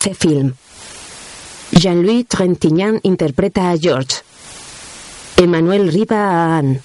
C-Film. 0.00 0.54
Jean-Louis 1.72 2.26
Trintignant 2.26 3.00
interpreta 3.04 3.70
a 3.70 3.76
George. 3.76 4.22
Emmanuel 5.36 5.92
Riva 5.92 6.16
a 6.16 6.58
Anne. 6.58 6.80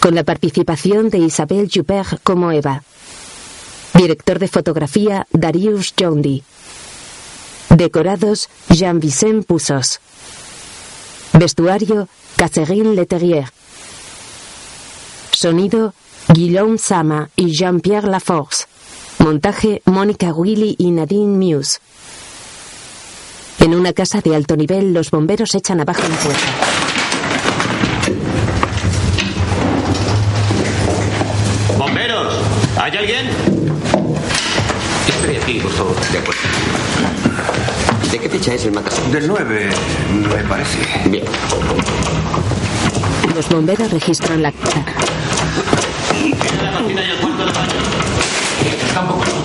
Con 0.00 0.14
la 0.14 0.24
participación 0.24 1.10
de 1.10 1.18
Isabelle 1.18 1.68
Juppert 1.72 2.22
como 2.22 2.52
Eva. 2.52 2.82
Director 3.92 4.38
de 4.38 4.48
fotografía 4.48 5.26
Darius 5.30 5.92
Jondi. 5.98 6.42
Decorados 7.68 8.48
Jean-Vicent 8.70 9.46
Poussos. 9.46 10.00
Vestuario 11.34 12.08
Catherine 12.36 12.94
Leterrier. 12.94 13.52
Sonido 15.32 15.92
Guillaume 16.28 16.78
Sama 16.78 17.28
y 17.36 17.52
Jean-Pierre 17.52 18.08
Laforce. 18.08 18.66
Montaje 19.24 19.80
Mónica 19.86 20.34
Willy 20.34 20.76
y 20.76 20.90
Nadine 20.90 21.38
Muse. 21.38 21.78
En 23.58 23.74
una 23.74 23.94
casa 23.94 24.20
de 24.20 24.36
alto 24.36 24.54
nivel, 24.54 24.92
los 24.92 25.10
bomberos 25.10 25.54
echan 25.54 25.80
abajo 25.80 26.02
un 26.06 26.14
puerta. 26.16 26.42
¡Bomberos! 31.78 32.34
¿Hay 32.76 32.96
alguien? 32.98 33.30
Estoy 35.08 35.36
aquí, 35.36 35.60
por 35.60 35.72
favor. 35.72 35.96
De 36.12 36.18
acuerdo. 36.18 36.40
¿De 38.12 38.18
qué 38.18 38.28
fecha 38.28 38.52
es 38.52 38.66
el 38.66 38.72
matasón? 38.72 39.10
Del 39.10 39.26
9, 39.26 39.70
me 40.28 40.42
parece. 40.46 41.08
Bien. 41.08 41.24
Los 43.34 43.48
bomberos 43.48 43.90
registran 43.90 44.42
la 44.42 44.52
casa. 44.52 44.84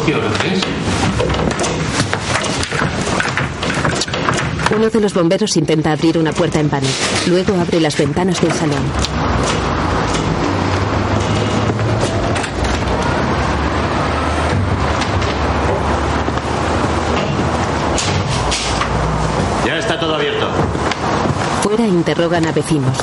Sucio, 0.09 0.21
¿lo 0.21 0.33
crees? 0.37 0.61
Uno 4.75 4.89
de 4.89 4.99
los 4.99 5.13
bomberos 5.13 5.57
intenta 5.57 5.91
abrir 5.91 6.17
una 6.17 6.31
puerta 6.31 6.59
en 6.59 6.69
vano. 6.69 6.87
Luego 7.27 7.59
abre 7.59 7.79
las 7.79 7.97
ventanas 7.97 8.39
del 8.41 8.51
salón. 8.51 8.83
Ya 19.65 19.77
está 19.77 19.99
todo 19.99 20.15
abierto. 20.15 20.47
Fuera 21.63 21.85
interrogan 21.85 22.45
a 22.45 22.51
vecinos. 22.51 22.97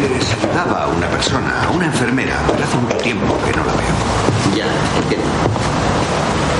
Le 0.00 0.20
saludaba 0.20 0.84
a 0.84 0.86
una 0.88 1.08
persona, 1.08 1.62
a 1.64 1.70
una 1.70 1.86
enfermera, 1.86 2.38
pero 2.46 2.64
hace 2.64 2.76
mucho 2.76 2.96
tiempo 2.98 3.36
que 3.44 3.52
no 3.52 3.64
la 3.64 3.72
veo. 3.72 4.35
Ya, 4.56 4.64
entiendo. 5.02 5.26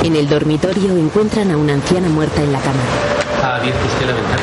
En 0.03 0.17
el 0.17 0.29
dormitorio 0.29 0.97
encuentran 0.97 1.51
a 1.51 1.57
una 1.57 1.73
anciana 1.73 2.09
muerta 2.09 2.43
en 2.43 2.53
la 2.53 2.61
cama. 2.61 2.83
¿Ha 3.43 3.57
abierto 3.57 3.87
usted 3.87 4.07
la 4.07 4.13
ventana? 4.13 4.43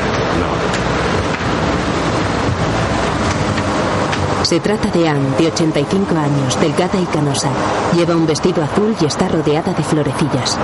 Se 4.42 4.60
trata 4.60 4.90
de 4.90 5.08
Anne, 5.08 5.36
de 5.38 5.46
85 5.46 6.16
años, 6.16 6.60
delgada 6.60 7.00
y 7.00 7.04
canosa. 7.06 7.50
Lleva 7.94 8.16
un 8.16 8.26
vestido 8.26 8.62
azul 8.62 8.94
y 9.00 9.06
está 9.06 9.28
rodeada 9.28 9.72
de 9.72 9.82
florecillas. 9.84 10.58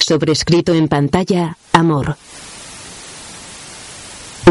Sobrescrito 0.00 0.74
en 0.74 0.88
pantalla, 0.88 1.56
Amor. 1.72 2.16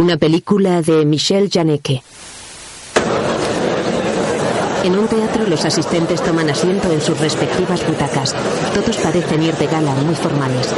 Una 0.01 0.17
película 0.17 0.81
de 0.81 1.05
Michel 1.05 1.49
Janeke. 1.51 2.01
En 4.83 4.99
un 4.99 5.07
teatro 5.07 5.47
los 5.47 5.63
asistentes 5.63 6.21
toman 6.21 6.49
asiento 6.49 6.91
en 6.91 6.99
sus 6.99 7.17
respectivas 7.17 7.87
butacas. 7.87 8.35
Todos 8.73 8.97
parecen 8.97 9.41
ir 9.41 9.55
de 9.55 9.67
gala, 9.67 9.93
muy 9.95 10.13
formales. 10.13 10.73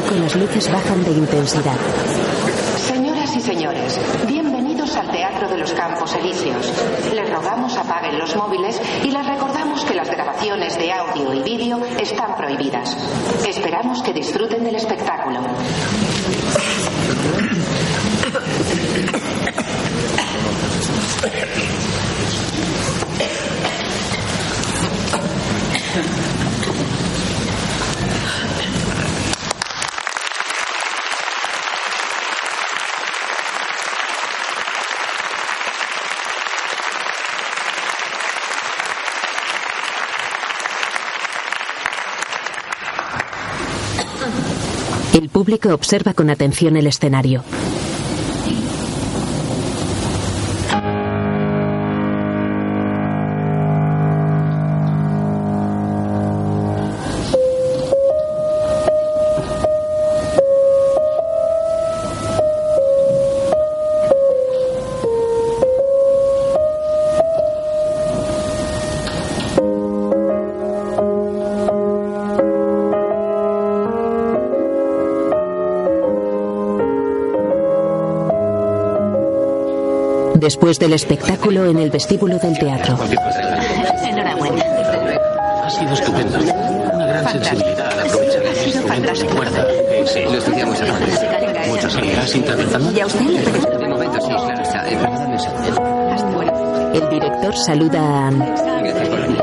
Poco 0.00 0.14
las 0.14 0.34
luces 0.34 0.72
bajan 0.72 1.04
de 1.04 1.10
intensidad. 1.10 1.76
Señoras 2.78 3.36
y 3.36 3.40
señores, 3.40 4.00
bienvenidos 4.26 4.96
al 4.96 5.10
Teatro 5.10 5.48
de 5.48 5.58
los 5.58 5.72
Campos 5.72 6.14
Elíseos. 6.14 6.72
Les 7.14 7.30
rogamos 7.30 7.76
apaguen 7.76 8.18
los 8.18 8.34
móviles 8.34 8.80
y 9.04 9.10
les 9.10 9.26
recordamos 9.26 9.84
que 9.84 9.94
las 9.94 10.10
grabaciones 10.10 10.78
de 10.78 10.90
audio 10.90 11.34
y 11.34 11.42
vídeo 11.42 11.80
están 11.98 12.34
prohibidas. 12.34 12.96
Esperamos 13.46 14.02
que 14.02 14.14
disfruten 14.14 14.64
del 14.64 14.76
espectáculo. 14.76 15.40
El 45.12 45.28
público 45.50 45.74
observa 45.74 46.14
con 46.14 46.30
atención 46.30 46.76
el 46.76 46.86
escenario. 46.86 47.42
Después 80.40 80.78
del 80.78 80.94
espectáculo 80.94 81.66
en 81.66 81.78
el 81.78 81.90
vestíbulo 81.90 82.38
del 82.38 82.58
teatro. 82.58 82.96
Enhorabuena. 84.02 84.64
Ha 85.64 85.68
sido 85.70 85.92
estupendo. 85.92 86.38
Una 86.94 87.06
gran 87.06 87.28
sensibilidad 87.30 87.92
al 87.92 88.00
aprovechar 88.08 88.46
Ha 88.46 88.54
sido 88.54 88.62
el 88.62 88.66
instrumento 88.66 88.88
fantástico. 88.88 89.30
de 89.30 89.36
cuerda. 89.36 89.66
Sí, 90.06 90.20
lo 90.24 90.38
estudiamos 90.38 90.80
antes. 90.80 91.68
Mucho, 91.68 91.90
sí. 91.90 92.10
¿Has 92.18 92.34
interpretado? 92.34 92.90
¿Y 92.90 93.00
a 93.00 93.06
usted? 93.06 93.78
De 93.80 93.88
momento 93.88 94.18
sí, 94.18 94.28
claro 94.28 94.62
está. 94.62 94.88
Eh. 94.88 94.98
El 96.94 97.08
director 97.10 97.54
saluda 97.56 98.00
a 98.00 98.28
Anne. 98.28 98.46
Gracias 98.82 99.08
por 99.10 99.20
venir. 99.20 99.38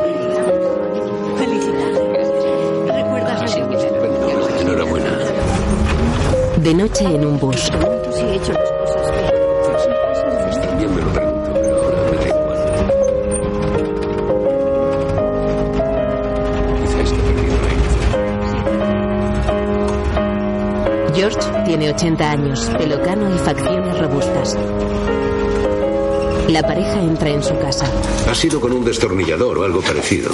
Enhorabuena. 4.62 5.10
De 6.58 6.74
noche 6.74 7.06
en 7.06 7.24
un 7.24 7.40
bus. 7.40 7.70
George 21.88 22.00
tiene 22.00 22.16
80 22.18 22.32
años, 22.32 22.72
pelo 22.78 23.02
cano 23.02 23.34
y 23.34 23.38
facciones 23.40 23.98
robustas. 24.00 24.58
La 26.50 26.62
pareja 26.62 27.02
entra 27.02 27.30
en 27.30 27.44
su 27.44 27.58
casa. 27.60 27.86
Ha 28.30 28.36
sido 28.36 28.60
con 28.60 28.72
un 28.74 28.84
destornillador 28.84 29.58
o 29.60 29.64
algo 29.64 29.82
parecido. 29.82 30.32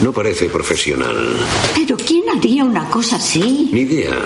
No 0.00 0.12
parece 0.12 0.46
profesional. 0.46 1.36
Pero 1.74 1.96
¿quién 1.96 2.24
haría 2.30 2.64
una 2.64 2.88
cosa 2.88 3.16
así? 3.16 3.70
Ni 3.72 3.80
idea. 3.82 4.16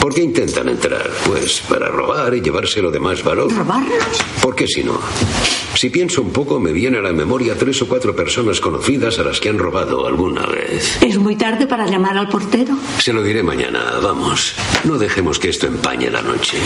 ¿Por 0.00 0.14
qué 0.14 0.22
intentan 0.22 0.68
entrar? 0.68 1.10
Pues 1.26 1.60
para 1.68 1.88
robar 1.88 2.34
y 2.34 2.40
llevárselo 2.40 2.90
de 2.90 2.98
más 3.00 3.22
valor. 3.22 3.52
¿Robarlos? 3.52 4.04
¿Por 4.42 4.54
qué 4.54 4.66
si 4.66 4.82
no? 4.82 4.98
Si 5.80 5.88
pienso 5.88 6.20
un 6.20 6.28
poco, 6.28 6.60
me 6.60 6.72
viene 6.72 6.98
a 6.98 7.00
la 7.00 7.10
memoria 7.10 7.56
tres 7.56 7.80
o 7.80 7.88
cuatro 7.88 8.14
personas 8.14 8.60
conocidas 8.60 9.18
a 9.18 9.22
las 9.22 9.40
que 9.40 9.48
han 9.48 9.56
robado 9.56 10.06
alguna 10.06 10.44
vez. 10.44 11.02
¿Es 11.02 11.16
muy 11.16 11.36
tarde 11.36 11.66
para 11.66 11.86
llamar 11.86 12.18
al 12.18 12.28
portero? 12.28 12.76
Se 12.98 13.14
lo 13.14 13.22
diré 13.22 13.42
mañana. 13.42 13.94
Vamos. 14.02 14.52
No 14.84 14.98
dejemos 14.98 15.38
que 15.38 15.48
esto 15.48 15.68
empañe 15.68 16.10
la 16.10 16.20
noche. 16.20 16.58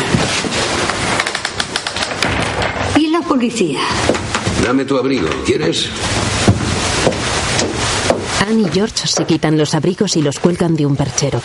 ¿Y 2.97 3.07
la 3.07 3.21
policía? 3.21 3.83
Dame 4.65 4.85
tu 4.85 4.99
abrigo. 4.99 5.29
¿Quieres? 5.47 5.91
Anne 8.45 8.63
y 8.63 8.73
George 8.73 9.07
se 9.07 9.25
quitan 9.27 9.57
los 9.57 9.77
abrigos 9.77 10.17
y 10.17 10.23
los 10.23 10.41
cuelgan 10.41 10.75
de 10.75 10.87
un 10.87 10.97
perchero. 10.97 11.41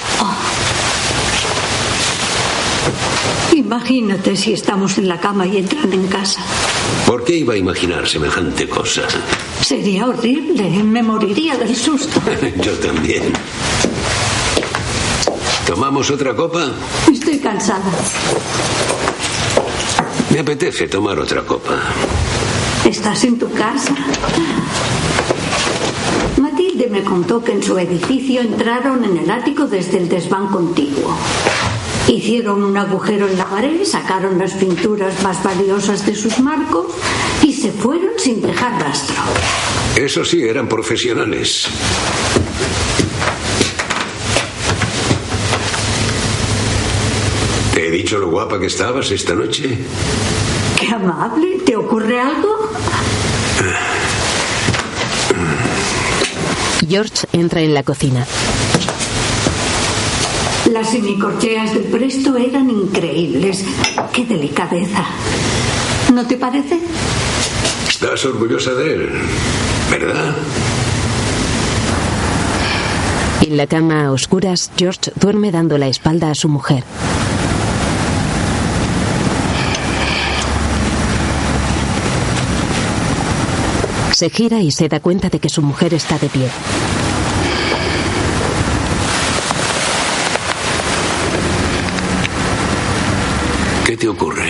Imagínate 3.54 4.36
si 4.36 4.54
estamos 4.54 4.98
en 4.98 5.08
la 5.08 5.20
cama 5.20 5.46
y 5.46 5.58
entran 5.58 5.94
en 5.94 6.08
casa. 6.08 6.42
¿Por 7.06 7.24
qué 7.24 7.38
iba 7.38 7.54
a 7.54 7.58
imaginar 7.58 8.08
semejante 8.08 8.68
cosa? 8.68 9.04
Sería 9.62 10.08
horrible. 10.08 10.70
Me 10.84 11.02
moriría 11.04 11.58
del 11.58 11.76
susto. 11.76 12.22
Yo 12.62 12.74
también. 12.74 13.34
¿Tomamos 15.66 16.10
otra 16.12 16.36
copa? 16.36 16.72
Estoy 17.12 17.40
cansada. 17.40 17.92
Me 20.32 20.40
apetece 20.40 20.88
tomar 20.88 21.20
otra 21.20 21.42
copa. 21.44 21.80
Estás 22.86 23.24
en 23.24 23.38
tu 23.38 23.52
casa. 23.52 23.96
Matilde 26.38 26.88
me 26.90 27.04
contó 27.04 27.44
que 27.44 27.52
en 27.54 27.64
su 27.64 27.78
edificio 27.78 28.42
entraron 28.42 29.04
en 29.04 29.18
el 29.18 29.30
ático 29.30 29.66
desde 29.66 29.98
el 29.98 30.10
desván 30.10 30.48
contiguo. 30.48 31.16
Hicieron 32.10 32.64
un 32.64 32.76
agujero 32.76 33.28
en 33.28 33.38
la 33.38 33.46
pared, 33.46 33.84
sacaron 33.86 34.40
las 34.40 34.54
pinturas 34.54 35.22
más 35.22 35.44
valiosas 35.44 36.08
de 36.08 36.16
sus 36.16 36.40
marcos 36.40 36.88
y 37.44 37.54
se 37.54 37.72
fueron 37.72 38.18
sin 38.18 38.42
dejar 38.42 38.82
rastro. 38.82 39.16
Eso 39.96 40.26
sí, 40.26 40.42
eran 40.42 40.68
profesionales. 40.68 41.68
¿Te 47.76 47.88
he 47.88 47.92
dicho 47.92 48.18
lo 48.18 48.32
guapa 48.32 48.60
que 48.60 48.66
estabas 48.66 49.12
esta 49.12 49.36
noche? 49.36 49.78
Qué 50.80 50.88
amable. 50.88 51.60
¿Te 51.64 51.76
ocurre 51.76 52.20
algo? 52.20 52.72
George 56.90 57.28
entra 57.34 57.62
en 57.62 57.76
la 57.76 57.84
cocina. 57.84 58.26
Las 60.72 60.92
semicorcheas 60.92 61.74
del 61.74 61.84
presto 61.86 62.38
eran 62.38 62.70
increíbles. 62.70 63.66
Qué 64.14 64.26
delicadeza. 64.26 65.04
¿No 66.14 66.28
te 66.28 66.38
parece? 66.38 66.80
Estás 67.88 68.24
orgullosa 68.26 68.74
de 68.74 68.94
él, 68.94 69.10
¿verdad? 69.90 70.36
En 73.42 73.58
la 73.58 73.66
cama 73.66 74.06
a 74.06 74.12
oscuras, 74.12 74.70
George 74.78 75.12
duerme 75.16 75.52
dando 75.52 75.78
la 75.80 75.88
espalda 75.88 76.30
a 76.30 76.36
su 76.36 76.50
mujer. 76.50 76.84
Se 84.12 84.30
gira 84.30 84.62
y 84.62 84.72
se 84.72 84.88
da 84.88 85.00
cuenta 85.00 85.30
de 85.30 85.40
que 85.40 85.50
su 85.50 85.64
mujer 85.64 85.96
está 85.96 86.20
de 86.20 86.30
pie. 86.30 86.50
Te 94.00 94.08
ocurre? 94.08 94.50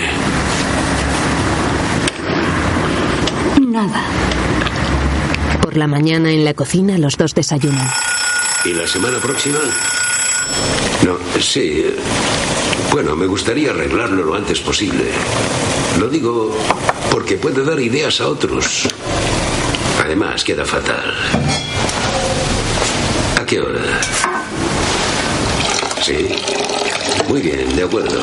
Nada. 3.60 4.04
Por 5.62 5.76
la 5.76 5.88
mañana 5.88 6.32
en 6.32 6.46
la 6.46 6.54
cocina 6.54 6.98
los 7.00 7.18
dos 7.18 7.34
desayunan. 7.34 7.90
¿Y 8.64 8.74
la 8.74 8.86
semana 8.86 9.18
próxima? 9.18 9.60
No, 11.04 11.18
sí. 11.42 11.86
Bueno, 12.92 13.16
me 13.16 13.26
gustaría 13.26 13.72
arreglarlo 13.72 14.24
lo 14.24 14.36
antes 14.36 14.60
posible. 14.60 15.06
Lo 16.00 16.08
digo 16.08 16.56
porque 17.12 17.38
puede 17.38 17.64
dar 17.64 17.80
ideas 17.80 18.22
a 18.22 18.28
otros. 18.28 18.88
Además, 20.04 20.44
queda 20.44 20.66
fatal. 20.66 21.16
¿A 23.42 23.46
qué 23.46 23.60
hora? 23.60 24.00
Sí. 26.04 26.28
Muy 27.28 27.42
bien, 27.42 27.76
de 27.76 27.84
acuerdo. 27.84 28.22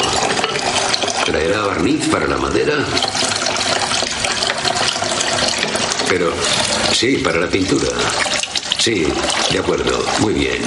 ¿Traerá 1.37 1.67
barniz 1.67 2.09
para 2.09 2.27
la 2.27 2.39
madera? 2.39 2.73
Pero, 6.09 6.33
sí, 6.93 7.19
para 7.19 7.41
la 7.41 7.47
pintura. 7.47 7.91
Sí, 8.79 9.07
de 9.53 9.59
acuerdo, 9.59 10.03
muy 10.21 10.33
bien. 10.33 10.63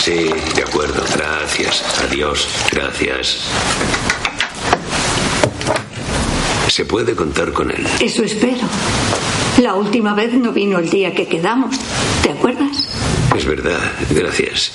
Sí, 0.00 0.28
de 0.56 0.62
acuerdo, 0.62 1.04
gracias. 1.14 1.84
Adiós, 2.04 2.48
gracias. 2.72 3.38
Se 6.66 6.84
puede 6.84 7.14
contar 7.14 7.52
con 7.52 7.70
él. 7.70 7.86
Eso 8.00 8.24
espero. 8.24 8.66
La 9.62 9.76
última 9.76 10.14
vez 10.14 10.32
no 10.32 10.50
vino 10.50 10.80
el 10.80 10.90
día 10.90 11.14
que 11.14 11.28
quedamos. 11.28 11.76
¿Te 12.24 12.32
acuerdas? 12.32 12.88
Es 13.36 13.44
verdad, 13.44 13.78
gracias. 14.10 14.72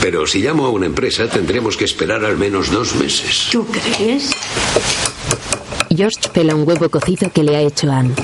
Pero 0.00 0.26
si 0.26 0.40
llamo 0.40 0.66
a 0.66 0.70
una 0.70 0.86
empresa 0.86 1.28
tendremos 1.28 1.76
que 1.76 1.84
esperar 1.84 2.24
al 2.24 2.36
menos 2.36 2.70
dos 2.70 2.94
meses. 2.94 3.48
¿Tú 3.52 3.66
crees? 3.66 4.30
George 5.94 6.28
pela 6.32 6.54
un 6.54 6.66
huevo 6.66 6.88
cocido 6.88 7.30
que 7.30 7.42
le 7.42 7.56
ha 7.56 7.60
hecho 7.60 7.90
Anne. 7.90 8.14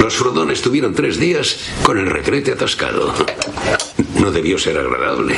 Los 0.00 0.16
Frodón 0.16 0.50
estuvieron 0.50 0.94
tres 0.94 1.18
días 1.18 1.58
con 1.82 1.98
el 1.98 2.06
retrete 2.06 2.52
atascado. 2.52 3.14
No 4.20 4.30
debió 4.30 4.58
ser 4.58 4.78
agradable. 4.78 5.36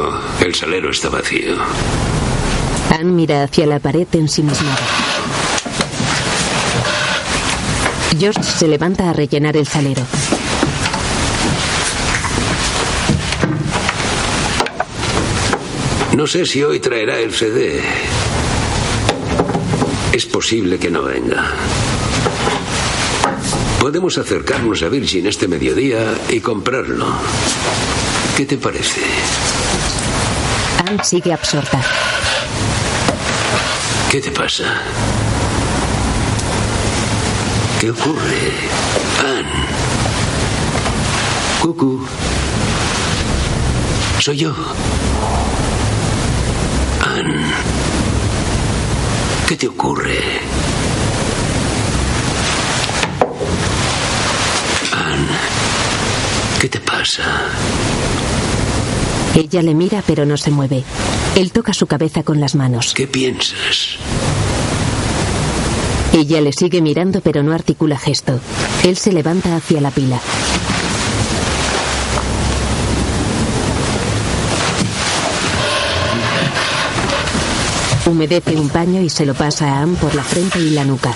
Oh, 0.00 0.44
el 0.44 0.54
salero 0.54 0.90
está 0.90 1.08
vacío. 1.08 1.56
Anne 2.90 3.12
mira 3.12 3.44
hacia 3.44 3.66
la 3.66 3.78
pared 3.78 4.08
ensimismada. 4.12 5.09
George 8.18 8.42
se 8.42 8.66
levanta 8.66 9.10
a 9.10 9.12
rellenar 9.12 9.56
el 9.56 9.66
salero. 9.66 10.02
No 16.16 16.26
sé 16.26 16.44
si 16.44 16.62
hoy 16.62 16.80
traerá 16.80 17.18
el 17.18 17.32
CD. 17.32 17.80
Es 20.12 20.26
posible 20.26 20.78
que 20.78 20.90
no 20.90 21.02
venga. 21.02 21.54
Podemos 23.80 24.18
acercarnos 24.18 24.82
a 24.82 24.88
Virgin 24.88 25.26
este 25.26 25.48
mediodía 25.48 26.00
y 26.28 26.40
comprarlo. 26.40 27.06
¿Qué 28.36 28.44
te 28.44 28.58
parece? 28.58 29.00
Anne 30.86 31.02
sigue 31.04 31.32
absorta. 31.32 31.80
¿Qué 34.10 34.20
te 34.20 34.30
pasa? 34.30 34.64
¿Qué 37.80 37.90
ocurre? 37.90 38.52
Anne. 39.20 39.66
Cucu. 41.62 42.06
Soy 44.18 44.36
yo. 44.36 44.54
Anne. 47.02 47.54
¿Qué 49.48 49.56
te 49.56 49.66
ocurre? 49.66 50.18
Anne. 54.92 55.38
¿Qué 56.60 56.68
te 56.68 56.80
pasa? 56.80 57.22
Ella 59.34 59.62
le 59.62 59.72
mira 59.72 60.02
pero 60.06 60.26
no 60.26 60.36
se 60.36 60.50
mueve. 60.50 60.84
Él 61.34 61.50
toca 61.50 61.72
su 61.72 61.86
cabeza 61.86 62.24
con 62.24 62.40
las 62.40 62.54
manos. 62.54 62.92
¿Qué 62.92 63.06
piensas? 63.06 63.96
Ella 66.12 66.40
le 66.40 66.52
sigue 66.52 66.82
mirando 66.82 67.20
pero 67.20 67.42
no 67.42 67.52
articula 67.52 67.96
gesto. 67.96 68.40
Él 68.84 68.96
se 68.96 69.12
levanta 69.12 69.56
hacia 69.56 69.80
la 69.80 69.90
pila. 69.90 70.20
Humedece 78.06 78.56
un 78.56 78.68
paño 78.68 79.00
y 79.02 79.08
se 79.08 79.24
lo 79.24 79.34
pasa 79.34 79.66
a 79.66 79.82
Anne 79.82 79.96
por 80.00 80.14
la 80.14 80.24
frente 80.24 80.58
y 80.58 80.70
la 80.70 80.84
nuca. 80.84 81.14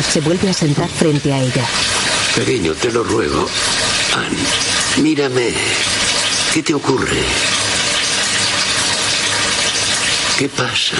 Se 0.00 0.20
vuelve 0.20 0.48
a 0.48 0.54
sentar 0.54 0.88
frente 0.88 1.32
a 1.32 1.40
ella. 1.40 1.66
Cariño, 2.34 2.74
te 2.74 2.90
lo 2.90 3.04
ruego. 3.04 3.46
Anne, 4.14 5.02
mírame. 5.02 5.52
¿Qué 6.52 6.62
te 6.62 6.74
ocurre? 6.74 7.20
¿Qué 10.38 10.48
pasa? 10.48 10.96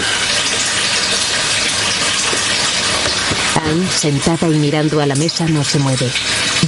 Anne, 3.64 3.88
sentada 3.90 4.48
y 4.48 4.58
mirando 4.58 5.00
a 5.00 5.06
la 5.06 5.14
mesa, 5.14 5.46
no 5.46 5.64
se 5.64 5.78
mueve. 5.78 6.10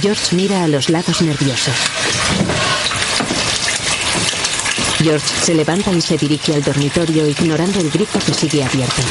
George 0.01 0.35
mira 0.35 0.63
a 0.63 0.67
los 0.67 0.89
lados 0.89 1.21
nervioso. 1.21 1.71
George 4.97 5.27
se 5.43 5.53
levanta 5.53 5.91
y 5.91 6.01
se 6.01 6.17
dirige 6.17 6.55
al 6.55 6.63
dormitorio 6.63 7.27
ignorando 7.27 7.79
el 7.79 7.91
grifo 7.91 8.19
que 8.19 8.33
sigue 8.33 8.63
abierto. 8.63 9.03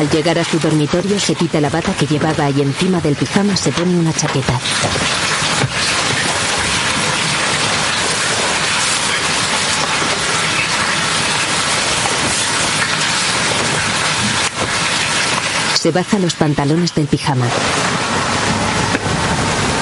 Al 0.00 0.08
llegar 0.08 0.38
a 0.38 0.44
su 0.44 0.58
dormitorio 0.58 1.20
se 1.20 1.34
quita 1.34 1.60
la 1.60 1.68
bata 1.68 1.92
que 1.92 2.06
llevaba 2.06 2.48
y 2.48 2.62
encima 2.62 3.02
del 3.02 3.16
pijama 3.16 3.54
se 3.54 3.70
pone 3.70 3.98
una 3.98 4.14
chaqueta. 4.14 4.58
Se 15.74 15.90
baja 15.90 16.18
los 16.18 16.32
pantalones 16.34 16.94
del 16.94 17.06
pijama. 17.06 17.44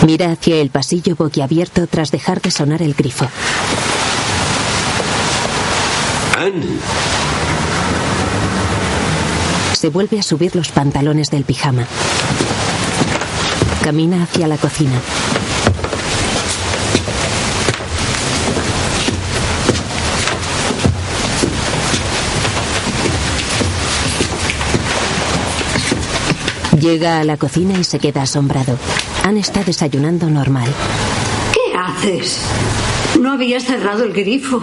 Mira 0.05 0.33
hacia 0.33 0.57
el 0.57 0.71
pasillo 0.71 1.15
boquiabierto 1.15 1.87
tras 1.87 2.11
dejar 2.11 2.43
de 2.43 2.51
sonar 2.51 2.83
el 2.83 2.95
grifo. 2.95 3.29
Anne, 6.37 6.81
Se 9.78 9.90
vuelve 9.90 10.18
a 10.18 10.25
subir 10.25 10.56
los 10.56 10.73
pantalones 10.73 11.30
del 11.30 11.44
pijama. 11.44 11.87
Camina 13.85 14.25
hacia 14.25 14.49
la 14.49 14.56
cocina. 14.56 15.00
Llega 26.80 27.20
a 27.20 27.25
la 27.25 27.37
cocina 27.37 27.78
y 27.78 27.85
se 27.85 28.00
queda 28.00 28.23
asombrado. 28.23 28.76
Anne 29.23 29.38
está 29.38 29.62
desayunando 29.62 30.28
normal. 30.28 30.68
¿Qué 31.52 31.78
haces? 31.78 32.40
No 33.20 33.30
habías 33.30 33.62
cerrado 33.62 34.02
el 34.02 34.12
grifo. 34.12 34.61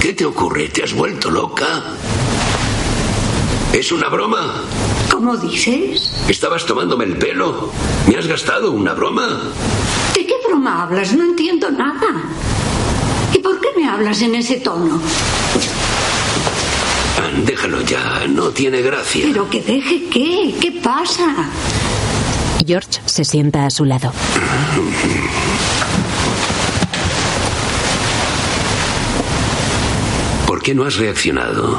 ¿qué 0.00 0.14
te 0.14 0.24
ocurre? 0.24 0.68
¿Te 0.68 0.82
has 0.82 0.94
vuelto 0.94 1.30
loca? 1.30 1.84
¿Es 3.72 3.92
una 3.92 4.08
broma? 4.08 4.62
¿Cómo 5.10 5.36
dices? 5.36 6.12
¿Estabas 6.28 6.66
tomándome 6.66 7.04
el 7.04 7.16
pelo? 7.16 7.70
¿Me 8.08 8.16
has 8.16 8.26
gastado 8.26 8.72
una 8.72 8.94
broma? 8.94 9.40
¿De 10.14 10.26
qué 10.26 10.34
broma 10.46 10.82
hablas? 10.82 11.12
No 11.12 11.22
entiendo 11.24 11.70
nada. 11.70 12.22
¿Y 13.32 13.38
por 13.38 13.60
qué 13.60 13.68
me 13.76 13.88
hablas 13.88 14.22
en 14.22 14.34
ese 14.34 14.56
tono? 14.56 15.00
Anne, 17.24 17.44
déjalo 17.44 17.80
ya, 17.82 18.26
no 18.28 18.48
tiene 18.48 18.82
gracia. 18.82 19.24
¿Pero 19.28 19.48
que 19.48 19.60
deje 19.62 20.08
qué? 20.10 20.54
¿Qué 20.60 20.72
pasa? 20.72 21.26
George 22.66 23.00
se 23.06 23.24
sienta 23.24 23.66
a 23.66 23.70
su 23.70 23.84
lado. 23.84 24.12
¿Por 30.46 30.60
qué 30.60 30.74
no 30.74 30.84
has 30.84 30.96
reaccionado? 30.96 31.78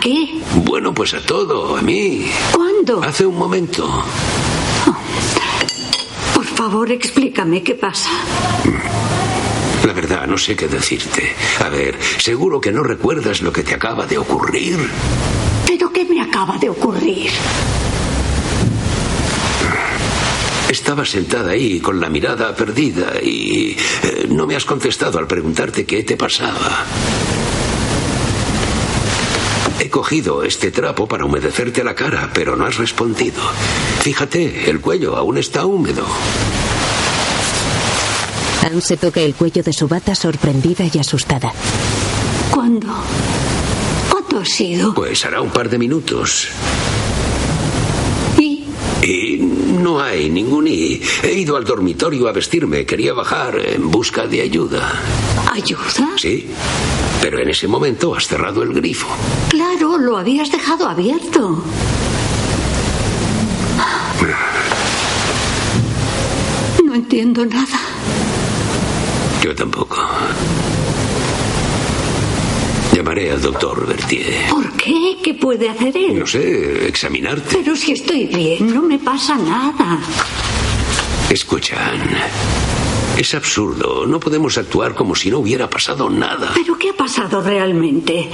¿A 0.00 0.02
qué? 0.02 0.40
Bueno, 0.64 0.94
pues 0.94 1.12
a 1.12 1.20
todo, 1.20 1.76
a 1.76 1.82
mí. 1.82 2.24
¿Cuándo? 2.52 3.02
Hace 3.02 3.26
un 3.26 3.36
momento. 3.36 4.02
Por 6.34 6.44
favor, 6.46 6.90
explícame 6.90 7.62
qué 7.62 7.74
pasa. 7.74 8.08
La 9.86 9.92
verdad, 9.92 10.26
no 10.26 10.38
sé 10.38 10.56
qué 10.56 10.68
decirte. 10.68 11.34
A 11.62 11.68
ver, 11.68 11.98
seguro 12.16 12.62
que 12.62 12.72
no 12.72 12.82
recuerdas 12.82 13.42
lo 13.42 13.52
que 13.52 13.62
te 13.62 13.74
acaba 13.74 14.06
de 14.06 14.16
ocurrir. 14.16 14.78
¿Pero 15.66 15.92
qué 15.92 16.06
me 16.06 16.22
acaba 16.22 16.56
de 16.56 16.70
ocurrir? 16.70 17.30
Estaba 20.70 21.04
sentada 21.04 21.50
ahí 21.50 21.78
con 21.78 22.00
la 22.00 22.08
mirada 22.08 22.56
perdida 22.56 23.20
y 23.22 23.76
eh, 24.02 24.28
no 24.30 24.46
me 24.46 24.56
has 24.56 24.64
contestado 24.64 25.18
al 25.18 25.26
preguntarte 25.26 25.84
qué 25.84 26.04
te 26.04 26.16
pasaba. 26.16 26.86
He 29.90 29.92
cogido 29.92 30.44
este 30.44 30.70
trapo 30.70 31.08
para 31.08 31.24
humedecerte 31.24 31.82
la 31.82 31.96
cara, 31.96 32.30
pero 32.32 32.54
no 32.54 32.64
has 32.64 32.76
respondido. 32.76 33.42
Fíjate, 34.02 34.70
el 34.70 34.80
cuello 34.80 35.16
aún 35.16 35.36
está 35.36 35.66
húmedo. 35.66 36.04
Anne 38.64 38.80
se 38.80 38.96
toca 38.96 39.20
el 39.20 39.34
cuello 39.34 39.64
de 39.64 39.72
su 39.72 39.88
bata 39.88 40.14
sorprendida 40.14 40.84
y 40.84 40.96
asustada. 40.96 41.52
¿Cuándo? 42.52 42.86
¿Cuándo 44.08 44.38
ha 44.38 44.44
sido? 44.44 44.94
Pues 44.94 45.24
hará 45.24 45.40
un 45.40 45.50
par 45.50 45.68
de 45.68 45.78
minutos. 45.78 46.46
¿Y? 48.38 48.66
Y 49.02 49.38
no 49.90 50.00
hay 50.00 50.30
ningún 50.30 50.68
y. 50.68 51.00
He 51.22 51.32
ido 51.32 51.56
al 51.56 51.64
dormitorio 51.64 52.28
a 52.28 52.32
vestirme. 52.32 52.86
Quería 52.86 53.12
bajar 53.12 53.58
en 53.58 53.90
busca 53.90 54.26
de 54.26 54.40
ayuda. 54.42 54.92
¿Ayuda? 55.50 56.10
Sí. 56.16 56.46
Pero 57.20 57.40
en 57.40 57.50
ese 57.50 57.66
momento 57.66 58.14
has 58.14 58.28
cerrado 58.28 58.62
el 58.62 58.72
grifo. 58.72 59.08
Claro, 59.48 59.98
lo 59.98 60.16
habías 60.16 60.50
dejado 60.52 60.88
abierto. 60.88 61.64
No 66.84 66.94
entiendo 66.94 67.44
nada. 67.46 67.80
Yo 69.42 69.54
tampoco. 69.54 69.96
Llamaré 73.00 73.30
al 73.30 73.40
doctor 73.40 73.86
Bertier. 73.86 74.50
¿Por 74.50 74.72
qué? 74.72 75.16
¿Qué 75.24 75.32
puede 75.32 75.70
hacer 75.70 75.96
él? 75.96 76.18
No 76.18 76.26
sé, 76.26 76.86
examinarte. 76.86 77.56
Pero 77.56 77.74
si 77.74 77.92
estoy 77.92 78.26
bien, 78.26 78.74
no 78.74 78.82
me 78.82 78.98
pasa 78.98 79.38
nada. 79.38 79.98
Escucha, 81.30 81.92
Anne. 81.92 82.18
Es 83.16 83.34
absurdo. 83.34 84.06
No 84.06 84.20
podemos 84.20 84.58
actuar 84.58 84.94
como 84.94 85.14
si 85.14 85.30
no 85.30 85.38
hubiera 85.38 85.70
pasado 85.70 86.10
nada. 86.10 86.52
¿Pero 86.54 86.76
qué 86.76 86.90
ha 86.90 86.92
pasado 86.92 87.40
realmente? 87.40 88.28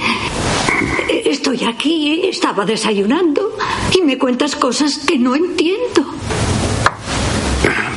Estoy 1.23 1.63
aquí, 1.63 2.27
estaba 2.27 2.65
desayunando 2.65 3.55
y 3.97 4.01
me 4.01 4.17
cuentas 4.17 4.57
cosas 4.57 4.97
que 4.97 5.17
no 5.17 5.33
entiendo. 5.33 6.13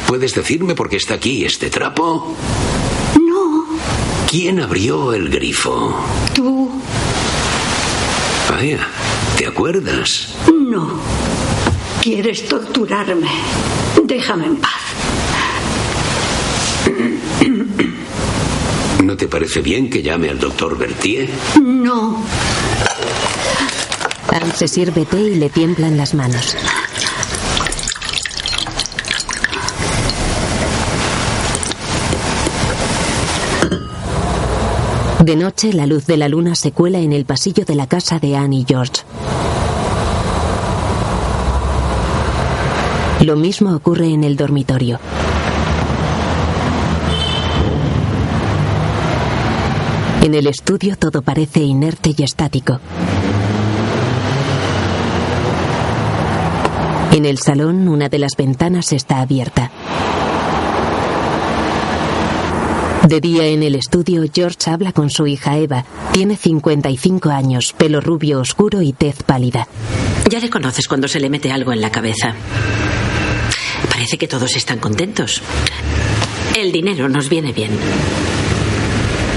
¿Puedes 0.07 0.37
decirme 0.37 0.77
por 0.77 0.89
qué 0.89 0.99
está 0.99 1.15
aquí 1.15 1.45
este 1.45 1.69
trapo? 1.69 2.37
¿Quién 4.31 4.61
abrió 4.61 5.13
el 5.13 5.29
grifo? 5.29 5.93
tú, 6.35 6.71
Vaya, 8.49 8.79
¿te 9.37 9.47
acuerdas? 9.49 10.29
no. 10.47 11.01
Quieres 12.01 12.47
torturarme. 12.49 13.29
Déjame 14.05 14.47
en 14.47 14.57
paz. 14.57 14.71
¿No 19.03 19.17
te 19.17 19.27
parece 19.27 19.61
bien 19.63 19.91
que 19.91 20.01
llame 20.03 20.31
al 20.31 20.39
doctor 20.39 20.79
Bertier? 20.79 21.29
No, 21.61 22.25
Anne 24.29 24.53
se 24.57 24.69
sirve 24.69 25.05
té 25.07 25.21
y 25.21 25.35
le 25.35 25.51
tiemblan 25.51 25.97
las 25.97 26.15
manos. 26.15 26.57
De 35.21 35.37
noche, 35.37 35.75
la 35.75 35.85
luz 35.85 36.07
de 36.07 36.17
la 36.17 36.31
luna 36.31 36.55
se 36.55 36.73
cuela 36.73 36.99
en 36.99 37.13
el 37.13 37.27
pasillo 37.27 37.67
de 37.67 37.75
la 37.75 37.87
casa 37.87 38.19
de 38.19 38.37
Anne 38.37 38.57
y 38.57 38.65
George. 38.67 39.03
Lo 43.21 43.37
mismo 43.37 43.75
ocurre 43.75 44.09
en 44.09 44.25
el 44.25 44.35
dormitorio. 44.39 44.99
En 50.23 50.35
el 50.35 50.47
estudio 50.47 50.97
todo 50.97 51.21
parece 51.21 51.61
inerte 51.61 52.15
y 52.17 52.23
estático. 52.23 52.81
En 57.13 57.27
el 57.27 57.37
salón 57.37 57.89
una 57.89 58.09
de 58.09 58.19
las 58.19 58.37
ventanas 58.39 58.93
está 58.93 59.21
abierta. 59.21 59.71
De 63.07 63.21
día 63.21 63.47
en 63.47 63.63
el 63.63 63.75
estudio, 63.75 64.25
George 64.33 64.71
habla 64.71 64.93
con 64.93 65.11
su 65.11 65.27
hija 65.27 65.57
Eva. 65.57 65.85
Tiene 66.13 66.37
55 66.37 67.31
años, 67.31 67.73
pelo 67.73 68.01
rubio 68.01 68.41
oscuro 68.41 68.83
y 68.83 68.93
tez 68.93 69.23
pálida. 69.23 69.67
Ya 70.29 70.39
le 70.39 70.51
conoces 70.51 70.87
cuando 70.87 71.09
se 71.09 71.19
le 71.19 71.31
mete 71.31 71.51
algo 71.51 71.73
en 71.73 71.81
la 71.81 71.91
cabeza. 71.91 72.35
Parece 73.89 74.19
que 74.19 74.29
todos 74.29 74.55
están 74.55 74.79
contentos. 74.79 75.43
El 76.57 76.73
dinero 76.73 77.09
nos 77.09 77.29
viene 77.29 77.53
bien. 77.53 77.71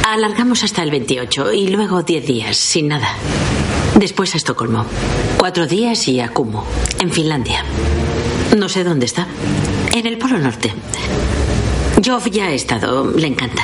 Alargamos 0.08 0.64
hasta 0.64 0.84
el 0.84 0.92
28 0.92 1.54
y 1.54 1.70
luego 1.70 2.04
10 2.04 2.26
días, 2.28 2.58
sin 2.58 2.90
nada. 2.90 3.08
Después 3.96 4.34
a 4.34 4.38
Estocolmo. 4.38 4.86
Cuatro 5.38 5.68
días 5.68 6.08
y 6.08 6.20
a 6.20 6.30
Kumo, 6.30 6.66
en 7.00 7.12
Finlandia. 7.12 7.64
No 8.58 8.68
sé 8.68 8.84
dónde 8.84 9.06
está. 9.06 9.26
En 9.94 10.06
el 10.06 10.18
Polo 10.18 10.38
Norte. 10.38 10.74
Joff 12.04 12.28
ya 12.30 12.48
ha 12.48 12.52
estado, 12.54 13.10
le 13.16 13.28
encanta. 13.28 13.64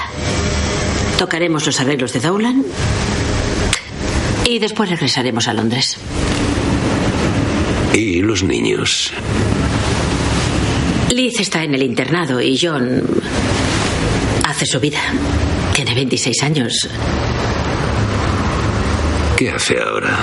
Tocaremos 1.17 1.65
los 1.65 1.79
arreglos 1.81 2.13
de 2.13 2.21
Dowland 2.21 2.63
y 4.45 4.59
después 4.59 4.89
regresaremos 4.89 5.47
a 5.47 5.53
Londres. 5.53 5.97
¿Y 7.93 8.21
los 8.21 8.43
niños? 8.43 9.11
Liz 11.09 11.39
está 11.39 11.63
en 11.63 11.75
el 11.75 11.83
internado 11.83 12.39
y 12.39 12.57
John 12.57 13.01
hace 14.45 14.65
su 14.65 14.79
vida. 14.79 14.99
Tiene 15.73 15.93
26 15.93 16.43
años. 16.43 16.89
¿Qué 19.35 19.51
hace 19.51 19.79
ahora? 19.81 20.17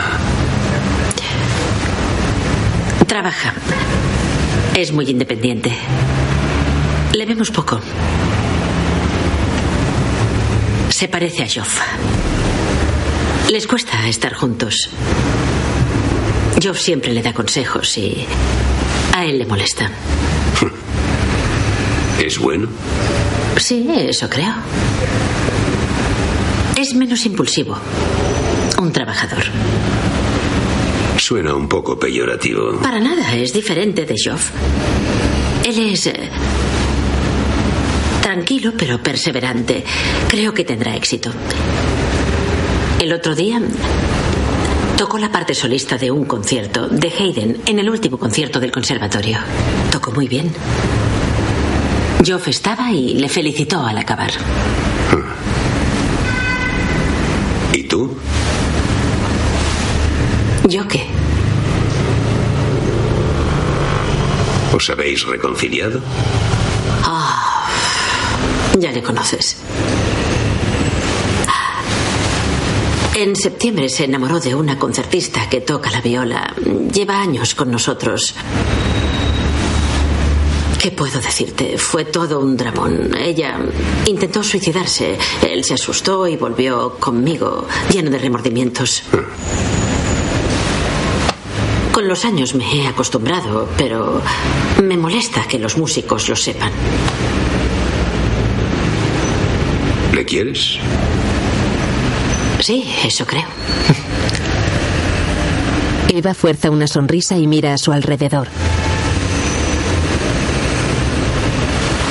Trabaja. 3.07 3.55
Es 4.75 4.93
muy 4.93 5.11
independiente. 5.11 5.73
Le 7.13 7.25
vemos 7.25 7.51
poco. 7.51 7.81
Se 10.91 11.09
parece 11.09 11.43
a 11.43 11.47
Joff. 11.47 11.81
Les 13.51 13.67
cuesta 13.67 14.09
estar 14.09 14.35
juntos. 14.35 14.91
Joff 16.63 16.79
siempre 16.79 17.13
le 17.13 17.23
da 17.23 17.33
consejos 17.33 17.97
y 17.99 18.27
a 19.15 19.25
él 19.25 19.39
le 19.39 19.47
molesta. 19.47 19.91
¿Es 22.25 22.39
bueno? 22.39 22.69
Sí, 23.57 23.89
eso 23.97 24.29
creo. 24.29 24.55
Es 26.77 26.95
menos 26.95 27.25
impulsivo. 27.25 27.79
Un 28.79 28.93
trabajador. 28.93 29.45
Suena 31.19 31.55
un 31.55 31.69
poco 31.69 31.99
peyorativo. 31.99 32.79
Para 32.83 33.01
nada, 33.01 33.35
es 33.37 33.53
diferente 33.53 34.05
de 34.05 34.15
Joff. 34.23 34.51
Él 35.65 35.93
es 35.93 36.07
eh, 36.07 36.29
tranquilo 38.37 38.75
pero 38.76 39.02
perseverante. 39.02 39.83
Creo 40.28 40.52
que 40.52 40.62
tendrá 40.62 40.95
éxito. 40.95 41.31
El 43.00 43.11
otro 43.14 43.35
día 43.35 43.59
tocó 44.99 45.16
la 45.16 45.33
parte 45.33 45.55
solista 45.55 45.97
de 45.97 46.11
un 46.11 46.26
concierto 46.26 46.87
de 46.87 47.09
Haydn 47.09 47.62
en 47.64 47.78
el 47.78 47.88
último 47.88 48.19
concierto 48.19 48.61
del 48.61 48.73
conservatorio. 48.73 49.38
Tocó 49.90 50.12
muy 50.12 50.28
bien. 50.28 50.52
Joff 52.26 52.49
estaba 52.49 52.93
y 52.93 53.14
le 53.14 53.31
felicitó 53.31 53.87
al 53.87 53.97
acabar. 53.97 54.33
¿Y 57.73 57.85
tú? 57.85 58.19
¿Yo 60.69 60.87
qué? 60.87 61.07
¿Os 64.75 64.90
habéis 64.90 65.25
reconciliado? 65.26 66.02
Ya 68.78 68.92
le 68.92 69.02
conoces. 69.02 69.56
En 73.14 73.35
septiembre 73.35 73.88
se 73.88 74.04
enamoró 74.04 74.40
de 74.40 74.54
una 74.54 74.78
concertista 74.78 75.49
que 75.49 75.62
toca 75.62 75.90
la 75.90 76.02
viola. 76.02 76.54
Lleva 76.92 77.18
años 77.18 77.54
con 77.54 77.71
nosotros. 77.71 78.35
¿Qué 80.78 80.90
puedo 80.90 81.18
decirte? 81.18 81.78
Fue 81.78 82.04
todo 82.04 82.38
un 82.40 82.59
dramón. 82.59 83.16
Ella 83.16 83.59
intentó 84.04 84.42
suicidarse. 84.42 85.16
Él 85.40 85.64
se 85.64 85.75
asustó 85.75 86.28
y 86.28 86.37
volvió 86.37 86.97
conmigo, 87.00 87.66
lleno 87.90 88.11
de 88.11 88.18
remordimientos. 88.18 89.02
Con 91.90 92.06
los 92.06 92.26
años 92.26 92.54
me 92.54 92.71
he 92.71 92.87
acostumbrado, 92.87 93.67
pero 93.78 94.21
me 94.84 94.99
molesta 94.99 95.49
que 95.49 95.58
los 95.58 95.78
músicos 95.78 96.28
lo 96.28 96.36
sepan. 96.36 96.71
¿Le 100.26 100.30
quieres? 100.30 100.76
Sí, 102.58 102.84
eso 103.04 103.25
creo. 103.25 103.45
Eva 106.12 106.34
fuerza 106.34 106.69
una 106.69 106.89
sonrisa 106.89 107.39
y 107.39 107.47
mira 107.47 107.75
a 107.75 107.78
su 107.78 107.93
alrededor. 107.93 108.49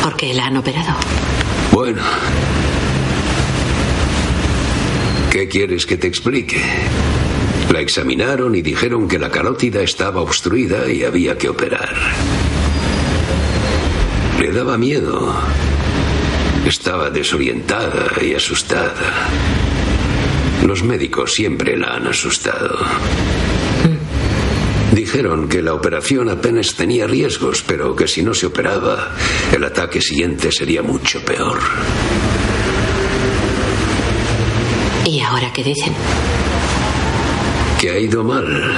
¿Por 0.01 0.15
qué 0.15 0.33
la 0.33 0.45
han 0.45 0.55
operado? 0.55 0.93
Bueno. 1.73 2.03
¿Qué 5.29 5.49
quieres 5.49 5.85
que 5.85 5.97
te 5.97 6.07
explique? 6.07 6.61
La 7.69 7.81
examinaron 7.81 8.55
y 8.55 8.61
dijeron 8.61 9.09
que 9.09 9.19
la 9.19 9.29
carótida 9.29 9.81
estaba 9.81 10.21
obstruida 10.21 10.89
y 10.89 11.03
había 11.03 11.37
que 11.37 11.49
operar. 11.49 11.93
Le 14.39 14.53
daba 14.53 14.77
miedo. 14.77 15.35
Estaba 16.65 17.09
desorientada 17.09 18.11
y 18.21 18.33
asustada. 18.33 19.29
Los 20.65 20.83
médicos 20.83 21.33
siempre 21.33 21.77
la 21.77 21.95
han 21.95 22.07
asustado. 22.07 22.79
Dijeron 24.91 25.47
que 25.47 25.61
la 25.61 25.73
operación 25.73 26.29
apenas 26.29 26.73
tenía 26.73 27.05
riesgos, 27.05 27.63
pero 27.67 27.95
que 27.95 28.07
si 28.07 28.23
no 28.23 28.33
se 28.33 28.47
operaba, 28.47 29.11
el 29.53 29.63
ataque 29.63 30.01
siguiente 30.01 30.51
sería 30.51 30.81
mucho 30.81 31.23
peor. 31.23 31.59
¿Y 35.05 35.19
ahora 35.19 35.53
qué 35.53 35.63
dicen? 35.63 35.93
Que 37.79 37.91
ha 37.91 37.99
ido 37.99 38.23
mal. 38.23 38.73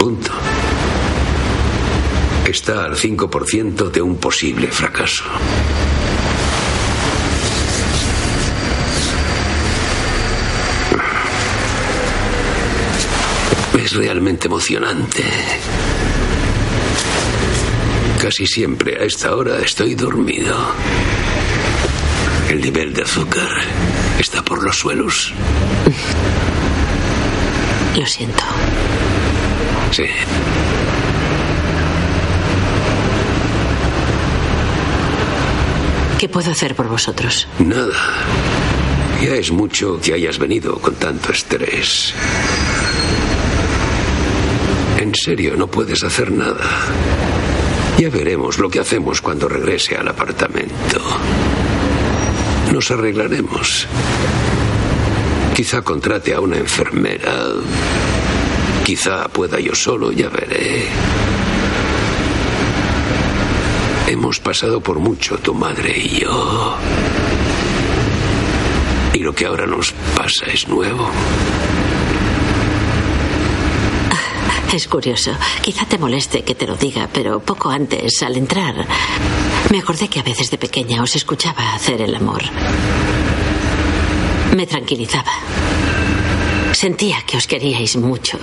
Punto. 0.00 0.32
Está 2.46 2.86
al 2.86 2.96
5% 2.96 3.90
de 3.90 4.02
un 4.02 4.16
posible 4.16 4.66
fracaso. 4.68 5.24
Es 13.92 13.98
realmente 13.98 14.46
emocionante. 14.46 15.22
Casi 18.22 18.46
siempre 18.46 18.96
a 18.98 19.04
esta 19.04 19.36
hora 19.36 19.58
estoy 19.60 19.94
dormido. 19.94 20.56
El 22.48 22.62
nivel 22.62 22.94
de 22.94 23.02
azúcar 23.02 23.50
está 24.18 24.42
por 24.42 24.62
los 24.62 24.78
suelos. 24.78 25.34
Lo 27.94 28.06
siento. 28.06 28.42
Sí. 29.90 30.04
¿Qué 36.18 36.30
puedo 36.30 36.50
hacer 36.50 36.74
por 36.74 36.88
vosotros? 36.88 37.46
Nada. 37.58 37.92
Ya 39.22 39.34
es 39.34 39.50
mucho 39.50 40.00
que 40.00 40.14
hayas 40.14 40.38
venido 40.38 40.78
con 40.78 40.94
tanto 40.94 41.30
estrés. 41.30 42.14
En 45.12 45.16
serio, 45.16 45.56
no 45.58 45.66
puedes 45.66 46.02
hacer 46.04 46.32
nada. 46.32 46.64
Ya 47.98 48.08
veremos 48.08 48.56
lo 48.56 48.70
que 48.70 48.80
hacemos 48.80 49.20
cuando 49.20 49.46
regrese 49.46 49.94
al 49.94 50.08
apartamento. 50.08 51.02
Nos 52.72 52.90
arreglaremos. 52.90 53.86
Quizá 55.54 55.82
contrate 55.82 56.32
a 56.32 56.40
una 56.40 56.56
enfermera. 56.56 57.30
Quizá 58.86 59.28
pueda 59.28 59.60
yo 59.60 59.74
solo, 59.74 60.12
ya 60.12 60.30
veré. 60.30 60.86
Hemos 64.06 64.40
pasado 64.40 64.80
por 64.80 64.98
mucho, 64.98 65.36
tu 65.36 65.52
madre 65.52 65.94
y 65.94 66.20
yo. 66.20 66.74
Y 69.12 69.18
lo 69.18 69.34
que 69.34 69.44
ahora 69.44 69.66
nos 69.66 69.92
pasa 70.16 70.46
es 70.46 70.66
nuevo. 70.68 71.10
Es 74.72 74.88
curioso. 74.88 75.32
Quizá 75.60 75.84
te 75.84 75.98
moleste 75.98 76.44
que 76.44 76.54
te 76.54 76.66
lo 76.66 76.76
diga, 76.76 77.06
pero 77.12 77.40
poco 77.40 77.68
antes, 77.68 78.22
al 78.22 78.36
entrar, 78.36 78.74
me 79.70 79.78
acordé 79.78 80.08
que 80.08 80.20
a 80.20 80.22
veces 80.22 80.50
de 80.50 80.56
pequeña 80.56 81.02
os 81.02 81.14
escuchaba 81.14 81.74
hacer 81.74 82.00
el 82.00 82.14
amor. 82.14 82.42
Me 84.56 84.66
tranquilizaba. 84.66 85.30
Sentía 86.72 87.18
que 87.26 87.36
os 87.36 87.46
queríais 87.46 87.96
mucho, 87.96 88.38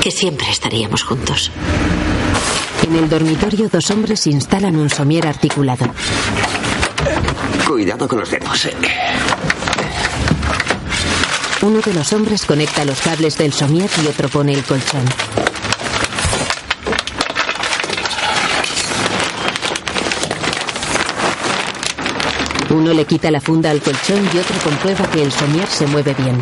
que 0.00 0.10
siempre 0.10 0.50
estaríamos 0.50 1.02
juntos. 1.02 1.50
En 2.82 2.96
el 2.96 3.10
dormitorio, 3.10 3.68
dos 3.68 3.90
hombres 3.90 4.26
instalan 4.26 4.76
un 4.76 4.88
somier 4.88 5.26
articulado. 5.26 5.86
Cuidado 7.68 8.08
con 8.08 8.20
los 8.20 8.30
dedos. 8.30 8.68
Uno 11.60 11.80
de 11.80 11.92
los 11.92 12.12
hombres 12.14 12.46
conecta 12.46 12.86
los 12.86 13.02
cables 13.02 13.36
del 13.36 13.52
somier 13.52 13.90
y 14.02 14.06
otro 14.06 14.30
pone 14.30 14.54
el 14.54 14.64
colchón. 14.64 15.04
Uno 22.74 22.92
le 22.92 23.04
quita 23.04 23.30
la 23.30 23.40
funda 23.40 23.70
al 23.70 23.80
colchón 23.80 24.28
y 24.34 24.36
otro 24.36 24.56
comprueba 24.64 25.08
que 25.08 25.22
el 25.22 25.30
somier 25.30 25.68
se 25.68 25.86
mueve 25.86 26.12
bien. 26.14 26.40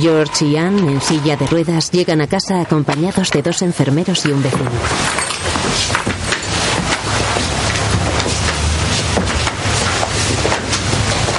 George 0.00 0.46
y 0.46 0.56
Anne, 0.56 0.92
en 0.92 1.00
silla 1.00 1.36
de 1.36 1.46
ruedas, 1.46 1.92
llegan 1.92 2.20
a 2.20 2.26
casa 2.26 2.60
acompañados 2.60 3.30
de 3.30 3.42
dos 3.42 3.62
enfermeros 3.62 4.26
y 4.26 4.32
un 4.32 4.42
vecino. 4.42 4.70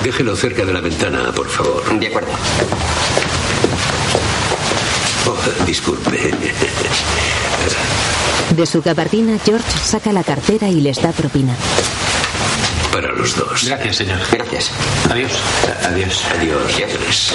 Déjelo 0.02 0.34
cerca 0.38 0.64
de 0.64 0.74
la 0.74 0.80
ventana, 0.80 1.34
por 1.36 1.50
favor. 1.50 2.00
De 2.00 2.08
acuerdo. 2.08 2.32
Oh, 5.28 5.66
disculpe. 5.66 6.34
De 8.56 8.66
su 8.66 8.82
gabardina, 8.82 9.38
George 9.46 9.72
saca 9.84 10.12
la 10.12 10.24
cartera 10.24 10.68
y 10.68 10.82
les 10.82 11.02
da 11.02 11.12
propina. 11.12 11.56
Para 12.92 13.12
los 13.14 13.36
dos. 13.36 13.66
Gracias, 13.66 13.98
señor. 13.98 14.20
Gracias. 14.32 14.72
Adiós. 15.10 15.32
Adiós. 15.86 16.26
Adiós. 16.36 17.34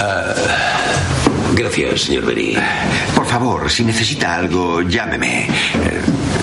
Ah, 0.00 0.34
gracias, 1.54 2.02
señor 2.02 2.26
Berry. 2.26 2.56
Por 3.14 3.26
favor, 3.26 3.70
si 3.70 3.84
necesita 3.84 4.36
algo, 4.36 4.82
llámeme. 4.82 5.44
Eh, 5.44 6.02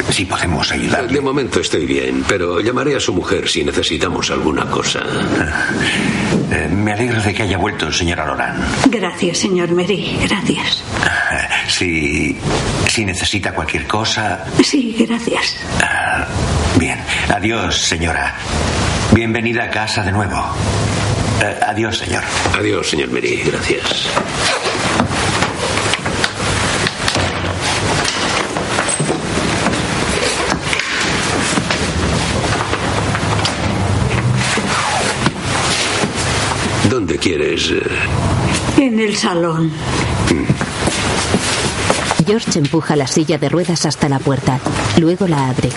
si 0.09 0.25
podemos 0.25 0.71
ayudarle. 0.71 1.13
De 1.13 1.21
momento 1.21 1.59
estoy 1.59 1.85
bien, 1.85 2.23
pero 2.27 2.59
llamaré 2.59 2.95
a 2.95 2.99
su 2.99 3.13
mujer 3.13 3.47
si 3.47 3.63
necesitamos 3.63 4.31
alguna 4.31 4.65
cosa. 4.69 5.01
Eh, 6.51 6.69
me 6.71 6.93
alegro 6.93 7.21
de 7.21 7.33
que 7.33 7.43
haya 7.43 7.57
vuelto, 7.57 7.91
señora 7.91 8.25
Loran. 8.25 8.57
Gracias, 8.89 9.37
señor 9.39 9.71
Mary. 9.71 10.17
Gracias. 10.27 10.83
Si, 11.67 12.37
si 12.87 13.05
necesita 13.05 13.51
cualquier 13.53 13.85
cosa. 13.87 14.45
Sí, 14.63 14.95
gracias. 15.07 15.55
Ah, 15.81 16.25
bien. 16.77 16.99
Adiós, 17.33 17.75
señora. 17.81 18.35
Bienvenida 19.11 19.63
a 19.65 19.69
casa 19.69 20.03
de 20.03 20.11
nuevo. 20.11 20.37
Eh, 21.41 21.59
adiós, 21.67 21.97
señor. 21.97 22.23
Adiós, 22.57 22.89
señor 22.89 23.09
Mary. 23.11 23.41
Gracias. 23.45 24.07
¿Dónde 36.89 37.17
quieres? 37.17 37.69
eh? 37.71 37.81
En 38.77 38.99
el 38.99 39.15
salón. 39.15 39.71
George 42.27 42.59
empuja 42.59 42.97
la 42.97 43.07
silla 43.07 43.37
de 43.37 43.47
ruedas 43.47 43.85
hasta 43.85 44.09
la 44.09 44.19
puerta. 44.19 44.59
Luego 44.99 45.29
la 45.29 45.47
abre. 45.49 45.69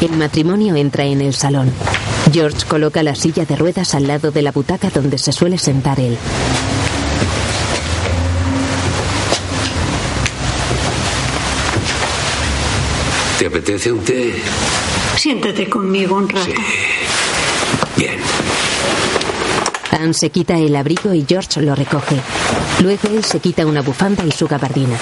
El 0.00 0.16
matrimonio 0.16 0.74
entra 0.76 1.04
en 1.04 1.20
el 1.20 1.34
salón. 1.34 1.70
George 2.32 2.66
coloca 2.66 3.02
la 3.02 3.14
silla 3.14 3.44
de 3.44 3.56
ruedas 3.56 3.94
al 3.94 4.06
lado 4.06 4.30
de 4.30 4.40
la 4.40 4.52
butaca 4.52 4.88
donde 4.88 5.18
se 5.18 5.32
suele 5.32 5.58
sentar 5.58 6.00
él. 6.00 6.16
¿Te 13.40 13.46
apetece 13.46 13.90
un 13.90 14.04
té? 14.04 14.34
Siéntate 15.16 15.66
conmigo 15.66 16.14
un 16.14 16.28
rato. 16.28 16.60
Bien. 17.96 18.18
Anne 19.92 20.12
se 20.12 20.28
quita 20.28 20.58
el 20.58 20.76
abrigo 20.76 21.14
y 21.14 21.24
George 21.26 21.62
lo 21.62 21.74
recoge. 21.74 22.16
Luego 22.82 23.08
él 23.08 23.24
se 23.24 23.40
quita 23.40 23.64
una 23.64 23.80
bufanda 23.80 24.26
y 24.26 24.30
su 24.30 24.46
gabardina. 24.46 24.94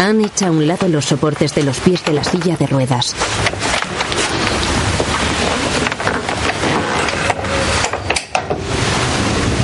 Anne 0.00 0.26
echa 0.26 0.48
a 0.48 0.50
un 0.50 0.66
lado 0.66 0.86
los 0.86 1.06
soportes 1.06 1.54
de 1.54 1.62
los 1.62 1.78
pies 1.78 2.04
de 2.04 2.12
la 2.12 2.22
silla 2.22 2.54
de 2.58 2.66
ruedas. 2.66 3.14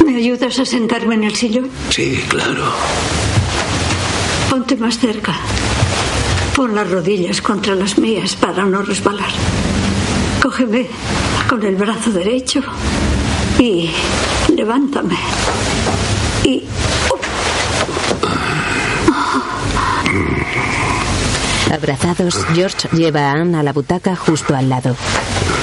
¿Me 0.07 0.17
ayudas 0.17 0.59
a 0.59 0.64
sentarme 0.64 1.17
en 1.17 1.25
el 1.25 1.37
sillón? 1.37 1.71
Sí, 1.90 2.25
claro. 2.27 2.73
Ponte 4.55 4.77
más 4.77 4.99
cerca. 5.01 5.35
Pon 6.55 6.77
las 6.77 6.88
rodillas 6.88 7.43
contra 7.43 7.75
las 7.75 7.99
mías 7.99 8.37
para 8.37 8.64
no 8.64 8.83
resbalar. 8.83 9.33
Cógeme 10.40 10.87
con 11.49 11.64
el 11.64 11.75
brazo 11.75 12.12
derecho 12.12 12.61
y 13.59 13.90
levántame. 14.55 15.17
Y 16.45 16.62
Abrazados, 21.73 22.47
George 22.55 22.88
lleva 22.93 23.33
a 23.33 23.33
Anne 23.33 23.59
a 23.59 23.64
la 23.64 23.73
butaca 23.73 24.14
justo 24.14 24.55
al 24.55 24.69
lado. 24.69 24.95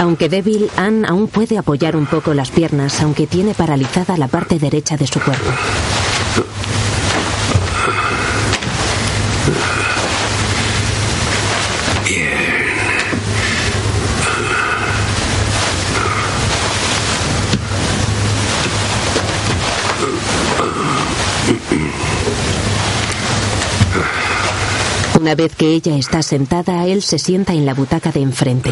Aunque 0.01 0.27
débil, 0.27 0.69
Anne 0.75 1.07
aún 1.07 1.29
puede 1.29 1.57
apoyar 1.57 1.95
un 1.95 2.07
poco 2.07 2.33
las 2.33 2.51
piernas, 2.51 3.01
aunque 3.01 3.25
tiene 3.25 3.53
paralizada 3.53 4.17
la 4.17 4.27
parte 4.27 4.59
derecha 4.59 4.97
de 4.97 5.07
su 5.07 5.21
cuerpo. 5.21 5.49
Una 25.21 25.35
vez 25.35 25.55
que 25.55 25.67
ella 25.67 25.95
está 25.97 26.23
sentada, 26.23 26.87
él 26.87 27.03
se 27.03 27.19
sienta 27.19 27.53
en 27.53 27.63
la 27.63 27.75
butaca 27.75 28.11
de 28.11 28.21
enfrente. 28.21 28.71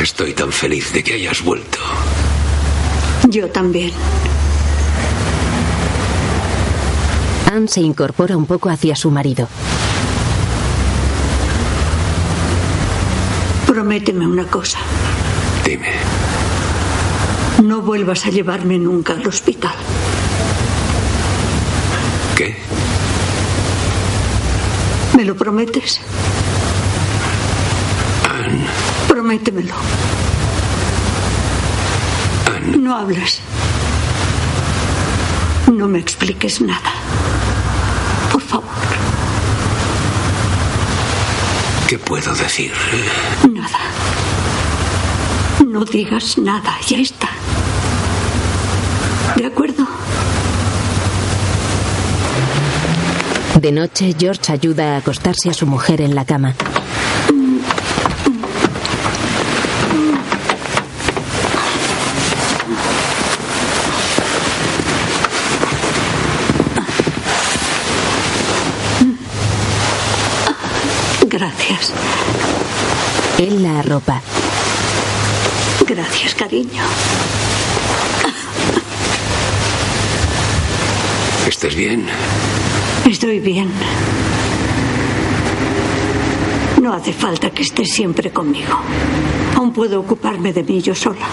Estoy 0.00 0.34
tan 0.34 0.52
feliz 0.52 0.92
de 0.92 1.02
que 1.02 1.14
hayas 1.14 1.42
vuelto. 1.42 1.78
yo 3.28 3.48
también. 3.50 3.90
Anne 7.52 7.66
se 7.66 7.80
incorpora 7.80 8.36
un 8.36 8.46
poco 8.46 8.70
hacia 8.70 8.94
su 8.94 9.10
marido. 9.10 9.48
Prométeme 13.66 14.28
una 14.28 14.44
cosa. 14.44 14.78
Dime. 15.64 16.31
No 17.62 17.80
vuelvas 17.80 18.26
a 18.26 18.30
llevarme 18.30 18.78
nunca 18.78 19.12
al 19.14 19.26
hospital. 19.26 19.74
¿Qué? 22.36 22.56
¿Me 25.16 25.24
lo 25.24 25.36
prometes? 25.36 26.00
Prométemelo. 29.08 29.74
No 32.78 32.96
hables. 32.96 33.40
No 35.72 35.86
me 35.86 35.98
expliques 36.00 36.60
nada. 36.60 36.90
Por 38.32 38.40
favor, 38.42 38.64
¿Qué 41.88 41.98
puedo 41.98 42.34
decir? 42.34 42.72
nada. 43.52 43.78
No 45.60 45.84
digas 45.84 46.38
nada, 46.38 46.76
ya 46.86 46.98
está. 46.98 47.28
¿De 49.36 49.46
acuerdo? 49.46 49.86
De 53.60 53.72
noche, 53.72 54.14
George 54.18 54.52
ayuda 54.52 54.94
a 54.94 54.96
acostarse 54.98 55.50
a 55.50 55.54
su 55.54 55.66
mujer 55.66 56.00
en 56.00 56.14
la 56.14 56.24
cama. 56.24 56.54
Gracias. 71.26 71.92
Él 73.38 73.62
la 73.62 73.80
arropa. 73.80 74.20
Gracias, 75.86 76.34
cariño. 76.34 76.82
¿Estás 81.46 81.74
bien? 81.74 82.06
Estoy 83.08 83.40
bien. 83.40 83.68
No 86.80 86.92
hace 86.92 87.12
falta 87.12 87.50
que 87.50 87.62
estés 87.62 87.92
siempre 87.92 88.30
conmigo. 88.30 88.78
Aún 89.56 89.72
puedo 89.72 90.00
ocuparme 90.00 90.52
de 90.52 90.62
mí 90.62 90.80
yo 90.80 90.94
sola. 90.94 91.26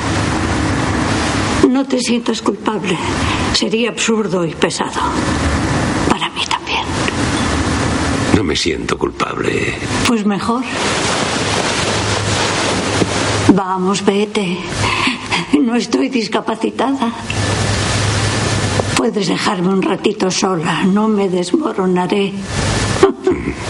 No 1.68 1.86
te 1.86 2.00
sientas 2.00 2.42
culpable. 2.42 2.98
Sería 3.54 3.90
absurdo 3.90 4.46
y 4.46 4.54
pesado. 4.54 5.00
Para 6.10 6.30
mí 6.30 6.42
también. 6.50 6.84
No 8.36 8.44
me 8.44 8.56
siento 8.56 8.98
culpable. 8.98 9.76
Pues 10.08 10.26
mejor. 10.26 10.64
Vamos, 13.54 14.04
vete. 14.06 14.58
No 15.60 15.76
estoy 15.76 16.10
discapacitada. 16.10 17.12
Puedes 18.96 19.28
dejarme 19.28 19.70
un 19.70 19.82
ratito 19.82 20.30
sola. 20.32 20.84
No 20.86 21.08
me 21.08 21.30
desmoronaré. 21.30 22.34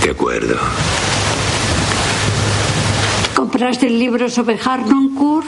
De 0.03 0.09
acuerdo. 0.11 0.55
¿Compraste 3.35 3.87
el 3.87 3.99
libro 3.99 4.29
sobre 4.29 4.59
Harnoncourt? 4.63 5.47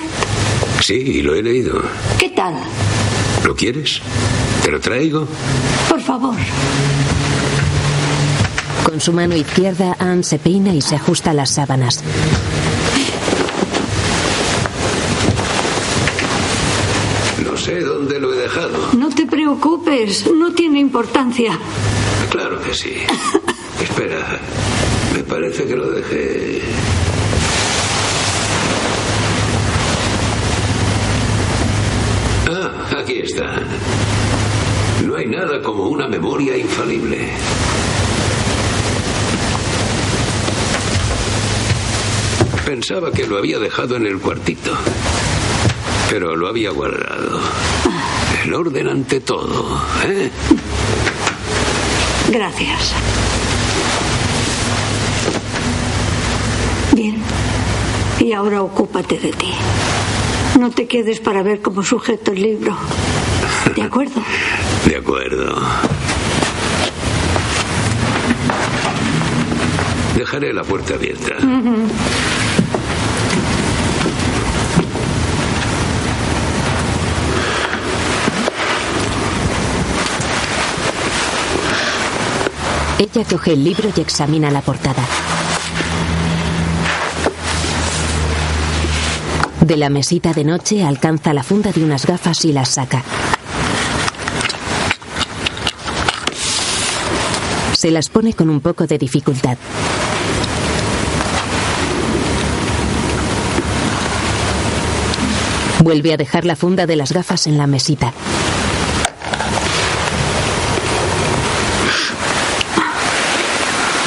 Sí, 0.81 1.21
lo 1.21 1.35
he 1.35 1.43
leído. 1.43 1.81
¿Qué 2.17 2.29
tal? 2.29 2.55
¿Lo 3.45 3.55
quieres? 3.55 4.01
¿Te 4.63 4.71
lo 4.71 4.79
traigo? 4.79 5.27
Por 5.89 6.01
favor. 6.01 6.35
Con 8.83 8.99
su 8.99 9.13
mano 9.13 9.35
izquierda, 9.35 9.95
Anne 9.99 10.23
se 10.23 10.39
peina 10.39 10.73
y 10.73 10.81
se 10.81 10.95
ajusta 10.95 11.33
las 11.33 11.51
sábanas. 11.51 12.03
No 17.43 17.57
sé 17.57 17.79
dónde 17.81 18.19
lo 18.19 18.33
he 18.33 18.37
dejado. 18.37 18.89
No 18.97 19.09
te 19.09 19.25
preocupes, 19.61 20.25
no 20.31 20.51
tiene 20.53 20.79
importancia. 20.79 21.57
Claro 22.31 22.59
que 22.63 22.73
sí. 22.73 22.93
Espera, 23.81 24.39
me 25.13 25.23
parece 25.23 25.65
que 25.65 25.75
lo 25.75 25.91
dejé. 25.91 26.61
Ah, 32.49 33.01
aquí 33.01 33.19
está. 33.19 33.59
No 35.05 35.15
hay 35.15 35.27
nada 35.27 35.61
como 35.61 35.89
una 35.89 36.07
memoria 36.07 36.57
infalible. 36.57 37.29
Pensaba 42.65 43.11
que 43.11 43.27
lo 43.27 43.37
había 43.37 43.59
dejado 43.59 43.97
en 43.97 44.07
el 44.07 44.19
cuartito, 44.19 44.75
pero 46.09 46.35
lo 46.35 46.47
había 46.47 46.71
guardado. 46.71 47.41
El 48.43 48.53
orden 48.55 48.87
ante 48.87 49.19
todo, 49.19 49.79
¿eh? 50.03 50.29
Gracias. 52.31 52.93
Bien. 56.93 57.17
Y 58.19 58.33
ahora 58.33 58.63
ocúpate 58.63 59.19
de 59.19 59.31
ti. 59.31 59.53
No 60.59 60.71
te 60.71 60.87
quedes 60.87 61.19
para 61.19 61.43
ver 61.43 61.61
cómo 61.61 61.83
sujeto 61.83 62.31
el 62.31 62.41
libro. 62.41 62.75
¿De 63.75 63.83
acuerdo? 63.83 64.21
De 64.85 64.95
acuerdo. 64.95 65.55
Dejaré 70.15 70.51
la 70.53 70.63
puerta 70.63 70.95
abierta. 70.95 71.35
Ella 83.01 83.25
coge 83.27 83.53
el 83.53 83.63
libro 83.63 83.89
y 83.97 83.99
examina 83.99 84.51
la 84.51 84.61
portada. 84.61 85.03
De 89.59 89.75
la 89.75 89.89
mesita 89.89 90.33
de 90.33 90.43
noche 90.43 90.83
alcanza 90.83 91.33
la 91.33 91.41
funda 91.41 91.71
de 91.71 91.83
unas 91.83 92.05
gafas 92.05 92.45
y 92.45 92.53
las 92.53 92.69
saca. 92.69 93.01
Se 97.73 97.89
las 97.89 98.09
pone 98.09 98.35
con 98.35 98.51
un 98.51 98.61
poco 98.61 98.85
de 98.85 98.99
dificultad. 98.99 99.57
Vuelve 105.79 106.13
a 106.13 106.17
dejar 106.17 106.45
la 106.45 106.55
funda 106.55 106.85
de 106.85 106.97
las 106.97 107.11
gafas 107.11 107.47
en 107.47 107.57
la 107.57 107.65
mesita. 107.65 108.13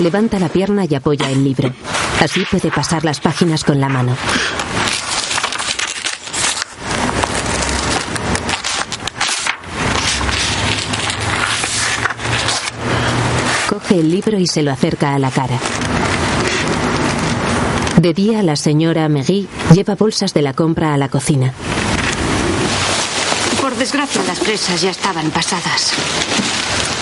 Levanta 0.05 0.39
la 0.39 0.51
pierna 0.51 0.85
y 0.85 0.95
apoya 0.95 1.31
el 1.31 1.43
libro. 1.43 1.73
Así 2.21 2.45
puede 2.51 2.71
pasar 2.71 3.07
las 3.07 3.21
páginas 3.21 3.65
con 3.65 3.81
la 3.81 3.89
mano. 3.89 4.15
Coge 13.71 14.01
el 14.01 14.11
libro 14.11 14.39
y 14.39 14.47
se 14.47 14.63
lo 14.63 14.73
acerca 14.73 15.15
a 15.15 15.19
la 15.19 15.31
cara. 15.31 15.59
De 17.99 18.13
día, 18.13 18.43
la 18.43 18.57
señora 18.57 19.09
Megui 19.09 19.49
lleva 19.73 19.95
bolsas 19.95 20.35
de 20.35 20.43
la 20.43 20.53
compra 20.53 20.93
a 20.93 20.99
la 20.99 21.09
cocina. 21.09 21.55
Por 23.59 23.75
desgracia, 23.77 24.23
las 24.25 24.39
fresas 24.39 24.83
ya 24.83 24.91
estaban 24.91 25.31
pasadas. 25.31 25.95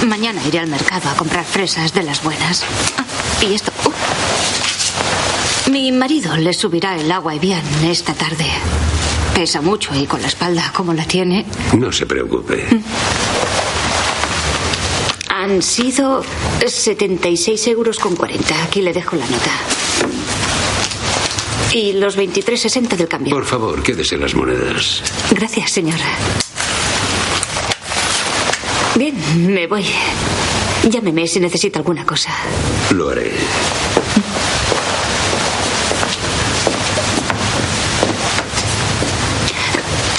Mañana 0.07 0.41
iré 0.47 0.59
al 0.59 0.67
mercado 0.67 1.09
a 1.09 1.15
comprar 1.15 1.45
fresas 1.45 1.93
de 1.95 2.03
las 2.03 2.23
buenas. 2.23 2.65
Ah, 2.99 3.05
y 3.43 3.55
esto. 3.55 3.71
uh. 3.87 5.71
Mi 5.71 5.93
marido 5.93 6.37
le 6.37 6.53
subirá 6.53 6.97
el 6.97 7.11
agua 7.11 7.35
bien 7.35 7.63
esta 7.85 8.13
tarde. 8.15 8.47
Pesa 9.35 9.61
mucho 9.63 9.95
y 9.95 10.07
con 10.07 10.21
la 10.21 10.29
espalda 10.29 10.73
como 10.75 10.93
la 10.93 11.05
tiene. 11.05 11.47
No 11.79 11.91
se 11.93 12.05
preocupe. 12.07 12.67
Han 15.29 15.63
sido 15.63 16.23
76 16.67 17.67
euros 17.69 17.99
con 17.99 18.15
40. 18.17 18.65
Aquí 18.65 18.83
le 18.83 18.93
dejo 18.93 19.17
la 19.17 19.25
nota. 19.27 19.51
Y 21.73 21.93
los 21.95 22.19
23,60 22.19 22.97
del 22.97 23.09
cambio. 23.09 23.35
Por 23.35 23.47
favor, 23.47 23.83
quédese 23.83 24.19
las 24.19 24.35
monedas. 24.35 25.03
Gracias, 25.31 25.71
señora. 25.71 26.05
Bien, 28.97 29.15
me 29.55 29.67
voy. 29.67 29.85
Llámeme 30.89 31.27
si 31.27 31.41
necesita 31.41 31.79
alguna 31.79 32.05
cosa. 32.05 32.31
Lo 32.91 33.09
haré. 33.11 33.33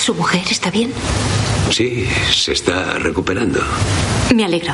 ¿Su 0.03 0.13
mujer 0.15 0.41
está 0.49 0.69
bien? 0.69 0.91
Sí, 1.69 2.07
se 2.31 2.53
está 2.53 2.93
recuperando. 2.99 3.61
Me 4.33 4.43
alegro. 4.43 4.73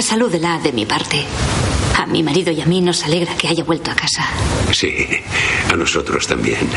Salúdela 0.00 0.58
de 0.58 0.72
mi 0.72 0.84
parte. 0.86 1.24
A 1.96 2.06
mi 2.06 2.22
marido 2.22 2.50
y 2.50 2.60
a 2.60 2.66
mí 2.66 2.80
nos 2.80 3.04
alegra 3.04 3.36
que 3.36 3.48
haya 3.48 3.64
vuelto 3.64 3.90
a 3.90 3.94
casa. 3.94 4.24
Sí, 4.72 5.06
a 5.72 5.76
nosotros 5.76 6.26
también. 6.26 6.68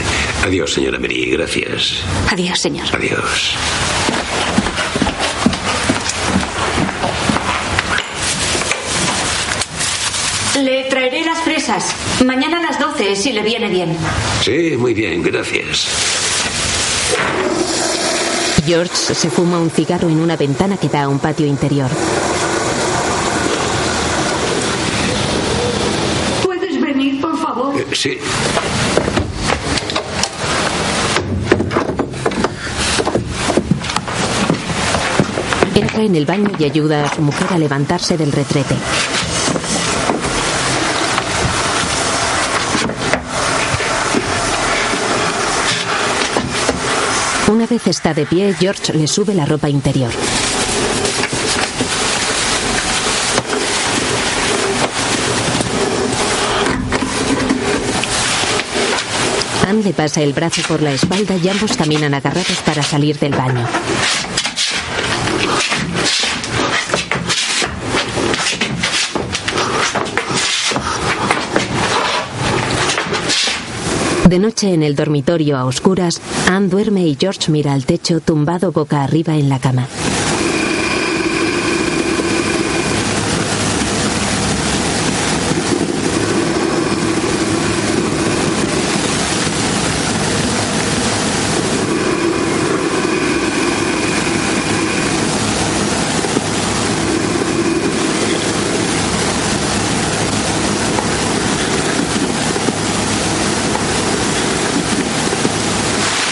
Adiós, 0.43 0.73
señora 0.73 0.99
Mary. 0.99 1.31
Gracias. 1.31 2.01
Adiós, 2.29 2.59
señor. 2.59 2.87
Adiós. 2.93 3.55
Le 10.63 10.83
Mañana 12.25 12.57
a 12.60 12.63
las 12.63 12.79
12, 12.79 13.15
si 13.15 13.31
le 13.31 13.41
viene 13.43 13.69
bien. 13.69 13.95
Sí, 14.41 14.75
muy 14.77 14.93
bien, 14.93 15.21
gracias. 15.23 15.88
George 18.65 18.93
se 18.93 19.29
fuma 19.29 19.57
un 19.57 19.69
cigarro 19.69 20.10
en 20.10 20.19
una 20.19 20.36
ventana 20.36 20.75
que 20.75 20.89
da 20.89 21.03
a 21.03 21.07
un 21.07 21.19
patio 21.19 21.45
interior. 21.45 21.89
¿Puedes 26.43 26.81
venir, 26.81 27.21
por 27.21 27.38
favor? 27.41 27.79
Eh, 27.79 27.86
Sí. 27.93 28.19
Entra 35.75 36.03
en 36.03 36.15
el 36.15 36.25
baño 36.25 36.49
y 36.60 36.65
ayuda 36.65 37.05
a 37.05 37.15
su 37.15 37.21
mujer 37.21 37.47
a 37.51 37.57
levantarse 37.57 38.17
del 38.17 38.31
retrete. 38.31 38.75
Vez 47.71 47.88
está 47.88 48.13
de 48.13 48.25
pie, 48.25 48.53
George 48.60 48.91
le 48.91 49.07
sube 49.07 49.34
la 49.34 49.45
ropa 49.45 49.69
interior. 49.69 50.12
Anne 59.65 59.84
le 59.84 59.93
pasa 59.93 60.21
el 60.21 60.34
brazo 60.34 60.62
por 60.67 60.81
la 60.81 60.91
espalda 60.91 61.38
y 61.38 61.47
ambos 61.47 61.77
caminan 61.77 62.13
agarrados 62.13 62.57
para 62.65 62.84
salir 62.84 63.17
del 63.19 63.31
baño. 63.31 63.65
De 74.32 74.39
noche 74.39 74.74
en 74.74 74.82
el 74.82 74.96
dormitorio 74.96 75.58
a 75.58 75.65
oscuras, 75.65 76.22
Anne 76.50 76.70
duerme 76.70 77.06
y 77.06 77.17
George 77.20 77.52
mira 77.52 77.74
al 77.74 77.84
techo 77.86 78.22
tumbado 78.22 78.72
boca 78.72 79.04
arriba 79.04 79.36
en 79.36 79.50
la 79.50 79.60
cama. 79.60 79.89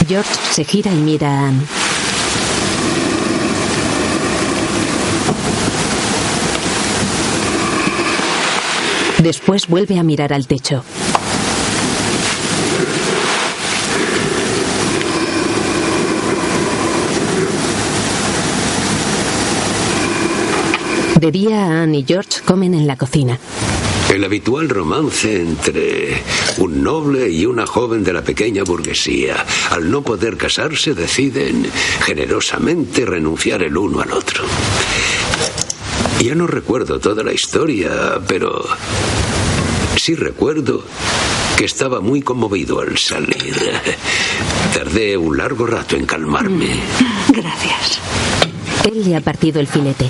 George 0.10 0.49
se 0.60 0.66
gira 0.66 0.92
y 0.92 0.98
mira 0.98 1.30
a 1.30 1.48
Anne. 1.48 1.62
Después 9.20 9.70
vuelve 9.70 9.98
a 9.98 10.04
mirar 10.04 10.34
al 10.34 10.48
techo. 10.48 10.84
De 21.22 21.32
día, 21.32 21.84
Anne 21.84 22.00
y 22.00 22.06
George 22.06 22.42
comen 22.46 22.74
en 22.74 22.86
la 22.86 22.98
cocina. 22.98 23.40
El 24.10 24.24
habitual 24.24 24.70
romance 24.70 25.40
entre 25.40 26.24
un 26.58 26.84
noble 26.84 27.30
y 27.30 27.46
una 27.46 27.68
joven 27.68 28.04
de 28.04 28.12
la 28.12 28.24
pequeña 28.24 28.64
burguesía. 28.64 29.46
Al 29.70 29.92
no 29.92 30.02
poder 30.02 30.36
casarse, 30.36 30.96
deciden 30.96 31.70
generosamente 32.02 33.06
renunciar 33.06 33.62
el 33.62 33.78
uno 33.78 34.02
al 34.02 34.12
otro. 34.12 34.44
Ya 36.20 36.34
no 36.34 36.48
recuerdo 36.48 37.00
toda 37.00 37.24
la 37.24 37.34
historia, 37.34 38.20
pero 38.28 38.66
sí 39.96 40.16
recuerdo 40.16 40.84
que 41.56 41.66
estaba 41.66 42.02
muy 42.02 42.24
conmovido 42.24 42.80
al 42.80 42.98
salir. 42.98 43.56
Tardé 44.74 45.18
un 45.18 45.38
largo 45.38 45.68
rato 45.68 45.96
en 45.96 46.08
calmarme. 46.08 46.80
Gracias. 47.30 48.00
Él 48.86 49.08
le 49.08 49.16
ha 49.16 49.22
partido 49.22 49.60
el 49.60 49.68
filete. 49.68 50.10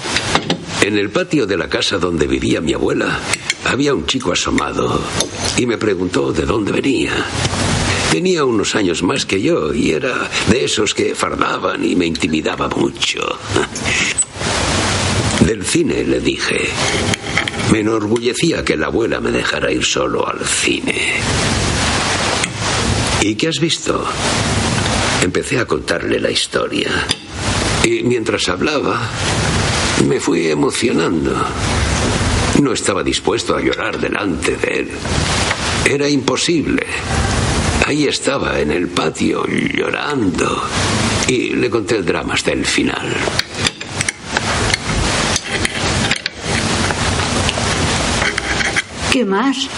En 0.83 0.97
el 0.97 1.09
patio 1.09 1.45
de 1.45 1.57
la 1.57 1.67
casa 1.67 1.97
donde 1.97 2.27
vivía 2.27 2.62
mi 2.62 2.73
abuela 2.73 3.19
había 3.65 3.93
un 3.93 4.05
chico 4.05 4.31
asomado 4.31 5.01
y 5.57 5.65
me 5.65 5.77
preguntó 5.77 6.31
de 6.31 6.45
dónde 6.45 6.71
venía. 6.71 7.13
Tenía 8.11 8.43
unos 8.43 8.75
años 8.75 9.03
más 9.03 9.25
que 9.25 9.41
yo 9.41 9.73
y 9.73 9.91
era 9.91 10.29
de 10.49 10.65
esos 10.65 10.93
que 10.93 11.13
fardaban 11.13 11.85
y 11.85 11.95
me 11.95 12.05
intimidaba 12.05 12.67
mucho. 12.69 13.37
Del 15.45 15.63
cine 15.63 16.03
le 16.03 16.19
dije. 16.19 16.69
Me 17.71 17.81
enorgullecía 17.81 18.65
que 18.65 18.75
la 18.75 18.87
abuela 18.87 19.19
me 19.19 19.31
dejara 19.31 19.71
ir 19.71 19.85
solo 19.85 20.27
al 20.27 20.43
cine. 20.45 21.13
¿Y 23.21 23.35
qué 23.35 23.49
has 23.49 23.59
visto? 23.59 24.03
Empecé 25.21 25.59
a 25.59 25.65
contarle 25.65 26.19
la 26.19 26.31
historia. 26.31 26.89
Y 27.83 28.03
mientras 28.03 28.49
hablaba, 28.49 28.99
me 30.07 30.19
fui 30.19 30.47
emocionando. 30.47 31.35
No 32.61 32.73
estaba 32.73 33.03
dispuesto 33.03 33.55
a 33.55 33.61
llorar 33.61 33.97
delante 33.99 34.57
de 34.57 34.79
él. 34.79 34.89
Era 35.85 36.09
imposible. 36.09 36.85
Ahí 37.85 38.05
estaba 38.05 38.59
en 38.59 38.71
el 38.71 38.89
patio 38.89 39.45
llorando. 39.47 40.63
Y 41.27 41.51
le 41.51 41.69
conté 41.69 41.95
el 41.95 42.05
drama 42.05 42.33
hasta 42.33 42.51
el 42.51 42.65
final. 42.65 43.15
¿Qué 49.11 49.23
más? 49.23 49.69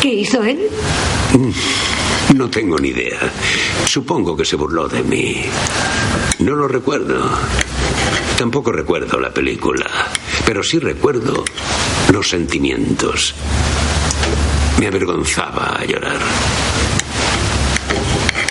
¿Qué 0.00 0.14
hizo 0.14 0.42
él? 0.42 0.68
Mm, 1.34 2.36
no 2.38 2.48
tengo 2.48 2.78
ni 2.78 2.88
idea. 2.88 3.20
Supongo 3.84 4.36
que 4.36 4.44
se 4.46 4.56
burló 4.56 4.88
de 4.88 5.02
mí. 5.02 5.44
No 6.38 6.56
lo 6.56 6.66
recuerdo. 6.66 7.30
Tampoco 8.42 8.72
recuerdo 8.72 9.20
la 9.20 9.32
película, 9.32 9.86
pero 10.44 10.64
sí 10.64 10.80
recuerdo 10.80 11.44
los 12.12 12.28
sentimientos. 12.28 13.36
Me 14.80 14.88
avergonzaba 14.88 15.76
a 15.78 15.84
llorar. 15.84 16.18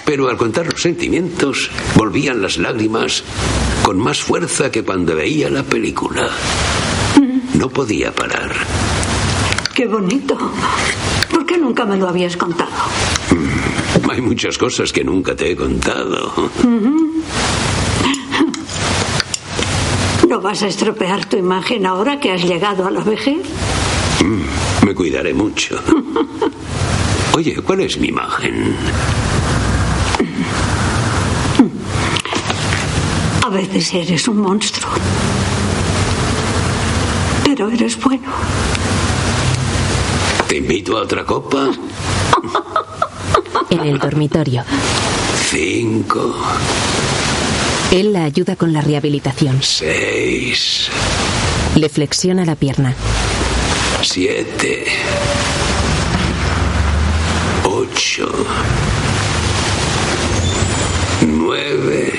Pero 0.05 0.29
al 0.29 0.37
contar 0.37 0.67
los 0.67 0.81
sentimientos, 0.81 1.69
volvían 1.95 2.41
las 2.41 2.57
lágrimas 2.57 3.25
con 3.83 3.99
más 3.99 4.21
fuerza 4.21 4.71
que 4.71 4.81
cuando 4.85 5.13
veía 5.13 5.49
la 5.49 5.63
película. 5.63 6.29
No 7.55 7.67
podía 7.67 8.15
parar. 8.15 8.55
Qué 9.75 9.87
bonito. 9.87 10.37
¿Por 11.29 11.45
qué 11.45 11.57
nunca 11.57 11.83
me 11.83 11.97
lo 11.97 12.07
habías 12.07 12.37
contado? 12.37 12.71
Mm, 13.31 14.09
hay 14.09 14.21
muchas 14.21 14.57
cosas 14.57 14.93
que 14.93 15.03
nunca 15.03 15.35
te 15.35 15.51
he 15.51 15.55
contado. 15.57 16.31
¿No 20.31 20.39
vas 20.39 20.63
a 20.63 20.67
estropear 20.67 21.25
tu 21.25 21.35
imagen 21.35 21.85
ahora 21.85 22.17
que 22.17 22.31
has 22.31 22.41
llegado 22.41 22.87
a 22.87 22.91
la 22.91 23.01
vejez? 23.01 23.45
Mm, 24.23 24.85
me 24.85 24.95
cuidaré 24.95 25.33
mucho. 25.33 25.77
Oye, 27.35 27.53
¿cuál 27.61 27.81
es 27.81 27.97
mi 27.97 28.07
imagen? 28.07 28.73
A 33.45 33.49
veces 33.49 33.93
eres 33.93 34.25
un 34.29 34.37
monstruo. 34.37 34.89
Pero 37.43 37.69
eres 37.69 38.01
bueno. 38.01 38.31
¿Te 40.47 40.55
invito 40.55 40.97
a 40.97 41.01
otra 41.01 41.25
copa? 41.25 41.71
En 43.69 43.81
el 43.81 43.99
dormitorio. 43.99 44.63
Cinco. 45.49 46.33
Él 47.91 48.13
la 48.13 48.23
ayuda 48.23 48.55
con 48.55 48.71
la 48.71 48.79
rehabilitación. 48.79 49.61
Seis. 49.61 50.89
Le 51.75 51.89
flexiona 51.89 52.45
la 52.45 52.55
pierna. 52.55 52.95
Siete. 54.01 54.85
Ocho. 57.65 58.31
Nueve. 61.27 62.13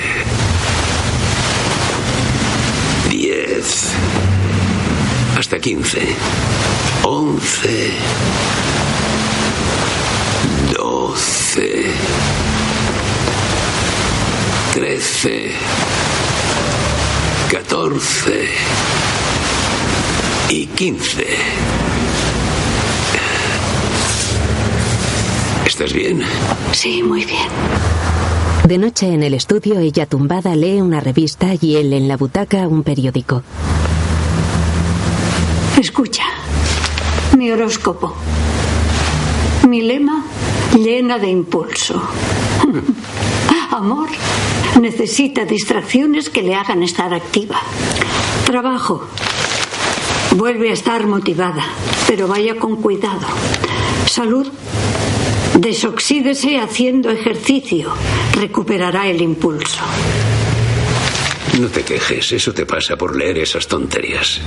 Diez. 3.09 3.93
Hasta 5.35 5.57
quince. 5.59 6.01
Once. 7.03 7.93
Doce. 10.77 12.42
Trece. 14.73 15.51
Catorce. 17.51 18.49
Y 20.49 20.65
quince. 20.65 21.27
¿Estás 25.63 25.93
bien? 25.93 26.23
Sí, 26.71 27.03
muy 27.03 27.23
bien. 27.23 27.47
De 28.67 28.79
noche 28.79 29.13
en 29.13 29.21
el 29.21 29.35
estudio, 29.35 29.77
ella 29.77 30.07
tumbada 30.07 30.55
lee 30.55 30.81
una 30.81 30.99
revista 30.99 31.49
y 31.61 31.75
él 31.75 31.93
en 31.93 32.07
la 32.07 32.17
butaca 32.17 32.67
un 32.67 32.81
periódico. 32.81 33.43
Escucha, 35.77 36.23
mi 37.37 37.51
horóscopo. 37.51 38.15
Mi 39.69 39.81
lema, 39.81 40.25
llena 40.75 41.19
de 41.19 41.29
impulso. 41.29 42.01
Amor, 43.73 44.07
necesita 44.79 45.45
distracciones 45.45 46.29
que 46.29 46.43
le 46.43 46.53
hagan 46.53 46.83
estar 46.83 47.11
activa. 47.11 47.59
Trabajo, 48.45 49.07
vuelve 50.35 50.69
a 50.69 50.73
estar 50.73 51.07
motivada, 51.07 51.65
pero 52.07 52.27
vaya 52.27 52.55
con 52.57 52.75
cuidado. 52.75 53.25
Salud, 54.05 54.47
desoxídese 55.57 56.59
haciendo 56.59 57.09
ejercicio, 57.09 57.91
recuperará 58.35 59.07
el 59.07 59.23
impulso. 59.23 59.81
No 61.59 61.67
te 61.69 61.81
quejes, 61.81 62.31
eso 62.31 62.53
te 62.53 62.67
pasa 62.67 62.95
por 62.95 63.15
leer 63.15 63.39
esas 63.39 63.67
tonterías. 63.67 64.39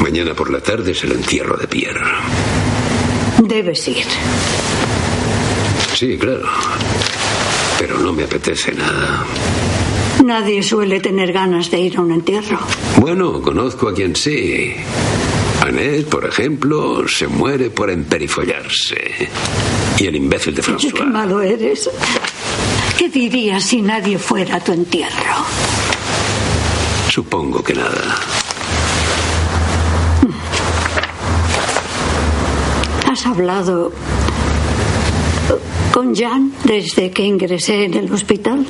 Mañana 0.00 0.32
por 0.32 0.48
la 0.48 0.60
tarde 0.60 0.92
es 0.92 1.02
el 1.02 1.10
entierro 1.10 1.56
de 1.56 1.66
Pierre. 1.66 2.63
Debes 3.54 3.86
ir. 3.86 4.04
Sí, 5.94 6.18
claro. 6.18 6.42
Pero 7.78 8.00
no 8.00 8.12
me 8.12 8.24
apetece 8.24 8.72
nada. 8.72 9.24
Nadie 10.24 10.60
suele 10.60 10.98
tener 10.98 11.32
ganas 11.32 11.70
de 11.70 11.78
ir 11.78 11.96
a 11.96 12.00
un 12.00 12.10
entierro. 12.10 12.58
Bueno, 12.96 13.40
conozco 13.40 13.86
a 13.90 13.94
quien 13.94 14.16
sí. 14.16 14.74
Annette, 15.62 16.08
por 16.08 16.24
ejemplo, 16.26 17.06
se 17.06 17.28
muere 17.28 17.70
por 17.70 17.90
emperifollarse. 17.90 19.28
Y 20.00 20.06
el 20.08 20.16
imbécil 20.16 20.56
de 20.56 20.62
François. 20.62 20.92
qué 20.92 21.04
malo 21.04 21.40
eres. 21.40 21.88
¿Qué 22.98 23.08
dirías 23.08 23.62
si 23.62 23.82
nadie 23.82 24.18
fuera 24.18 24.56
a 24.56 24.60
tu 24.64 24.72
entierro? 24.72 25.46
Supongo 27.08 27.62
que 27.62 27.74
nada. 27.74 28.18
¿Has 33.24 33.30
hablado 33.30 33.90
con 35.94 36.14
Jan 36.14 36.52
desde 36.64 37.10
que 37.10 37.22
ingresé 37.22 37.84
en 37.84 37.94
el 37.94 38.12
hospital? 38.12 38.66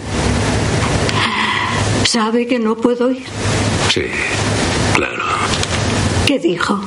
¿Sabe 2.04 2.46
que 2.46 2.60
no 2.60 2.76
puedo 2.76 3.10
ir? 3.10 3.24
Sí, 3.92 4.02
claro. 4.94 5.24
¿Qué 6.28 6.38
dijo? 6.38 6.80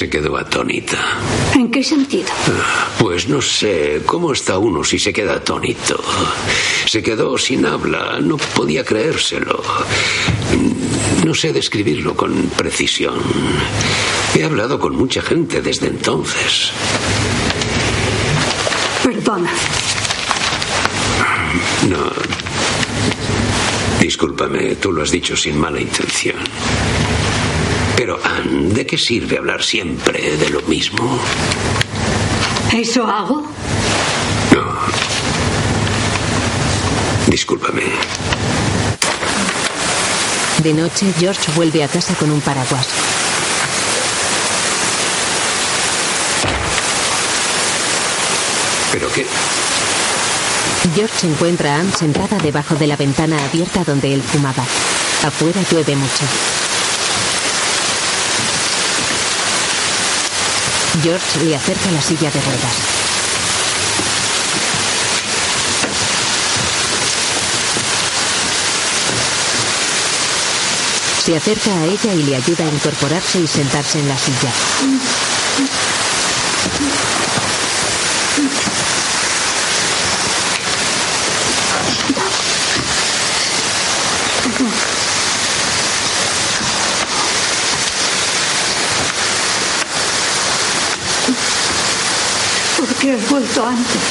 Se 0.00 0.08
quedó 0.08 0.38
atónita. 0.38 0.96
¿En 1.54 1.70
qué 1.70 1.84
sentido? 1.84 2.30
Pues 2.98 3.28
no 3.28 3.42
sé, 3.42 4.00
¿cómo 4.06 4.32
está 4.32 4.56
uno 4.56 4.82
si 4.82 4.98
se 4.98 5.12
queda 5.12 5.34
atónito? 5.34 6.02
Se 6.86 7.02
quedó 7.02 7.36
sin 7.36 7.66
habla, 7.66 8.18
no 8.18 8.38
podía 8.38 8.82
creérselo. 8.82 9.62
No 11.22 11.34
sé 11.34 11.52
describirlo 11.52 12.16
con 12.16 12.32
precisión. 12.56 13.20
He 14.34 14.42
hablado 14.42 14.78
con 14.78 14.96
mucha 14.96 15.20
gente 15.20 15.60
desde 15.60 15.88
entonces. 15.88 16.70
Perdona. 19.04 19.52
No. 21.90 22.10
Discúlpame, 24.00 24.76
tú 24.76 24.92
lo 24.92 25.02
has 25.02 25.10
dicho 25.10 25.36
sin 25.36 25.60
mala 25.60 25.78
intención. 25.78 26.38
Pero, 28.00 28.18
Anne, 28.24 28.72
¿de 28.72 28.86
qué 28.86 28.96
sirve 28.96 29.36
hablar 29.36 29.62
siempre 29.62 30.34
de 30.38 30.48
lo 30.48 30.62
mismo? 30.62 31.20
¿Eso 32.72 33.06
hago? 33.06 33.46
No. 34.54 34.64
Discúlpame. 37.30 37.82
De 40.62 40.72
noche, 40.72 41.12
George 41.18 41.52
vuelve 41.54 41.84
a 41.84 41.88
casa 41.88 42.14
con 42.14 42.30
un 42.30 42.40
paraguas. 42.40 42.88
¿Pero 48.92 49.12
qué? 49.12 49.26
George 50.94 51.26
encuentra 51.26 51.76
a 51.76 51.80
Anne 51.80 51.92
sentada 51.92 52.38
debajo 52.38 52.76
de 52.76 52.86
la 52.86 52.96
ventana 52.96 53.44
abierta 53.44 53.84
donde 53.84 54.14
él 54.14 54.22
fumaba. 54.22 54.64
Afuera 55.22 55.60
llueve 55.70 55.96
mucho. 55.96 56.69
George 61.02 61.44
le 61.44 61.56
acerca 61.56 61.90
la 61.92 62.02
silla 62.02 62.30
de 62.30 62.40
ruedas. 62.40 62.76
Se 71.24 71.36
acerca 71.36 71.70
a 71.70 71.84
ella 71.84 72.14
y 72.14 72.22
le 72.24 72.36
ayuda 72.36 72.64
a 72.64 72.68
incorporarse 72.68 73.40
y 73.40 73.46
sentarse 73.46 73.98
en 73.98 74.08
la 74.08 74.18
silla. 74.18 74.52
¿Por 92.76 92.88
qué 92.94 93.12
has 93.12 93.29
vuelto 93.40 93.66
antes? 93.66 94.02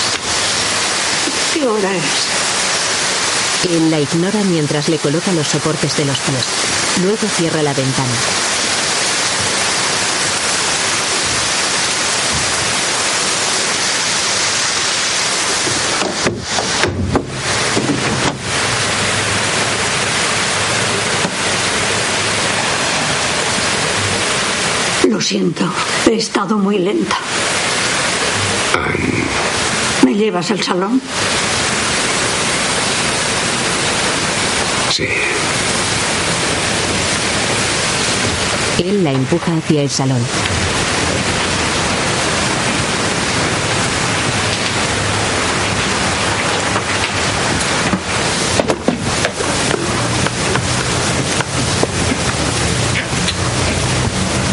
¿Qué 1.53 1.67
hora 1.67 1.95
es? 1.95 3.69
Él 3.69 3.91
la 3.91 3.99
ignora 3.99 4.39
mientras 4.45 4.89
le 4.89 4.97
coloca 4.97 5.31
los 5.33 5.47
soportes 5.47 5.95
de 5.97 6.05
los 6.05 6.17
pies. 6.17 6.45
Luego 7.03 7.27
cierra 7.37 7.61
la 7.61 7.73
ventana. 7.73 8.09
Lo 25.07 25.21
siento, 25.21 25.71
he 26.07 26.15
estado 26.15 26.57
muy 26.57 26.79
lenta. 26.79 27.17
Anne, 30.19 30.25
¿Me 30.25 30.25
llevas 30.25 30.51
al 30.51 30.61
salón? 30.61 31.01
sí. 34.91 35.05
Él 38.79 39.03
la 39.03 39.11
empuja 39.11 39.55
hacia 39.57 39.81
el 39.81 39.89
salón. 39.89 40.21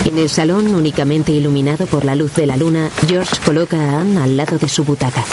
En 0.05 0.19
el 0.19 0.29
salón, 0.31 0.75
únicamente 0.75 1.33
iluminado 1.33 1.87
por 1.87 2.05
la 2.05 2.15
luz 2.15 2.35
de 2.35 2.47
la 2.47 2.57
luna, 2.57 2.91
George 3.07 3.37
coloca 3.45 3.77
a 3.77 4.01
Anne 4.01 4.23
al 4.23 4.37
lado 4.37 4.57
de 4.59 4.69
su 4.69 4.85
butaca. 4.85 5.25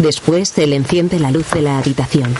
Después, 0.00 0.56
él 0.56 0.72
enciende 0.72 1.18
la 1.18 1.30
luz 1.30 1.50
de 1.50 1.60
la 1.60 1.76
habitación. 1.78 2.34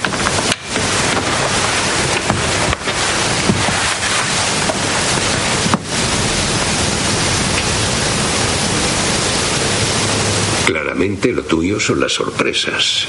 Claramente 10.64 11.32
lo 11.32 11.42
tuyo 11.42 11.78
son 11.78 12.00
las 12.00 12.12
sorpresas. 12.14 13.04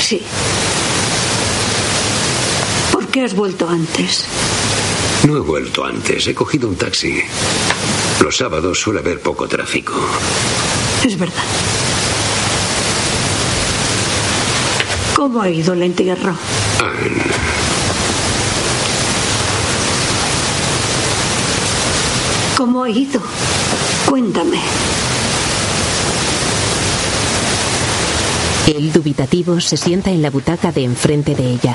Sí. 0.00 0.20
¿Por 2.90 3.06
qué 3.06 3.22
has 3.22 3.36
vuelto 3.36 3.68
antes? 3.68 4.24
No 5.28 5.36
he 5.36 5.40
vuelto 5.40 5.84
antes, 5.84 6.26
he 6.26 6.34
cogido 6.34 6.68
un 6.68 6.74
taxi. 6.74 7.22
Los 8.20 8.36
sábados 8.36 8.80
suele 8.80 8.98
haber 8.98 9.20
poco 9.20 9.46
tráfico. 9.46 9.94
Es 11.04 11.16
verdad. 11.16 11.44
¿Cómo 15.24 15.40
ha 15.40 15.48
ido 15.48 15.72
el 15.72 15.82
entierro? 15.82 16.36
¿Cómo 22.58 22.84
ha 22.84 22.90
ido? 22.90 23.22
Cuéntame. 24.06 24.58
Él, 28.66 28.92
dubitativo, 28.92 29.58
se 29.62 29.78
sienta 29.78 30.10
en 30.10 30.20
la 30.20 30.28
butaca 30.28 30.72
de 30.72 30.84
enfrente 30.84 31.34
de 31.34 31.52
ella. 31.52 31.74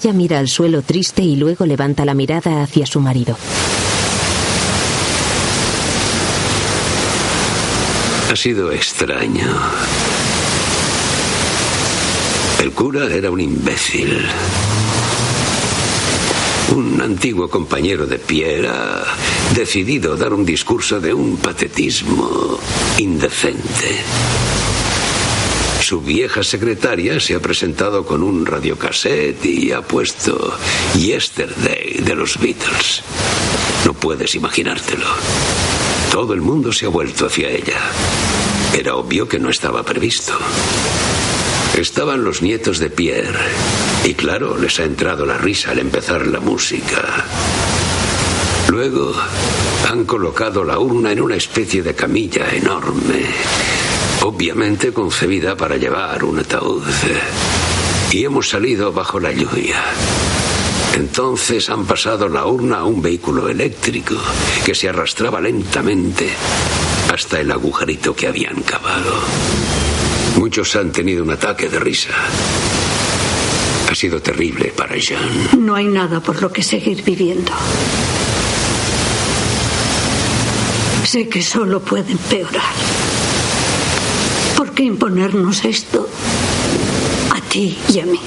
Ella 0.00 0.12
mira 0.12 0.38
al 0.38 0.46
suelo 0.46 0.82
triste 0.82 1.22
y 1.22 1.34
luego 1.34 1.66
levanta 1.66 2.04
la 2.04 2.14
mirada 2.14 2.62
hacia 2.62 2.86
su 2.86 3.00
marido. 3.00 3.36
ha 8.30 8.36
sido 8.36 8.70
extraño. 8.70 9.46
El 12.60 12.72
cura 12.72 13.06
era 13.06 13.30
un 13.30 13.40
imbécil. 13.40 14.24
Un 16.76 17.00
antiguo 17.00 17.48
compañero 17.48 18.06
de 18.06 18.18
Pierre 18.18 18.68
ha 18.68 19.04
decidido 19.56 20.16
dar 20.16 20.32
un 20.34 20.44
discurso 20.44 21.00
de 21.00 21.14
un 21.14 21.38
patetismo 21.38 22.58
indecente. 22.98 23.96
Su 25.88 26.02
vieja 26.02 26.42
secretaria 26.42 27.18
se 27.18 27.34
ha 27.34 27.40
presentado 27.40 28.04
con 28.04 28.22
un 28.22 28.44
radiocassette 28.44 29.42
y 29.46 29.72
ha 29.72 29.80
puesto 29.80 30.54
Yesterday 30.94 32.02
de 32.04 32.14
los 32.14 32.38
Beatles. 32.38 33.02
No 33.86 33.94
puedes 33.94 34.34
imaginártelo. 34.34 35.06
Todo 36.12 36.34
el 36.34 36.42
mundo 36.42 36.74
se 36.74 36.84
ha 36.84 36.90
vuelto 36.90 37.24
hacia 37.24 37.48
ella. 37.48 37.80
Era 38.78 38.96
obvio 38.96 39.26
que 39.26 39.38
no 39.38 39.48
estaba 39.48 39.82
previsto. 39.82 40.34
estaban 41.78 42.22
los 42.22 42.42
nietos 42.42 42.80
de 42.80 42.90
Pierre. 42.90 43.48
Y 44.04 44.12
claro, 44.12 44.58
les 44.58 44.78
ha 44.80 44.84
entrado 44.84 45.24
la 45.24 45.38
risa 45.38 45.70
al 45.70 45.78
empezar 45.78 46.26
la 46.26 46.40
música. 46.40 47.24
Luego 48.68 49.14
han 49.88 50.04
colocado 50.04 50.64
la 50.64 50.78
urna 50.78 51.12
en 51.12 51.22
una 51.22 51.36
especie 51.36 51.82
de 51.82 51.94
camilla 51.94 52.46
enorme, 52.52 53.24
obviamente 54.28 54.92
concebida 54.92 55.56
para 55.56 55.78
llevar 55.78 56.22
un 56.22 56.38
ataúd. 56.38 56.82
Y 58.12 58.24
hemos 58.24 58.50
salido 58.50 58.92
bajo 58.92 59.18
la 59.18 59.32
lluvia. 59.32 59.82
Entonces 60.94 61.70
han 61.70 61.86
pasado 61.86 62.28
la 62.28 62.44
urna 62.44 62.78
a 62.80 62.84
un 62.84 63.00
vehículo 63.00 63.48
eléctrico 63.48 64.16
que 64.66 64.74
se 64.74 64.90
arrastraba 64.90 65.40
lentamente 65.40 66.28
hasta 67.10 67.40
el 67.40 67.50
agujerito 67.50 68.14
que 68.14 68.26
habían 68.26 68.60
cavado. 68.62 69.14
Muchos 70.36 70.76
han 70.76 70.92
tenido 70.92 71.24
un 71.24 71.30
ataque 71.30 71.70
de 71.70 71.78
risa. 71.78 72.10
Ha 73.90 73.94
sido 73.94 74.20
terrible 74.20 74.74
para 74.76 74.94
Jean. 74.96 75.64
No 75.64 75.74
hay 75.74 75.86
nada 75.86 76.20
por 76.20 76.42
lo 76.42 76.52
que 76.52 76.62
seguir 76.62 77.02
viviendo. 77.02 77.52
Sé 81.04 81.26
que 81.30 81.40
solo 81.40 81.80
puede 81.80 82.12
empeorar. 82.12 82.74
¿Por 84.58 84.72
qué 84.72 84.82
imponernos 84.82 85.64
esto 85.64 86.08
a 87.30 87.40
ti 87.48 87.78
y 87.94 88.00
a 88.00 88.06
mí? 88.06 88.18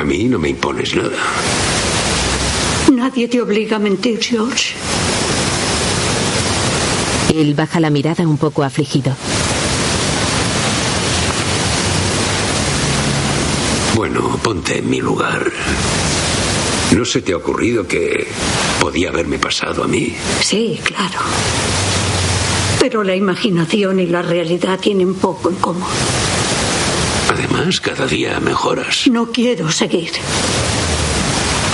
A 0.00 0.04
mí 0.04 0.22
no 0.26 0.38
me 0.38 0.50
impones 0.50 0.94
nada. 0.94 1.18
Nadie 2.92 3.26
te 3.26 3.42
obliga 3.42 3.78
a 3.78 3.80
mentir, 3.80 4.22
George. 4.22 4.74
Él 7.34 7.54
baja 7.54 7.80
la 7.80 7.90
mirada 7.90 8.24
un 8.24 8.38
poco 8.38 8.62
afligido. 8.62 9.16
Bueno, 13.96 14.38
ponte 14.44 14.78
en 14.78 14.88
mi 14.88 15.00
lugar. 15.00 15.50
¿No 16.96 17.04
se 17.04 17.20
te 17.22 17.32
ha 17.32 17.36
ocurrido 17.36 17.84
que 17.84 18.28
podía 18.80 19.08
haberme 19.08 19.40
pasado 19.40 19.82
a 19.82 19.88
mí? 19.88 20.14
Sí, 20.40 20.78
claro. 20.84 21.18
Pero 22.80 23.02
la 23.02 23.14
imaginación 23.14 24.00
y 24.00 24.06
la 24.06 24.22
realidad 24.22 24.78
tienen 24.78 25.14
poco 25.14 25.50
en 25.50 25.56
común. 25.56 25.88
Además, 27.30 27.80
cada 27.80 28.06
día 28.06 28.40
mejoras. 28.40 29.06
No 29.10 29.30
quiero 29.30 29.70
seguir. 29.70 30.12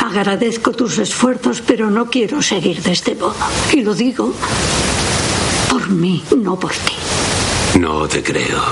Agradezco 0.04 0.72
tus 0.72 0.98
esfuerzos, 0.98 1.60
pero 1.60 1.90
no 1.90 2.10
quiero 2.10 2.40
seguir 2.42 2.80
de 2.82 2.92
este 2.92 3.14
modo. 3.14 3.34
Y 3.72 3.82
lo 3.82 3.94
digo 3.94 4.32
por 5.68 5.88
mí, 5.90 6.22
no 6.36 6.58
por 6.58 6.72
ti. 6.72 6.94
No 7.78 8.06
te 8.06 8.22
creo. 8.22 8.62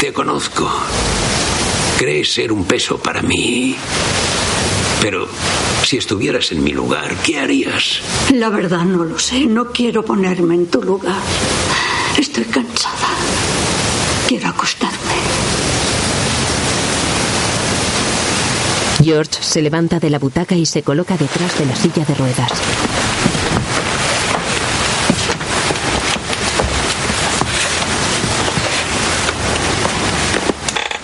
Te 0.00 0.12
conozco. 0.12 0.70
Crees 1.98 2.32
ser 2.32 2.52
un 2.52 2.64
peso 2.64 2.96
para 2.96 3.20
mí. 3.20 3.76
Pero 5.02 5.28
si 5.84 5.96
estuvieras 5.96 6.52
en 6.52 6.62
mi 6.62 6.72
lugar, 6.72 7.14
¿qué 7.24 7.38
harías? 7.38 8.00
La 8.32 8.48
verdad 8.48 8.84
no 8.84 9.04
lo 9.04 9.18
sé. 9.18 9.46
No 9.46 9.72
quiero 9.72 10.04
ponerme 10.04 10.54
en 10.54 10.66
tu 10.66 10.82
lugar. 10.82 11.20
Estoy 12.18 12.44
cansada. 12.44 13.08
Quiero 14.28 14.48
acostarme. 14.48 14.96
George 19.02 19.38
se 19.40 19.62
levanta 19.62 19.98
de 19.98 20.10
la 20.10 20.18
butaca 20.18 20.54
y 20.54 20.66
se 20.66 20.82
coloca 20.82 21.16
detrás 21.16 21.58
de 21.58 21.66
la 21.66 21.74
silla 21.74 22.04
de 22.04 22.14
ruedas. 22.14 22.52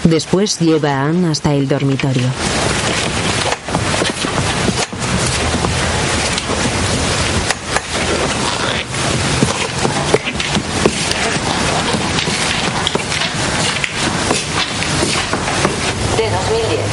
Después 0.05 0.61
lleva 0.61 0.91
a 0.91 1.07
Anne 1.07 1.29
hasta 1.31 1.55
el 1.55 1.66
dormitorio. 1.66 2.27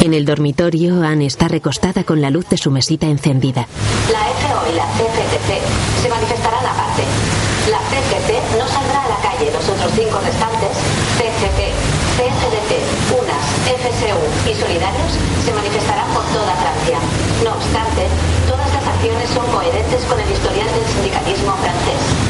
En 0.04 0.14
el 0.14 0.26
dormitorio, 0.26 1.02
Anne 1.02 1.26
está 1.26 1.48
recostada 1.48 2.04
con 2.04 2.20
la 2.20 2.30
luz 2.30 2.44
de 2.50 2.58
su 2.58 2.70
mesita 2.70 3.08
encendida. 3.08 3.72
La 4.12 4.20
FO 4.36 4.68
y 4.68 4.76
la 4.76 4.84
CFTC 5.00 5.64
se 6.04 6.10
manifestarán 6.12 6.60
aparte. 6.60 7.08
La 7.72 7.80
CFT 7.88 8.60
no 8.60 8.68
saldrá 8.68 9.00
a 9.00 9.10
la 9.16 9.20
calle. 9.24 9.48
Los 9.48 9.64
otros 9.64 9.88
cinco 9.96 10.20
restantes, 10.20 10.76
CFP, 11.16 11.72
CFDT, 12.20 12.72
UNAS, 13.16 13.48
FSU 13.80 14.20
y 14.44 14.54
Solidarios, 14.60 15.12
se 15.40 15.54
manifestarán 15.56 16.12
por 16.12 16.28
toda 16.36 16.52
Francia. 16.52 17.00
No 17.40 17.56
obstante, 17.56 18.04
todas 18.52 18.68
las 18.76 18.84
acciones 18.84 19.30
son 19.32 19.48
coherentes 19.56 20.04
con 20.04 20.20
el 20.20 20.28
historial 20.28 20.68
del 20.68 20.84
sindicalismo 21.00 21.56
francés. 21.64 22.23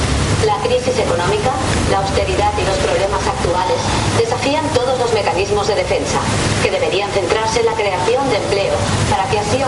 La 0.46 0.58
crisis 0.58 1.00
económica, 1.00 1.52
la 1.90 2.00
austeridad 2.00 2.52
y 2.58 2.66
los 2.66 2.78
problemas 2.78 3.26
actuales 3.26 3.78
desafían 4.18 4.66
todos 4.74 5.00
los 5.00 5.14
mecanismos 5.14 5.68
de 5.68 5.76
defensa, 5.76 6.20
que 6.62 6.70
deberían 6.70 7.10
centrarse 7.12 7.62
en 7.62 7.66
la 7.66 7.74
creación 7.74 8.30
de 8.30 8.38
empleo, 8.38 8.74
para 9.10 9.30
que 9.30 9.40
así... 9.40 9.60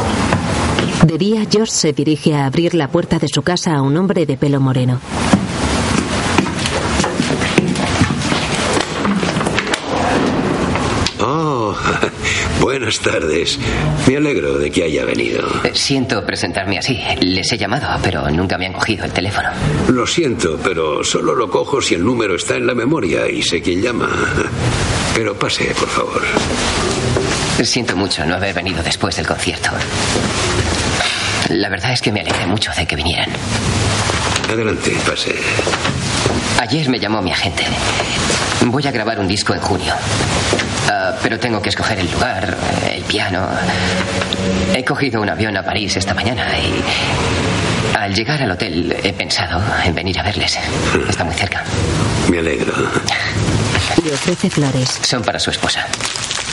De 1.05 1.17
día, 1.17 1.45
George 1.49 1.71
se 1.71 1.93
dirige 1.93 2.35
a 2.35 2.45
abrir 2.45 2.73
la 2.73 2.89
puerta 2.89 3.19
de 3.19 3.27
su 3.27 3.41
casa 3.41 3.75
a 3.75 3.81
un 3.81 3.95
hombre 3.95 4.25
de 4.25 4.37
pelo 4.37 4.59
moreno. 4.59 4.99
Buenas 12.85 12.99
tardes. 12.99 13.59
Me 14.07 14.17
alegro 14.17 14.59
de 14.59 14.69
que 14.69 14.83
haya 14.83 15.05
venido. 15.05 15.41
Siento 15.73 16.23
presentarme 16.23 16.77
así. 16.77 17.01
Les 17.19 17.51
he 17.51 17.57
llamado, 17.57 17.87
pero 18.03 18.29
nunca 18.29 18.59
me 18.59 18.67
han 18.67 18.73
cogido 18.73 19.05
el 19.05 19.11
teléfono. 19.11 19.49
Lo 19.87 20.05
siento, 20.05 20.59
pero 20.63 21.03
solo 21.03 21.33
lo 21.33 21.49
cojo 21.49 21.81
si 21.81 21.95
el 21.95 22.05
número 22.05 22.35
está 22.35 22.57
en 22.57 22.67
la 22.67 22.75
memoria 22.75 23.27
y 23.27 23.41
sé 23.41 23.59
quién 23.59 23.81
llama. 23.81 24.07
Pero 25.15 25.33
pase, 25.33 25.73
por 25.79 25.89
favor. 25.89 26.21
Siento 27.63 27.95
mucho 27.95 28.23
no 28.23 28.35
haber 28.35 28.53
venido 28.53 28.83
después 28.83 29.15
del 29.15 29.25
concierto. 29.25 29.71
La 31.49 31.69
verdad 31.69 31.91
es 31.91 32.03
que 32.03 32.11
me 32.11 32.19
alegré 32.19 32.45
mucho 32.45 32.69
de 32.77 32.85
que 32.85 32.95
vinieran. 32.95 33.29
Adelante, 34.47 34.95
pase. 35.07 35.33
Ayer 36.59 36.87
me 36.89 36.99
llamó 36.99 37.19
mi 37.23 37.31
agente. 37.31 37.63
Voy 38.65 38.85
a 38.87 38.91
grabar 38.91 39.19
un 39.19 39.27
disco 39.27 39.53
en 39.53 39.59
junio. 39.61 39.93
Ah, 40.89 41.13
pero 41.21 41.39
tengo 41.39 41.61
que 41.61 41.69
escoger 41.69 41.99
el 41.99 42.11
lugar, 42.11 42.57
el 42.91 43.03
piano. 43.03 43.47
He 44.73 44.83
cogido 44.83 45.21
un 45.21 45.29
avión 45.29 45.55
a 45.57 45.63
París 45.63 45.95
esta 45.95 46.13
mañana 46.13 46.47
y 46.57 47.95
al 47.97 48.13
llegar 48.13 48.41
al 48.41 48.51
hotel 48.51 48.95
he 49.03 49.13
pensado 49.13 49.61
en 49.83 49.93
venir 49.93 50.19
a 50.19 50.23
verles. 50.23 50.57
Está 51.07 51.23
muy 51.23 51.35
cerca. 51.35 51.63
Me 52.29 52.39
alegro. 52.39 52.73
Le 54.03 54.13
ofrece 54.13 54.49
flores. 54.49 54.99
Son 55.03 55.21
para 55.23 55.39
su 55.39 55.51
esposa. 55.51 55.85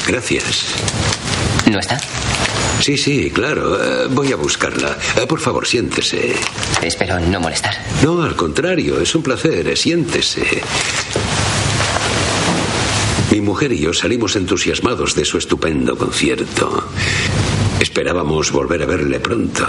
Gracias. 0.06 0.66
¿No 1.70 1.78
está? 1.78 1.98
Sí, 2.80 2.96
sí, 2.98 3.30
claro. 3.30 3.78
Eh, 4.04 4.08
voy 4.10 4.32
a 4.32 4.36
buscarla. 4.36 4.96
Eh, 5.16 5.26
por 5.26 5.40
favor, 5.40 5.66
siéntese. 5.66 6.34
Espero 6.82 7.20
no 7.20 7.40
molestar. 7.40 7.74
No, 8.02 8.22
al 8.22 8.34
contrario, 8.34 9.00
es 9.00 9.14
un 9.14 9.22
placer. 9.22 9.76
Siéntese. 9.76 10.60
Mi 13.32 13.40
mujer 13.40 13.72
y 13.72 13.78
yo 13.78 13.94
salimos 13.94 14.36
entusiasmados 14.36 15.14
de 15.14 15.24
su 15.24 15.38
estupendo 15.38 15.96
concierto. 15.96 16.86
Esperábamos 17.80 18.52
volver 18.52 18.82
a 18.82 18.86
verle 18.86 19.20
pronto. 19.20 19.66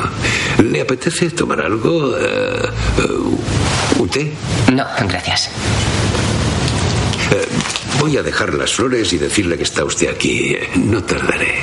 ¿Le 0.62 0.82
apetece 0.82 1.30
tomar 1.30 1.62
algo? 1.62 2.14
Eh, 2.18 2.70
eh, 2.98 4.00
¿Un 4.00 4.10
té? 4.10 4.34
No, 4.74 4.84
gracias. 5.08 5.50
Eh, 7.32 7.48
voy 8.02 8.18
a 8.18 8.22
dejar 8.22 8.54
las 8.54 8.74
flores 8.74 9.14
y 9.14 9.18
decirle 9.18 9.56
que 9.56 9.64
está 9.64 9.86
usted 9.86 10.10
aquí. 10.10 10.58
No 10.76 11.02
tardaré. 11.02 11.60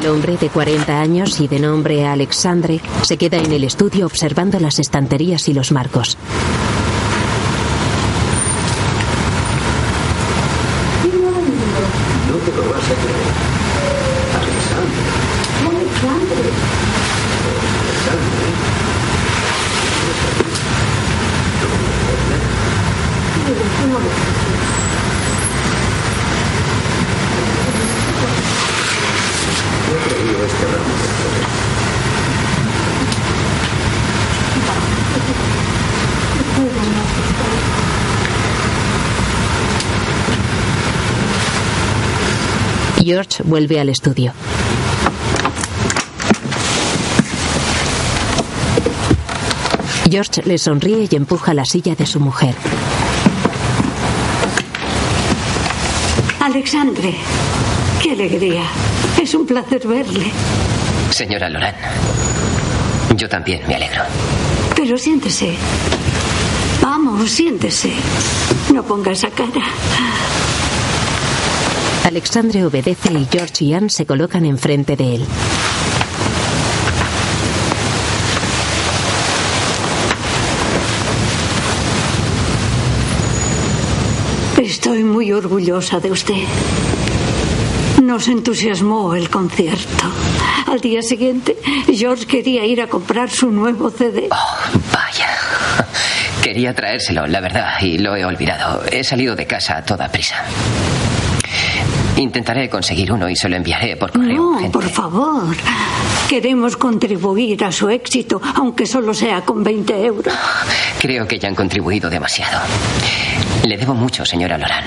El 0.00 0.06
hombre 0.06 0.38
de 0.38 0.48
40 0.48 0.98
años 0.98 1.38
y 1.40 1.46
de 1.46 1.58
nombre 1.58 2.06
Alexandre 2.06 2.80
se 3.02 3.18
queda 3.18 3.36
en 3.36 3.52
el 3.52 3.64
estudio 3.64 4.06
observando 4.06 4.58
las 4.58 4.78
estanterías 4.78 5.46
y 5.48 5.52
los 5.52 5.72
marcos. 5.72 6.16
George 43.08 43.42
vuelve 43.42 43.80
al 43.80 43.88
estudio. 43.88 44.32
George 50.10 50.42
le 50.44 50.58
sonríe 50.58 51.08
y 51.10 51.16
empuja 51.16 51.54
la 51.54 51.64
silla 51.64 51.94
de 51.94 52.04
su 52.04 52.20
mujer. 52.20 52.54
Alexandre, 56.40 57.14
qué 58.02 58.12
alegría. 58.12 58.64
Es 59.20 59.34
un 59.34 59.46
placer 59.46 59.86
verle. 59.86 60.30
Señora 61.10 61.48
Loran, 61.48 61.74
yo 63.16 63.28
también 63.28 63.62
me 63.66 63.74
alegro. 63.74 64.02
Pero 64.76 64.96
siéntese. 64.96 65.56
Vamos, 67.18 67.32
siéntese. 67.32 67.90
No 68.72 68.84
ponga 68.84 69.10
esa 69.10 69.28
cara. 69.28 69.60
Alexandre 72.04 72.64
obedece 72.64 73.12
y 73.12 73.26
George 73.28 73.64
y 73.64 73.74
Anne 73.74 73.90
se 73.90 74.06
colocan 74.06 74.44
enfrente 74.44 74.94
de 74.94 75.16
él. 75.16 75.26
Estoy 84.58 85.02
muy 85.02 85.32
orgullosa 85.32 85.98
de 85.98 86.12
usted. 86.12 86.44
Nos 88.00 88.28
entusiasmó 88.28 89.16
el 89.16 89.28
concierto. 89.28 90.04
Al 90.68 90.80
día 90.80 91.02
siguiente, 91.02 91.56
George 91.92 92.26
quería 92.26 92.64
ir 92.64 92.80
a 92.80 92.86
comprar 92.86 93.28
su 93.28 93.50
nuevo 93.50 93.90
CD. 93.90 94.28
Vaya. 94.92 95.07
Quería 96.48 96.72
traérselo, 96.72 97.26
la 97.26 97.40
verdad, 97.40 97.74
y 97.82 97.98
lo 97.98 98.16
he 98.16 98.24
olvidado. 98.24 98.82
He 98.90 99.04
salido 99.04 99.36
de 99.36 99.46
casa 99.46 99.76
a 99.76 99.84
toda 99.84 100.08
prisa. 100.08 100.36
Intentaré 102.16 102.70
conseguir 102.70 103.12
uno 103.12 103.28
y 103.28 103.36
se 103.36 103.50
lo 103.50 103.56
enviaré 103.56 103.98
por 103.98 104.12
correo. 104.12 104.34
No, 104.34 104.48
urgente. 104.52 104.70
por 104.72 104.88
favor. 104.88 105.54
Queremos 106.26 106.78
contribuir 106.78 107.62
a 107.64 107.70
su 107.70 107.90
éxito, 107.90 108.40
aunque 108.54 108.86
solo 108.86 109.12
sea 109.12 109.42
con 109.42 109.62
20 109.62 110.06
euros. 110.06 110.32
Creo 110.98 111.28
que 111.28 111.38
ya 111.38 111.48
han 111.48 111.54
contribuido 111.54 112.08
demasiado. 112.08 112.60
Le 113.64 113.76
debo 113.76 113.92
mucho, 113.92 114.24
señora 114.24 114.56
Loran. 114.56 114.84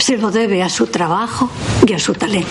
Se 0.00 0.18
lo 0.18 0.32
debe 0.32 0.64
a 0.64 0.68
su 0.68 0.88
trabajo 0.88 1.48
y 1.86 1.92
a 1.92 2.00
su 2.00 2.12
talento. 2.12 2.48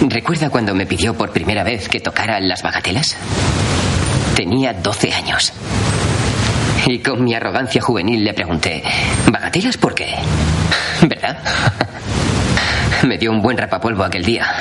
¿Recuerda 0.00 0.48
cuando 0.48 0.74
me 0.74 0.86
pidió 0.86 1.12
por 1.12 1.32
primera 1.32 1.62
vez 1.62 1.90
que 1.90 2.00
tocara 2.00 2.40
las 2.40 2.62
bagatelas? 2.62 3.14
Tenía 4.34 4.72
12 4.72 5.12
años. 5.12 5.52
Y 6.86 6.98
con 6.98 7.22
mi 7.22 7.34
arrogancia 7.34 7.80
juvenil 7.80 8.24
le 8.24 8.34
pregunté, 8.34 8.82
¿bagatelas 9.30 9.76
por 9.76 9.94
qué? 9.94 10.14
¿Verdad? 11.02 11.38
Me 13.06 13.18
dio 13.18 13.30
un 13.30 13.40
buen 13.40 13.56
rapapolvo 13.56 14.02
aquel 14.04 14.24
día. 14.24 14.46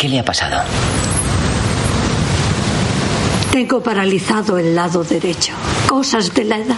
¿Qué 0.00 0.08
le 0.08 0.18
ha 0.20 0.24
pasado? 0.24 0.62
Tengo 3.50 3.82
paralizado 3.82 4.58
el 4.58 4.74
lado 4.74 5.04
derecho. 5.04 5.52
Cosas 5.88 6.34
de 6.34 6.44
la 6.44 6.58
edad. 6.58 6.76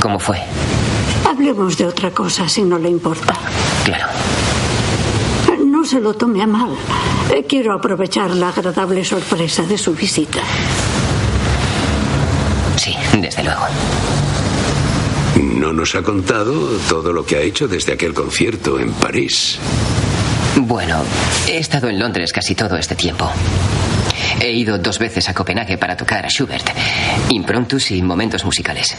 ¿Cómo 0.00 0.18
fue? 0.18 0.38
Hablemos 1.28 1.78
de 1.78 1.86
otra 1.86 2.10
cosa 2.10 2.48
si 2.48 2.62
no 2.62 2.78
le 2.78 2.90
importa. 2.90 3.34
Claro. 3.84 4.06
No 5.64 5.84
se 5.84 6.00
lo 6.00 6.14
tome 6.14 6.42
a 6.42 6.46
mal. 6.46 6.70
Eh, 7.30 7.44
Quiero 7.48 7.74
aprovechar 7.74 8.30
la 8.30 8.48
agradable 8.48 9.04
sorpresa 9.04 9.62
de 9.64 9.76
su 9.78 9.94
visita. 9.94 10.40
Sí, 12.76 12.94
desde 13.20 13.44
luego. 13.44 13.62
No 15.42 15.72
nos 15.72 15.94
ha 15.94 16.02
contado 16.02 16.52
todo 16.88 17.12
lo 17.12 17.24
que 17.24 17.36
ha 17.36 17.40
hecho 17.40 17.68
desde 17.68 17.92
aquel 17.92 18.14
concierto 18.14 18.78
en 18.78 18.92
París. 18.92 19.58
Bueno, 20.56 21.02
he 21.46 21.58
estado 21.58 21.88
en 21.88 21.98
Londres 21.98 22.32
casi 22.32 22.54
todo 22.54 22.76
este 22.76 22.94
tiempo. 22.96 23.30
He 24.40 24.50
ido 24.52 24.78
dos 24.78 24.98
veces 24.98 25.28
a 25.28 25.34
Copenhague 25.34 25.78
para 25.78 25.96
tocar 25.96 26.24
a 26.24 26.28
Schubert, 26.28 26.68
improntus 27.30 27.90
y 27.90 28.02
momentos 28.02 28.44
musicales. 28.44 28.96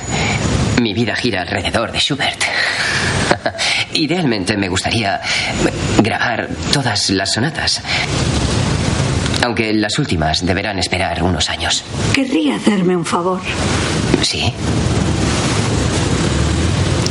Mi 0.82 0.94
vida 0.94 1.16
gira 1.16 1.42
alrededor 1.42 1.92
de 1.92 2.00
Schubert. 2.00 2.44
Idealmente 3.94 4.58
me 4.58 4.70
gustaría 4.70 5.22
grabar 6.02 6.50
todas 6.72 7.10
las 7.10 7.34
sonatas. 7.34 7.82
Aunque 9.44 9.74
las 9.74 9.98
últimas 10.00 10.46
deberán 10.46 10.80
esperar 10.80 11.24
unos 11.24 11.50
años. 11.50 11.84
Querría 12.14 12.56
hacerme 12.56 12.96
un 12.96 13.06
favor. 13.06 13.40
Sí. 14.22 14.54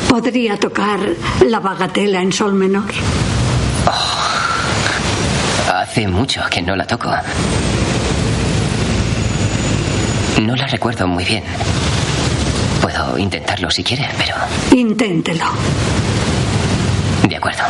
¿Podría 0.08 0.58
tocar 0.58 1.00
la 1.46 1.60
bagatela 1.60 2.20
en 2.20 2.32
sol 2.32 2.54
menor? 2.54 2.90
Hace 5.72 6.08
mucho 6.08 6.42
que 6.50 6.62
no 6.62 6.74
la 6.76 6.86
toco. 6.86 7.10
No 10.42 10.54
la 10.54 10.66
recuerdo 10.66 11.06
muy 11.06 11.24
bien. 11.24 11.42
Puedo 12.80 13.18
intentarlo 13.18 13.70
si 13.70 13.82
quiere, 13.82 14.08
pero... 14.16 14.36
Inténtelo. 14.76 15.44
De 17.28 17.36
acuerdo. 17.36 17.62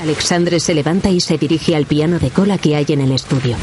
Alexandre 0.00 0.60
se 0.60 0.74
levanta 0.74 1.10
y 1.10 1.20
se 1.20 1.36
dirige 1.36 1.74
al 1.74 1.84
piano 1.84 2.18
de 2.18 2.30
cola 2.30 2.58
que 2.58 2.76
hay 2.76 2.86
en 2.88 3.00
el 3.00 3.12
estudio. 3.12 3.56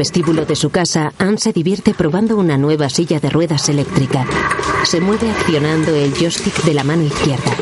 Vestíbulo 0.00 0.46
de 0.46 0.56
su 0.56 0.70
casa, 0.70 1.12
Anne 1.18 1.36
se 1.36 1.52
divierte 1.52 1.92
probando 1.92 2.38
una 2.38 2.56
nueva 2.56 2.88
silla 2.88 3.20
de 3.20 3.28
ruedas 3.28 3.68
eléctrica. 3.68 4.26
Se 4.82 4.98
mueve 4.98 5.30
accionando 5.30 5.94
el 5.94 6.14
joystick 6.14 6.62
de 6.62 6.72
la 6.72 6.84
mano 6.84 7.02
izquierda. 7.02 7.54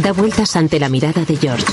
Da 0.00 0.12
vueltas 0.12 0.54
ante 0.54 0.78
la 0.78 0.88
mirada 0.88 1.24
de 1.24 1.36
George. 1.36 1.66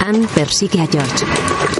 Anne 0.00 0.26
persigue 0.34 0.80
a 0.80 0.86
George. 0.86 1.75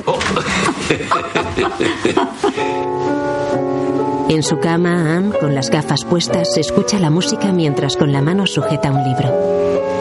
En 4.29 4.43
su 4.43 4.59
cama, 4.59 5.17
Anne, 5.17 5.39
con 5.39 5.55
las 5.55 5.71
gafas 5.71 6.05
puestas, 6.05 6.57
escucha 6.57 6.99
la 6.99 7.11
música 7.11 7.53
mientras 7.53 7.97
con 7.97 8.11
la 8.11 8.21
mano 8.21 8.45
sujeta 8.47 8.91
un 8.91 9.05
libro. 9.05 9.96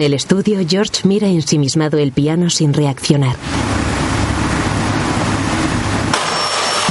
En 0.00 0.06
el 0.06 0.14
estudio, 0.14 0.60
George 0.66 1.06
mira 1.06 1.28
ensimismado 1.28 1.98
el 1.98 2.10
piano 2.10 2.48
sin 2.48 2.72
reaccionar. 2.72 3.36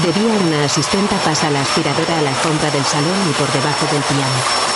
De 0.03 0.13
día, 0.13 0.31
una 0.47 0.65
asistenta 0.65 1.17
pasa 1.25 1.49
la 1.49 1.61
aspiradora 1.61 2.19
a 2.19 2.21
la 2.21 2.29
alfombra 2.29 2.69
del 2.69 2.83
salón 2.83 3.17
y 3.27 3.33
por 3.33 3.51
debajo 3.51 3.87
del 3.91 4.03
piano. 4.03 4.69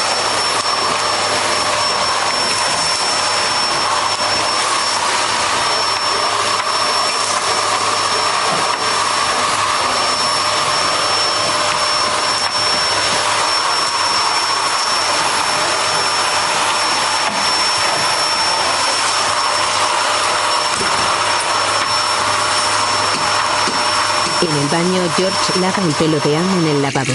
En 24.43 24.49
el 24.49 24.67
baño, 24.67 25.02
George 25.15 25.59
lava 25.59 25.83
el 25.83 25.93
pelo 25.93 26.19
de 26.19 26.37
Anne 26.37 26.53
en 26.61 26.75
el 26.75 26.81
lavabo. 26.81 27.13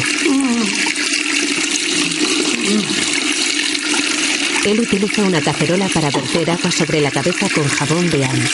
Él 4.65 4.81
utiliza 4.81 5.23
una 5.23 5.41
cacerola 5.41 5.89
para 5.89 6.11
verter 6.11 6.51
agua 6.51 6.71
sobre 6.71 7.01
la 7.01 7.11
cabeza 7.11 7.49
con 7.55 7.67
jabón 7.67 8.09
de 8.11 8.25
Anne. 8.25 8.49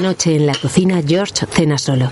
Noche 0.00 0.36
en 0.36 0.46
la 0.46 0.54
cocina, 0.54 1.02
George 1.04 1.44
cena 1.50 1.76
solo. 1.76 2.10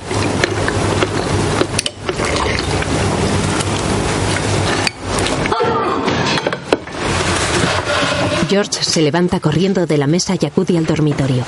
George 8.49 8.83
se 8.83 9.03
levanta 9.03 9.39
corriendo 9.39 9.87
de 9.87 9.99
la 9.99 10.07
mesa 10.07 10.35
y 10.41 10.47
acude 10.47 10.77
al 10.77 10.85
dormitorio. 10.85 11.45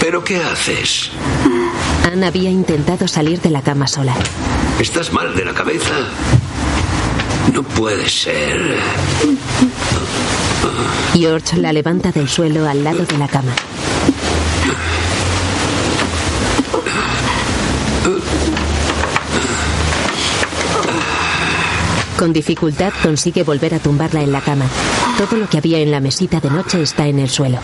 ¿Pero 0.00 0.22
qué 0.22 0.36
haces? 0.36 1.10
Anne 2.06 2.26
había 2.26 2.50
intentado 2.50 3.08
salir 3.08 3.40
de 3.40 3.50
la 3.50 3.62
cama 3.62 3.88
sola. 3.88 4.14
¿Estás 4.78 5.12
mal 5.12 5.34
de 5.34 5.44
la 5.44 5.52
cabeza? 5.52 5.92
No 7.52 7.64
puede 7.64 8.08
ser. 8.08 8.76
George 11.14 11.56
la 11.56 11.72
levanta 11.72 12.12
del 12.12 12.28
suelo 12.28 12.68
al 12.68 12.84
lado 12.84 13.04
de 13.04 13.18
la 13.18 13.26
cama. 13.26 13.52
Con 22.16 22.32
dificultad 22.32 22.92
consigue 23.02 23.42
volver 23.42 23.74
a 23.74 23.80
tumbarla 23.80 24.22
en 24.22 24.30
la 24.30 24.42
cama. 24.42 24.66
Todo 25.18 25.40
lo 25.40 25.48
que 25.48 25.58
había 25.58 25.80
en 25.80 25.90
la 25.90 25.98
mesita 25.98 26.38
de 26.38 26.50
noche 26.50 26.80
está 26.82 27.08
en 27.08 27.18
el 27.18 27.28
suelo. 27.28 27.58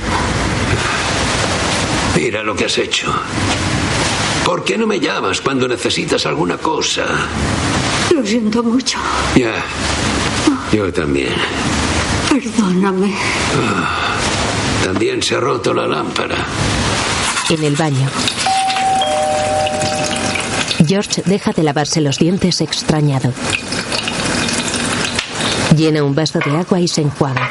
Mira 2.17 2.43
lo 2.43 2.57
que 2.57 2.65
has 2.65 2.77
hecho. 2.79 3.15
¿Por 4.45 4.65
qué 4.65 4.77
no 4.77 4.87
me 4.87 4.99
llamas 4.99 5.41
cuando 5.41 5.69
necesitas 5.69 6.27
alguna 6.27 6.59
cosa? 6.59 7.05
Lo 8.15 8.27
siento 8.27 8.63
mucho. 8.63 8.99
Ya. 9.35 9.55
Yo 10.73 10.93
también. 10.93 11.33
Perdóname. 12.29 13.15
También 14.85 15.23
se 15.23 15.37
ha 15.37 15.41
roto 15.41 15.73
la 15.73 15.87
lámpara. 15.87 16.37
En 17.49 17.63
el 17.65 17.77
baño. 17.77 18.09
George 20.87 21.23
deja 21.27 21.53
de 21.53 21.63
lavarse 21.63 22.01
los 22.01 22.19
dientes 22.19 22.61
extrañado. 22.61 23.33
Llena 25.77 26.03
un 26.03 26.15
vaso 26.15 26.41
de 26.45 26.57
agua 26.57 26.81
y 26.81 26.89
se 26.89 27.03
enjuaga. 27.03 27.51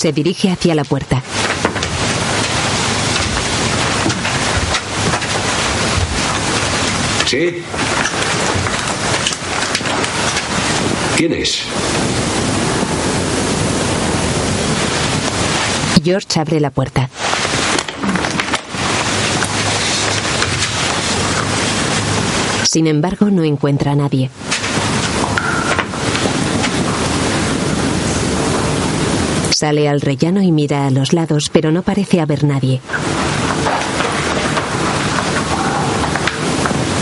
Se 0.00 0.14
dirige 0.14 0.50
hacia 0.50 0.74
la 0.74 0.82
puerta. 0.82 1.22
¿Sí? 7.26 7.62
¿Quién 11.18 11.34
es? 11.34 11.64
George 16.02 16.40
abre 16.40 16.60
la 16.60 16.70
puerta. 16.70 17.10
Sin 22.62 22.86
embargo, 22.86 23.30
no 23.30 23.44
encuentra 23.44 23.92
a 23.92 23.96
nadie. 23.96 24.30
Sale 29.60 29.90
al 29.90 30.00
rellano 30.00 30.40
y 30.40 30.52
mira 30.52 30.86
a 30.86 30.90
los 30.90 31.12
lados, 31.12 31.50
pero 31.52 31.70
no 31.70 31.82
parece 31.82 32.18
haber 32.18 32.44
nadie. 32.44 32.80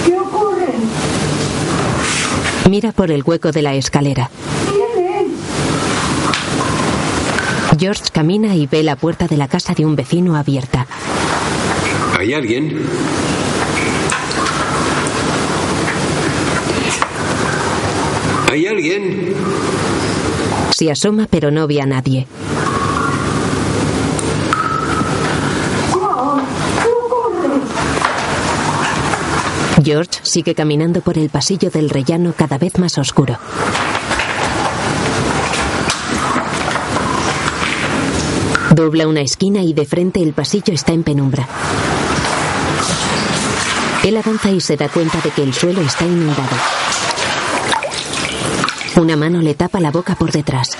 ¿Qué 0.04 0.18
ocurre? 0.18 0.66
Mira 2.68 2.90
por 2.90 3.12
el 3.12 3.22
hueco 3.22 3.52
de 3.52 3.62
la 3.62 3.76
escalera. 3.76 4.28
¿Quién 4.72 5.30
es? 7.70 7.78
George 7.78 8.02
camina 8.12 8.56
y 8.56 8.66
ve 8.66 8.82
la 8.82 8.96
puerta 8.96 9.28
de 9.28 9.36
la 9.36 9.46
casa 9.46 9.72
de 9.74 9.86
un 9.86 9.94
vecino 9.94 10.34
abierta. 10.34 10.88
¿Hay 12.18 12.34
alguien? 12.34 12.82
¿Hay 18.50 18.66
alguien? 18.66 19.34
Se 20.70 20.90
asoma 20.90 21.26
pero 21.30 21.50
no 21.50 21.66
ve 21.66 21.80
a 21.80 21.86
nadie. 21.86 22.26
George 29.82 30.20
sigue 30.22 30.54
caminando 30.54 31.00
por 31.00 31.16
el 31.18 31.30
pasillo 31.30 31.70
del 31.70 31.88
rellano 31.88 32.34
cada 32.36 32.58
vez 32.58 32.78
más 32.78 32.98
oscuro. 32.98 33.38
Dobla 38.74 39.08
una 39.08 39.22
esquina 39.22 39.62
y 39.62 39.72
de 39.72 39.86
frente 39.86 40.22
el 40.22 40.34
pasillo 40.34 40.74
está 40.74 40.92
en 40.92 41.02
penumbra. 41.02 41.48
Él 44.04 44.16
avanza 44.16 44.50
y 44.50 44.60
se 44.60 44.76
da 44.76 44.88
cuenta 44.88 45.20
de 45.20 45.30
que 45.30 45.42
el 45.42 45.54
suelo 45.54 45.80
está 45.80 46.04
inundado. 46.04 46.56
Una 48.98 49.16
mano 49.16 49.40
le 49.40 49.54
tapa 49.54 49.78
la 49.78 49.92
boca 49.92 50.16
por 50.16 50.32
detrás. 50.32 50.70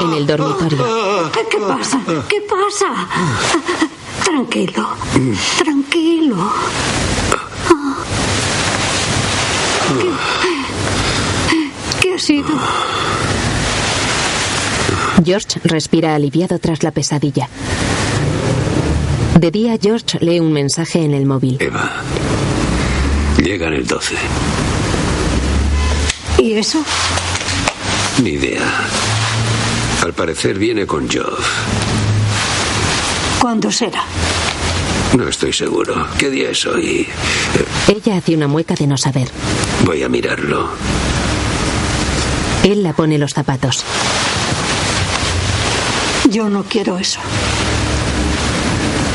En 0.00 0.12
el 0.14 0.26
dormitorio. 0.26 1.30
¿Qué 1.50 1.58
pasa? 1.58 2.00
¿Qué 2.28 2.40
pasa? 2.48 3.08
Tranquilo, 4.24 4.88
tranquilo. 5.58 6.36
¿Qué, 11.50 11.70
¿Qué 12.00 12.14
ha 12.14 12.18
sido? 12.18 12.48
George 15.22 15.60
respira 15.62 16.14
aliviado 16.14 16.58
tras 16.58 16.82
la 16.82 16.90
pesadilla. 16.90 17.50
De 19.38 19.50
día, 19.50 19.76
George 19.80 20.18
lee 20.20 20.40
un 20.40 20.52
mensaje 20.52 21.04
en 21.04 21.12
el 21.12 21.26
móvil. 21.26 21.58
Eva. 21.60 21.92
Llega 23.44 23.66
en 23.68 23.74
el 23.74 23.86
12. 23.86 24.14
¿Y 26.38 26.54
eso? 26.54 26.82
Ni 28.22 28.30
idea. 28.30 28.62
Al 30.02 30.14
parecer 30.14 30.58
viene 30.58 30.86
con 30.86 31.10
Geoff. 31.10 31.46
¿Cuándo 33.38 33.70
será? 33.70 34.02
No 35.14 35.28
estoy 35.28 35.52
seguro. 35.52 36.08
¿Qué 36.18 36.30
día 36.30 36.52
es 36.52 36.64
hoy? 36.64 37.06
Ella 37.86 38.16
hace 38.16 38.34
una 38.34 38.48
mueca 38.48 38.74
de 38.76 38.86
no 38.86 38.96
saber. 38.96 39.28
Voy 39.84 40.02
a 40.02 40.08
mirarlo. 40.08 40.70
Él 42.62 42.82
la 42.82 42.94
pone 42.94 43.18
los 43.18 43.34
zapatos. 43.34 43.84
Yo 46.30 46.48
no 46.48 46.64
quiero 46.64 46.96
eso. 46.96 47.20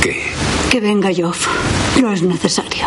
¿Qué? 0.04 0.32
Que 0.70 0.80
venga 0.80 1.10
Joff. 1.18 1.48
No 2.00 2.14
es 2.14 2.22
necesario. 2.22 2.86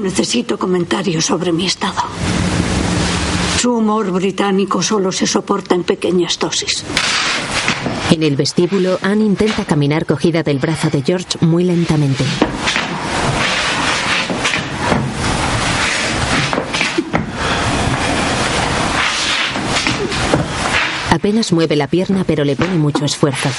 Necesito 0.00 0.58
comentarios 0.58 1.26
sobre 1.26 1.52
mi 1.52 1.66
estado. 1.66 2.02
Su 3.58 3.74
humor 3.74 4.10
británico 4.10 4.82
solo 4.82 5.12
se 5.12 5.26
soporta 5.26 5.74
en 5.74 5.84
pequeñas 5.84 6.38
dosis. 6.38 6.84
En 8.10 8.22
el 8.22 8.34
vestíbulo, 8.34 8.98
Anne 9.02 9.24
intenta 9.24 9.64
caminar 9.64 10.06
cogida 10.06 10.42
del 10.42 10.58
brazo 10.58 10.90
de 10.90 11.02
George 11.02 11.38
muy 11.40 11.64
lentamente. 11.64 12.24
Apenas 21.10 21.52
mueve 21.52 21.76
la 21.76 21.88
pierna, 21.88 22.24
pero 22.24 22.44
le 22.44 22.56
pone 22.56 22.76
mucho 22.76 23.04
esfuerzo. 23.04 23.50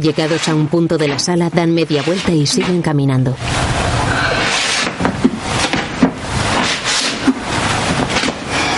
Llegados 0.00 0.48
a 0.48 0.54
un 0.54 0.68
punto 0.68 0.96
de 0.96 1.08
la 1.08 1.18
sala, 1.18 1.50
dan 1.50 1.74
media 1.74 2.02
vuelta 2.02 2.32
y 2.32 2.46
siguen 2.46 2.80
caminando. 2.80 3.36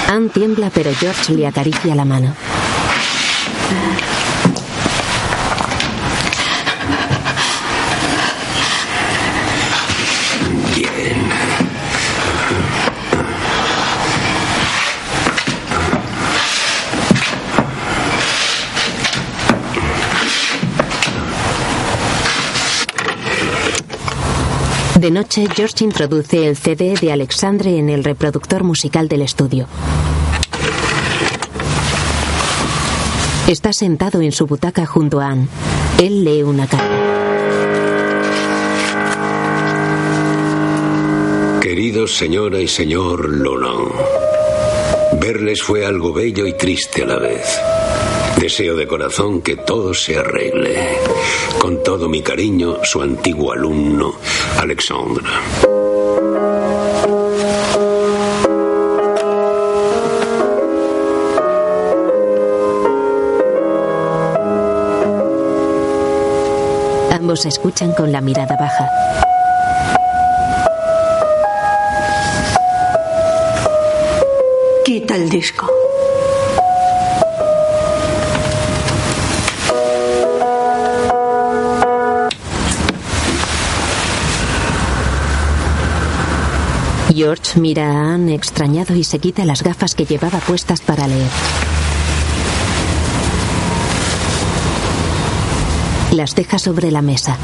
Anne 0.09 0.31
tiembla, 0.31 0.71
pero 0.75 0.93
George 0.93 1.35
le 1.35 1.47
acaricia 1.47 1.95
la 1.95 2.05
mano. 2.05 2.35
De 25.03 25.11
noche, 25.11 25.49
George 25.53 25.83
introduce 25.83 26.47
el 26.47 26.57
CD 26.57 26.95
de 26.95 27.11
Alexandre 27.11 27.77
en 27.77 27.91
el 27.91 28.05
reproductor 28.05 28.63
musical 28.63 29.09
del 29.09 29.23
estudio. 29.23 29.67
Está 33.49 33.73
sentado 33.73 34.21
en 34.21 34.31
su 34.31 34.47
butaca 34.47 34.87
junto 34.87 35.19
a 35.19 35.31
Anne. 35.31 35.49
Él 36.01 36.23
lee 36.23 36.45
una 36.45 36.69
carta. 36.69 36.87
Queridos 41.61 42.17
señora 42.17 42.61
y 42.61 42.69
señor 42.69 43.29
Lonan, 43.29 43.89
verles 45.21 45.65
fue 45.65 45.85
algo 45.85 46.13
bello 46.13 46.47
y 46.47 46.57
triste 46.57 47.03
a 47.03 47.07
la 47.07 47.19
vez. 47.19 47.59
Deseo 48.43 48.75
de 48.75 48.89
corazón 48.89 49.41
que 49.41 49.55
todo 49.55 49.95
se 49.95 50.19
arregle. 50.19 50.99
Con 51.61 51.81
todo 51.85 52.09
mi 52.09 52.23
cariño, 52.23 52.79
su 52.83 53.01
antiguo 53.01 53.53
alumno, 53.53 54.17
Alexandre. 54.59 55.25
Ambos 67.13 67.43
se 67.43 67.49
escuchan 67.49 67.93
con 67.93 68.11
la 68.11 68.21
mirada 68.21 68.57
baja. 68.57 68.91
Quita 74.85 75.15
el 75.15 75.29
disco. 75.29 75.82
George 87.25 87.61
mira 87.61 87.87
a 87.87 88.15
Anne 88.15 88.35
extrañado 88.35 88.97
y 88.97 89.05
se 89.05 89.21
quita 89.21 89.45
las 89.45 89.63
gafas 89.63 89.95
que 89.95 90.05
llevaba 90.05 90.41
puestas 90.41 90.81
para 90.81 91.07
leer. 91.07 91.31
Las 96.11 96.35
deja 96.35 96.59
sobre 96.59 96.91
la 96.91 97.01
mesa. 97.01 97.39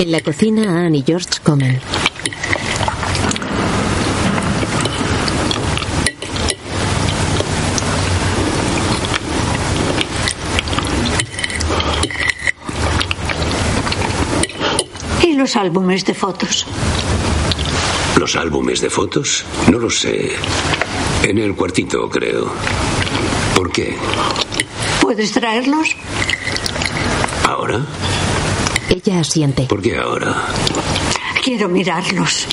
En 0.00 0.10
la 0.10 0.20
cocina, 0.22 0.84
Anne 0.84 0.98
y 0.98 1.04
George 1.06 1.38
comen. 1.44 1.80
Los 15.48 15.56
álbumes 15.56 16.04
de 16.04 16.12
fotos? 16.12 16.66
¿Los 18.18 18.36
álbumes 18.36 18.82
de 18.82 18.90
fotos? 18.90 19.46
No 19.70 19.78
lo 19.78 19.88
sé. 19.88 20.32
En 21.22 21.38
el 21.38 21.54
cuartito, 21.54 22.06
creo. 22.10 22.52
¿Por 23.56 23.72
qué? 23.72 23.96
¿Puedes 25.00 25.32
traerlos? 25.32 25.96
¿Ahora? 27.46 27.80
Ella 28.90 29.20
asiente. 29.20 29.62
¿Por 29.62 29.80
qué 29.80 29.96
ahora? 29.96 30.36
Quiero 31.42 31.70
mirarlos. 31.70 32.46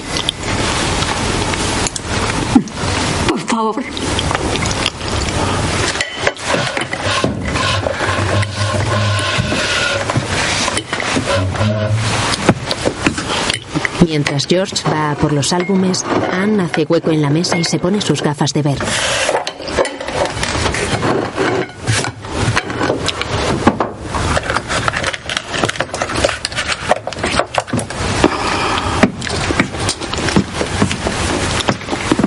Mientras 14.07 14.45
George 14.45 14.75
va 14.87 15.11
a 15.11 15.15
por 15.15 15.33
los 15.33 15.51
álbumes, 15.51 16.05
Anne 16.31 16.63
hace 16.63 16.85
hueco 16.87 17.09
en 17.09 17.23
la 17.23 17.31
mesa 17.31 17.57
y 17.57 17.63
se 17.63 17.79
pone 17.79 18.01
sus 18.01 18.21
gafas 18.21 18.53
de 18.53 18.61
ver. 18.61 18.77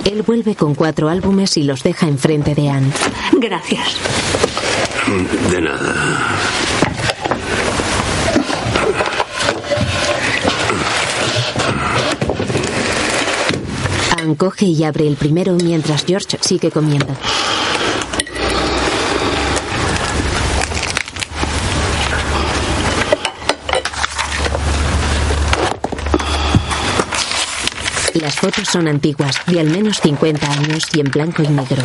Él 0.04 0.22
vuelve 0.22 0.56
con 0.56 0.74
cuatro 0.74 1.08
álbumes 1.08 1.56
y 1.56 1.62
los 1.62 1.84
deja 1.84 2.08
enfrente 2.08 2.56
de 2.56 2.70
Anne. 2.70 2.92
Gracias. 3.40 3.96
De 5.50 5.60
nada. 5.60 5.94
Coge 14.34 14.66
y 14.66 14.84
abre 14.84 15.06
el 15.06 15.16
primero 15.16 15.54
mientras 15.54 16.04
George 16.04 16.38
sigue 16.40 16.70
comiendo. 16.70 17.14
Las 28.20 28.36
fotos 28.36 28.68
son 28.68 28.88
antiguas, 28.88 29.36
de 29.46 29.60
al 29.60 29.70
menos 29.70 30.00
50 30.02 30.50
años 30.50 30.84
y 30.92 31.00
en 31.00 31.10
blanco 31.10 31.42
y 31.42 31.48
negro. 31.48 31.82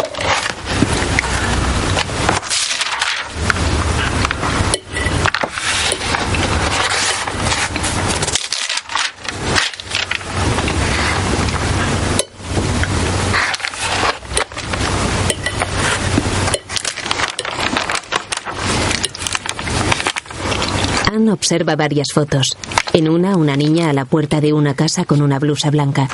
Anne 21.14 21.33
observa 21.44 21.76
varias 21.76 22.08
fotos. 22.14 22.56
En 22.94 23.10
una, 23.10 23.36
una 23.36 23.58
niña 23.58 23.90
a 23.90 23.94
la 23.94 24.06
puerta 24.06 24.40
de 24.40 24.54
una 24.54 24.76
casa 24.76 25.04
con 25.04 25.22
una 25.22 25.40
blusa 25.40 25.70
blanca. 25.72 26.08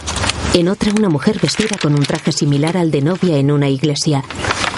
En 0.56 0.68
otra, 0.68 0.92
una 0.98 1.08
mujer 1.08 1.38
vestida 1.40 1.78
con 1.80 1.94
un 1.94 2.04
traje 2.04 2.32
similar 2.32 2.76
al 2.78 2.90
de 2.90 3.04
novia 3.04 3.38
en 3.38 3.52
una 3.52 3.70
iglesia. 3.70 4.24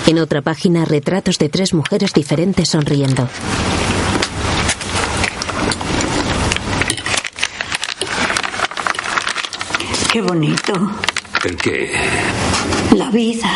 En 0.08 0.20
otra 0.20 0.42
página, 0.42 0.84
retratos 0.84 1.38
de 1.38 1.48
tres 1.48 1.74
mujeres 1.74 2.12
diferentes 2.12 2.68
sonriendo. 2.68 3.30
Qué 10.12 10.22
bonito. 10.22 10.74
¿El 11.46 11.56
qué? 11.56 11.94
La 12.98 13.10
vida. 13.10 13.50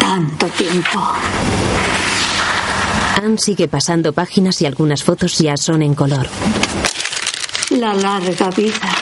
Tanto 0.00 0.46
tiempo. 0.46 1.12
Anne 3.18 3.36
sigue 3.36 3.66
pasando 3.66 4.12
páginas 4.12 4.62
y 4.62 4.66
algunas 4.66 5.02
fotos 5.02 5.38
ya 5.38 5.56
son 5.56 5.82
en 5.82 5.94
color. 5.94 6.28
La 7.70 7.92
larga 7.92 8.50
vida. 8.50 8.96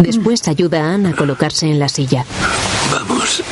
Después 0.00 0.46
ayuda 0.48 0.84
a 0.84 0.94
Anne 0.94 1.10
a 1.10 1.16
colocarse 1.16 1.66
en 1.66 1.78
la 1.78 1.88
silla. 1.88 2.24
Vamos. 2.92 3.42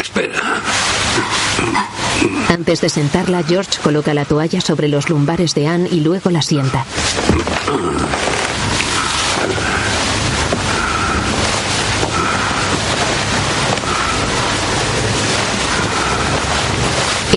Espera. 0.00 0.62
Antes 2.68 2.82
de 2.82 2.90
sentarla, 2.90 3.42
George 3.44 3.80
coloca 3.82 4.12
la 4.12 4.26
toalla 4.26 4.60
sobre 4.60 4.88
los 4.88 5.08
lumbares 5.08 5.54
de 5.54 5.66
Anne 5.66 5.88
y 5.90 6.00
luego 6.00 6.28
la 6.28 6.42
sienta. 6.42 6.84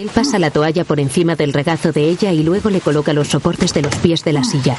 Él 0.02 0.10
pasa 0.14 0.38
la 0.38 0.52
toalla 0.52 0.84
por 0.84 1.00
encima 1.00 1.38
del 1.38 1.54
regazo 1.54 1.94
de 1.94 2.10
ella 2.10 2.34
y 2.34 2.44
luego 2.44 2.70
le 2.70 2.82
coloca 2.82 3.14
los 3.14 3.30
soportes 3.30 3.74
de 3.74 3.84
los 3.84 3.96
pies 3.96 4.26
de 4.26 4.34
la 4.34 4.44
silla. 4.44 4.76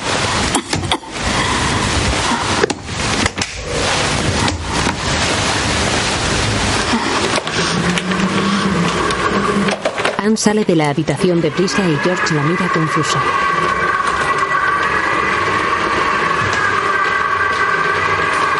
Anne 10.32 10.38
sale 10.38 10.64
de 10.64 10.74
la 10.74 10.88
habitación 10.88 11.42
deprisa 11.42 11.86
y 11.86 11.94
George 12.02 12.34
la 12.34 12.42
mira 12.42 12.66
confuso. 12.72 13.18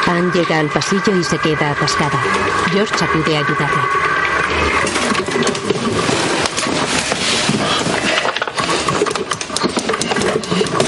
Anne 0.07 0.31
llega 0.35 0.59
al 0.59 0.69
pasillo 0.69 1.17
y 1.19 1.25
se 1.25 1.39
queda 1.39 1.71
atascada. 1.71 2.23
George 2.73 3.03
acude 3.03 3.37
a 3.37 3.39
ayudarla. 3.39 3.89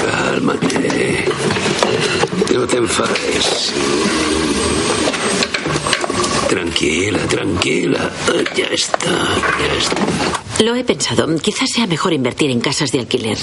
Cálmate. 0.05 1.25
No 2.53 2.67
te 2.67 2.77
enfades. 2.77 3.73
Tranquila, 6.51 7.21
tranquila. 7.21 8.13
Ya 8.55 8.67
está, 8.67 9.09
ya 9.09 9.75
está. 9.79 10.44
Lo 10.63 10.75
he 10.75 10.85
pensado. 10.85 11.27
Quizás 11.39 11.71
sea 11.71 11.87
mejor 11.87 12.13
invertir 12.13 12.51
en 12.51 12.61
casas 12.61 12.93
de 12.93 13.01
alquiler. 13.01 13.39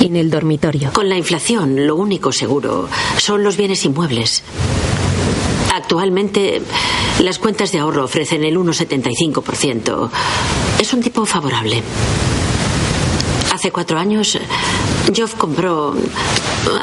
En 0.00 0.16
el 0.16 0.30
dormitorio. 0.30 0.92
Con 0.92 1.08
la 1.08 1.16
inflación, 1.16 1.86
lo 1.86 1.96
único 1.96 2.32
seguro 2.32 2.88
son 3.18 3.44
los 3.44 3.56
bienes 3.56 3.84
inmuebles. 3.84 4.42
Actualmente, 5.74 6.62
las 7.20 7.38
cuentas 7.38 7.72
de 7.72 7.78
ahorro 7.78 8.04
ofrecen 8.04 8.44
el 8.44 8.56
1,75%. 8.56 10.10
Es 10.80 10.92
un 10.92 11.02
tipo 11.02 11.26
favorable. 11.26 11.82
Hace 13.52 13.70
cuatro 13.70 13.98
años, 13.98 14.38
Geoff 15.12 15.34
compró 15.34 15.94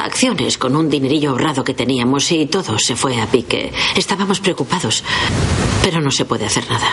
acciones 0.02 0.56
con 0.58 0.74
un 0.76 0.88
dinerillo 0.88 1.30
ahorrado 1.30 1.64
que 1.64 1.74
teníamos 1.74 2.30
y 2.32 2.46
todo 2.46 2.78
se 2.78 2.96
fue 2.96 3.20
a 3.20 3.26
pique. 3.26 3.72
Estábamos 3.94 4.40
preocupados, 4.40 5.04
pero 5.82 6.00
no 6.00 6.10
se 6.10 6.24
puede 6.24 6.46
hacer 6.46 6.64
nada. 6.70 6.88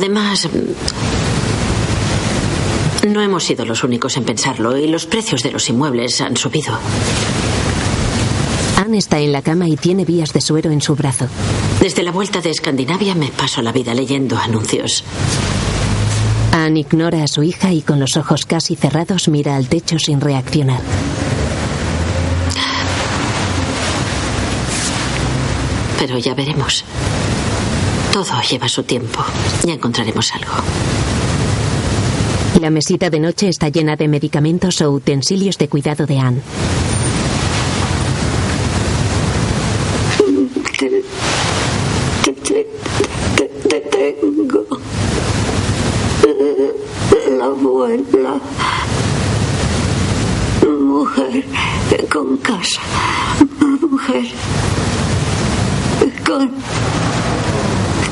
Además, 0.00 0.48
no 3.06 3.20
hemos 3.20 3.44
sido 3.44 3.66
los 3.66 3.84
únicos 3.84 4.16
en 4.16 4.24
pensarlo 4.24 4.74
y 4.78 4.86
los 4.86 5.04
precios 5.04 5.42
de 5.42 5.52
los 5.52 5.68
inmuebles 5.68 6.22
han 6.22 6.38
subido. 6.38 6.72
Anne 8.78 8.96
está 8.96 9.18
en 9.18 9.30
la 9.30 9.42
cama 9.42 9.68
y 9.68 9.76
tiene 9.76 10.06
vías 10.06 10.32
de 10.32 10.40
suero 10.40 10.70
en 10.70 10.80
su 10.80 10.96
brazo. 10.96 11.26
Desde 11.82 12.02
la 12.02 12.12
vuelta 12.12 12.40
de 12.40 12.48
Escandinavia 12.48 13.14
me 13.14 13.28
paso 13.28 13.60
la 13.60 13.72
vida 13.72 13.92
leyendo 13.92 14.38
anuncios. 14.38 15.04
Anne 16.52 16.80
ignora 16.80 17.22
a 17.22 17.28
su 17.28 17.42
hija 17.42 17.70
y 17.74 17.82
con 17.82 18.00
los 18.00 18.16
ojos 18.16 18.46
casi 18.46 18.76
cerrados 18.76 19.28
mira 19.28 19.54
al 19.54 19.68
techo 19.68 19.98
sin 19.98 20.22
reaccionar. 20.22 20.80
Pero 25.98 26.16
ya 26.16 26.32
veremos. 26.32 26.86
Todo 28.20 28.42
lleva 28.42 28.68
su 28.68 28.82
tiempo. 28.82 29.24
Ya 29.64 29.72
encontraremos 29.72 30.30
algo. 30.34 30.52
La 32.60 32.68
mesita 32.68 33.08
de 33.08 33.18
noche 33.18 33.48
está 33.48 33.70
llena 33.70 33.96
de 33.96 34.08
medicamentos 34.08 34.82
o 34.82 34.90
utensilios 34.90 35.56
de 35.56 35.68
cuidado 35.70 36.04
de 36.04 36.18
Anne. 36.18 36.42
Te, 40.78 42.32
te- 42.32 42.66
te- 43.36 43.48
te 43.68 43.80
tengo. 43.80 44.66
La 47.38 47.44
abuela. 47.46 48.34
Mujer 50.68 51.44
con 52.12 52.36
casa. 52.38 52.80
Mujer 53.90 54.26
con. 56.26 56.50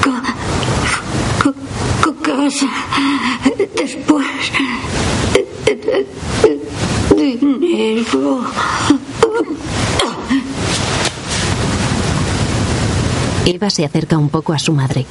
con. 0.02 0.22
con, 1.42 1.54
con 2.02 2.14
casa. 2.22 2.66
Después. 3.76 4.26
Dinero. 7.16 8.44
Eva 13.68 13.74
se 13.74 13.84
acerca 13.84 14.16
un 14.16 14.30
poco 14.30 14.54
a 14.54 14.58
su 14.58 14.72
madre. 14.72 15.04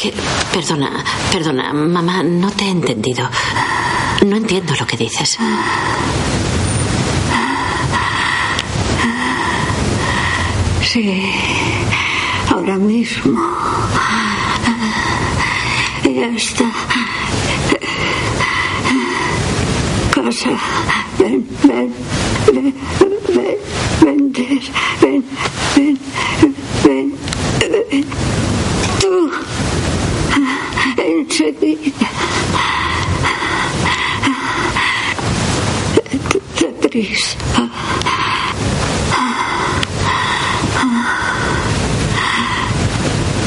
¿Qué? 0.00 0.12
Perdona, 0.52 1.02
perdona, 1.32 1.72
mamá, 1.72 2.22
no 2.22 2.50
te 2.50 2.64
he 2.64 2.68
entendido. 2.68 3.26
No 4.26 4.36
entiendo 4.36 4.74
lo 4.78 4.86
que 4.86 4.98
dices. 4.98 5.38
Sí, 10.82 11.32
ahora 12.50 12.76
mismo. 12.76 13.40
Esta 16.04 16.70
casa. 20.14 20.50
Ven, 21.18 21.46
ven, 21.62 21.94
ven, 22.52 22.74
ven, 24.02 24.32
ven, 24.32 24.32
ven, 25.00 25.24
ven. 26.84 27.21
Tú, 29.00 29.30
enseguida. 30.96 32.08
Deprisa. 36.58 37.38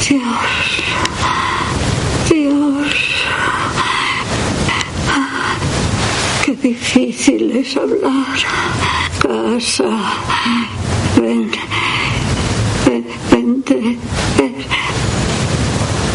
Dios, 0.08 0.22
Dios, 2.30 2.94
qué 6.44 6.52
difícil 6.56 7.50
es 7.56 7.76
hablar. 7.76 8.24
Casa, 9.20 9.84
ven. 13.74 13.98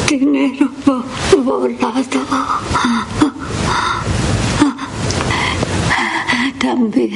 dinero 0.08 0.70
vo- 0.86 1.04
volado. 1.44 2.04
También 6.60 7.12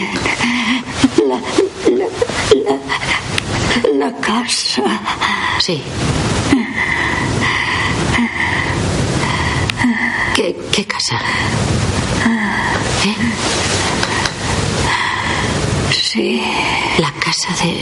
la, 1.27 1.39
la, 1.97 2.07
la, 2.65 2.77
la 4.09 4.17
casa. 4.19 4.83
Sí. 5.59 5.81
¿Qué, 10.35 10.55
qué 10.71 10.85
casa? 10.85 11.17
¿Eh? 13.05 13.15
Sí, 15.91 16.41
La 16.97 17.11
casa 17.13 17.49
de... 17.63 17.81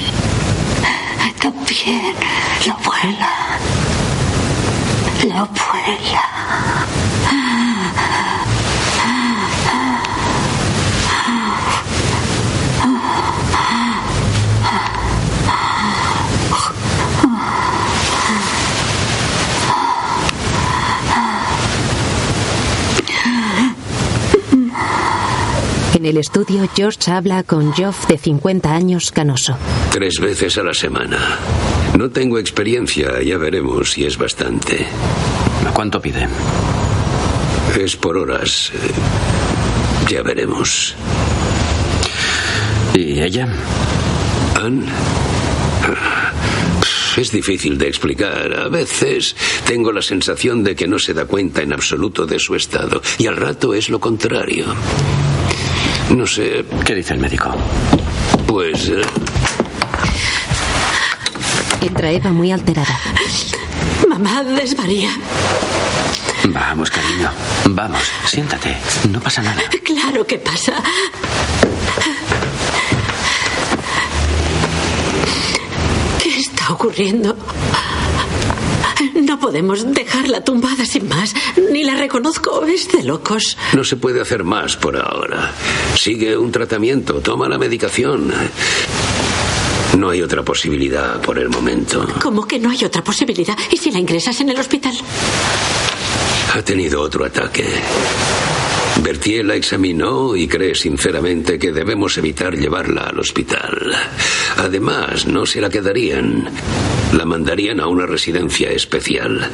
la 1.85 2.73
abuela. 2.73 3.29
La 5.27 5.41
abuela. 5.41 6.82
En 26.03 26.09
el 26.09 26.17
estudio, 26.17 26.67
George 26.75 27.09
habla 27.09 27.43
con 27.43 27.73
Geoff 27.73 28.07
de 28.07 28.17
50 28.17 28.75
años 28.75 29.09
canoso. 29.09 29.57
Tres 29.89 30.19
veces 30.19 30.57
a 30.57 30.63
la 30.63 30.73
semana. 30.73 31.39
No 31.97 32.09
tengo 32.09 32.37
experiencia, 32.39 33.21
ya 33.21 33.37
veremos 33.37 33.91
si 33.91 34.03
es 34.03 34.17
bastante. 34.17 34.85
¿Cuánto 35.73 36.01
pide? 36.01 36.27
Es 37.79 37.95
por 37.95 38.17
horas. 38.17 38.73
Ya 40.09 40.21
veremos. 40.23 40.93
¿Y 42.93 43.21
ella? 43.21 43.47
¿Ann? 44.61 44.85
Es 47.15 47.31
difícil 47.31 47.77
de 47.77 47.87
explicar. 47.87 48.53
A 48.59 48.67
veces 48.67 49.37
tengo 49.65 49.93
la 49.93 50.01
sensación 50.01 50.65
de 50.65 50.75
que 50.75 50.85
no 50.85 50.99
se 50.99 51.13
da 51.13 51.23
cuenta 51.23 51.61
en 51.61 51.71
absoluto 51.71 52.25
de 52.25 52.39
su 52.39 52.55
estado. 52.55 53.01
Y 53.19 53.27
al 53.27 53.37
rato 53.37 53.73
es 53.73 53.89
lo 53.89 54.01
contrario. 54.01 54.65
No 56.09 56.25
sé. 56.27 56.63
¿Qué 56.85 56.95
dice 56.95 57.13
el 57.13 57.19
médico? 57.19 57.51
Pues... 58.47 58.89
eh, 58.89 59.01
Entra 61.81 62.11
Eva 62.11 62.29
muy 62.31 62.51
alterada. 62.51 62.97
Mamá 64.07 64.43
desvaría. 64.43 65.09
Vamos, 66.45 66.89
cariño. 66.91 67.29
Vamos, 67.69 68.01
siéntate. 68.25 68.75
No 69.11 69.19
pasa 69.19 69.41
nada. 69.41 69.61
Claro 69.83 70.25
que 70.25 70.37
pasa. 70.37 70.73
¿Qué 76.21 76.39
está 76.39 76.71
ocurriendo? 76.73 77.35
No 79.15 79.39
podemos 79.39 79.93
dejarla 79.93 80.43
tumbada 80.43 80.85
sin 80.85 81.07
más. 81.07 81.33
Ni 81.71 81.83
la 81.83 81.95
reconozco. 81.95 82.65
Es 82.65 82.91
de 82.91 83.03
locos. 83.03 83.57
no 83.73 83.83
se 83.83 83.95
puede 83.97 84.21
hacer 84.21 84.43
más 84.43 84.75
por 84.77 84.97
ahora. 84.97 85.51
Sigue 85.95 86.37
un 86.37 86.51
tratamiento, 86.51 87.15
toma 87.21 87.47
la 87.49 87.57
medicación. 87.57 88.31
No 89.97 90.09
hay 90.09 90.21
otra 90.21 90.43
posibilidad 90.43 91.21
por 91.21 91.37
el 91.37 91.49
momento. 91.49 92.05
¿Cómo 92.21 92.47
que 92.47 92.59
no 92.59 92.69
hay 92.71 92.83
otra 92.83 93.03
posibilidad? 93.03 93.57
¿Y 93.71 93.77
si 93.77 93.91
la 93.91 93.99
ingresas 93.99 94.39
en 94.41 94.49
el 94.49 94.59
hospital? 94.59 94.93
Ha 96.55 96.61
tenido 96.63 97.01
otro 97.01 97.25
ataque. 97.25 97.65
Bertier 99.01 99.45
la 99.45 99.55
examinó 99.55 100.35
y 100.35 100.47
cree 100.47 100.75
sinceramente 100.75 101.57
que 101.57 101.71
debemos 101.71 102.17
evitar 102.17 102.55
llevarla 102.55 103.03
al 103.03 103.19
hospital. 103.19 103.91
Además, 104.57 105.25
no 105.25 105.45
se 105.45 105.59
la 105.59 105.69
quedarían. 105.69 106.49
La 107.13 107.25
mandarían 107.25 107.79
a 107.79 107.87
una 107.87 108.05
residencia 108.05 108.69
especial. 108.71 109.49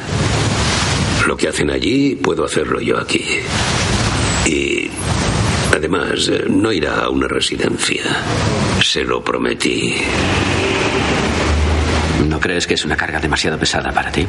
Lo 1.26 1.36
que 1.36 1.48
hacen 1.48 1.70
allí, 1.70 2.16
puedo 2.16 2.44
hacerlo 2.44 2.80
yo 2.80 2.98
aquí. 2.98 3.24
Y 4.46 4.90
además, 5.74 6.30
no 6.48 6.72
irá 6.72 7.02
a 7.02 7.08
una 7.08 7.26
residencia. 7.26 8.02
Se 8.82 9.04
lo 9.04 9.22
prometí. 9.22 9.94
¿No 12.28 12.38
crees 12.38 12.66
que 12.66 12.74
es 12.74 12.84
una 12.84 12.96
carga 12.96 13.20
demasiado 13.20 13.58
pesada 13.58 13.90
para 13.90 14.12
ti? 14.12 14.26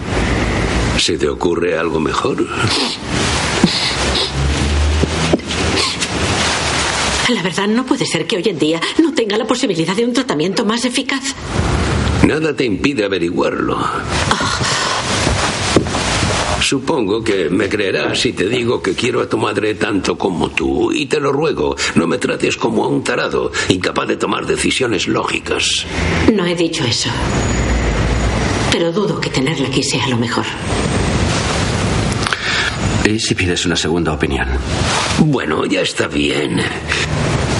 ¿Se 0.98 1.18
te 1.18 1.28
ocurre 1.28 1.78
algo 1.78 2.00
mejor? 2.00 2.46
La 7.32 7.42
verdad, 7.42 7.68
no 7.68 7.86
puede 7.86 8.06
ser 8.06 8.28
que 8.28 8.36
hoy 8.36 8.44
en 8.46 8.60
día 8.60 8.82
no 9.02 9.14
tenga 9.14 9.38
la 9.38 9.48
posibilidad 9.48 9.96
de 9.96 10.04
un 10.04 10.12
tratamiento 10.12 10.66
más 10.66 10.84
eficaz. 10.84 11.34
Nada 12.28 12.54
te 12.54 12.66
impide 12.66 13.06
averiguarlo. 13.06 13.78
Supongo 16.62 17.24
que 17.24 17.50
me 17.50 17.70
creerás 17.70 18.20
si 18.20 18.34
te 18.34 18.50
digo 18.50 18.82
que 18.82 18.94
quiero 18.96 19.22
a 19.22 19.30
tu 19.30 19.38
madre 19.38 19.76
tanto 19.76 20.18
como 20.18 20.50
tú. 20.50 20.92
Y 20.92 21.06
te 21.06 21.22
lo 21.22 21.32
ruego, 21.32 21.78
no 21.96 22.06
me 22.06 22.18
trates 22.18 22.58
como 22.58 22.84
a 22.84 22.90
un 22.90 23.02
tarado, 23.02 23.52
incapaz 23.70 24.10
de 24.10 24.18
tomar 24.18 24.46
decisiones 24.46 25.08
lógicas. 25.08 25.86
No 26.34 26.46
he 26.46 26.56
dicho 26.56 26.84
eso. 26.84 27.10
Pero 28.74 28.92
dudo 28.92 29.22
que 29.22 29.30
tenerla 29.30 29.70
aquí 29.70 29.84
sea 29.84 30.06
lo 30.10 30.18
mejor. 30.18 30.46
¿Y 33.06 33.20
si 33.20 33.36
pides 33.36 33.66
una 33.66 33.76
segunda 33.76 34.14
opinión? 34.14 34.48
Bueno, 35.20 35.66
ya 35.66 35.82
está 35.82 36.08
bien. 36.08 36.62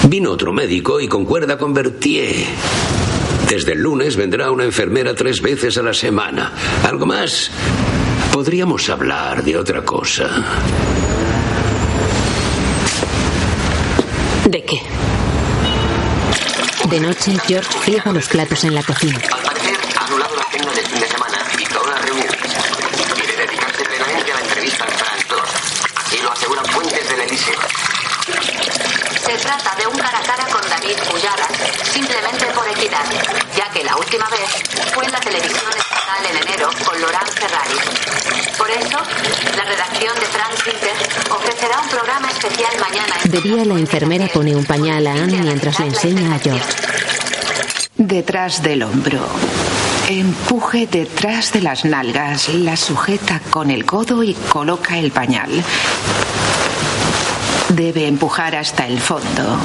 Vino 0.08 0.32
otro 0.32 0.54
médico 0.54 1.00
y 1.00 1.08
concuerda 1.08 1.58
con 1.58 1.74
Berthier. 1.74 2.46
Desde 3.50 3.74
el 3.74 3.82
lunes 3.82 4.16
vendrá 4.16 4.50
una 4.52 4.64
enfermera 4.64 5.14
tres 5.14 5.42
veces 5.42 5.78
a 5.78 5.82
la 5.84 5.94
semana. 5.94 6.54
¿Algo 6.84 7.06
más? 7.06 7.52
Podríamos 8.32 8.90
hablar 8.90 9.44
de 9.44 9.58
otra 9.58 9.84
cosa. 9.84 10.30
¿De 14.46 14.64
qué? 14.64 14.82
De 16.90 17.00
noche, 17.00 17.34
George 17.48 17.70
friega 17.80 18.12
los 18.12 18.28
platos 18.28 18.64
en 18.64 18.74
la 18.74 18.84
cocina. 18.84 19.20
Al 19.32 19.42
parecer, 19.44 19.76
ha 20.00 20.06
anulado 20.06 20.36
la 20.36 20.44
cena 20.52 20.72
del 20.74 20.86
fin 20.86 21.00
de 21.00 21.08
semana 21.08 21.38
y 21.60 21.64
todas 21.66 21.90
las 21.90 22.02
reuniones. 22.06 22.40
Quiere 23.16 23.38
dedicarse 23.46 23.84
plenamente 23.84 24.32
a 24.32 24.36
la 24.36 24.42
entrevista 24.42 24.86
de 24.86 24.92
Frank 24.92 25.28
Claus. 25.28 25.50
Así 25.96 26.18
lo 26.24 26.32
aseguran 26.32 26.66
Se 27.32 27.38
trata 29.38 29.74
de 29.78 29.88
un 29.88 29.98
cara 29.98 30.18
a 30.18 30.22
cara 30.22 30.46
con 30.52 30.60
David 30.70 30.98
Pullaras, 31.10 31.48
simplemente 31.84 32.46
por 32.48 32.68
equidad, 32.68 33.06
ya 33.56 33.70
que 33.72 33.86
la 33.86 33.96
última 33.96 34.28
vez 34.28 34.50
fue 34.94 35.06
en 35.06 35.14
la 35.14 35.20
televisión 35.22 35.70
estatal 35.70 36.26
en 36.30 36.36
enero 36.46 36.70
con 36.84 37.00
Laurent 37.00 37.30
Ferrari. 37.30 37.78
Por 38.58 38.70
eso, 38.70 38.98
la 39.56 39.64
redacción 39.64 40.14
de 40.16 40.26
Frank 40.26 40.60
Winter 40.68 40.92
ofrecerá 41.32 41.80
un 41.80 41.88
programa 41.88 42.30
especial 42.32 42.78
mañana. 42.82 43.16
De 43.24 43.40
día 43.40 43.64
la 43.64 43.80
enfermera 43.80 44.28
pone 44.28 44.54
un 44.54 44.66
pañal 44.66 45.08
a 45.08 45.14
Anne 45.14 45.42
mientras 45.42 45.80
le 45.80 45.86
enseña 45.86 46.36
a 46.36 46.40
George. 46.40 46.66
Detrás 47.96 48.62
del 48.62 48.84
hombro. 48.84 49.26
Empuje 50.10 50.86
detrás 50.86 51.54
de 51.54 51.62
las 51.62 51.86
nalgas, 51.86 52.50
la 52.50 52.76
sujeta 52.76 53.40
con 53.50 53.72
el 53.72 53.86
codo 53.86 54.22
y 54.22 54.34
coloca 54.34 54.98
el 54.98 55.12
pañal. 55.12 55.64
Debe 57.76 58.08
empujar 58.08 58.56
hasta 58.56 58.86
el 58.86 59.00
fondo. 59.00 59.58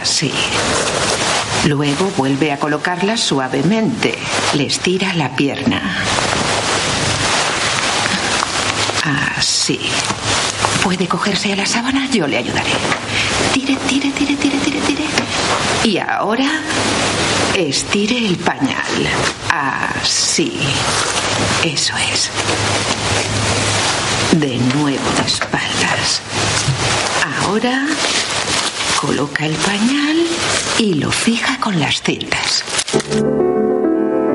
Así. 0.00 0.32
Luego 1.66 2.10
vuelve 2.16 2.50
a 2.50 2.58
colocarla 2.58 3.16
suavemente. 3.16 4.18
Le 4.54 4.66
estira 4.66 5.12
la 5.14 5.36
pierna. 5.36 5.80
Así. 9.36 9.80
¿Puede 10.82 11.06
cogerse 11.06 11.52
a 11.52 11.56
la 11.56 11.66
sábana? 11.66 12.08
Yo 12.10 12.26
le 12.26 12.38
ayudaré. 12.38 12.72
Tire, 13.52 13.76
tire, 13.86 14.10
tire, 14.10 14.34
tire, 14.36 14.58
tire, 14.58 14.80
tire. 14.80 15.04
Y 15.84 15.98
ahora 15.98 16.50
estire 17.54 18.18
el 18.18 18.36
pañal. 18.38 19.08
Así. 19.50 20.58
Eso 21.62 21.94
es. 22.12 22.30
De 24.32 24.56
nuevo 24.74 25.10
de 25.16 25.26
espaldas. 25.26 26.22
Ahora 27.52 27.86
coloca 28.98 29.44
el 29.44 29.52
pañal 29.56 30.16
y 30.78 30.94
lo 30.94 31.10
fija 31.10 31.60
con 31.60 31.78
las 31.78 32.00
cintas. 32.00 32.64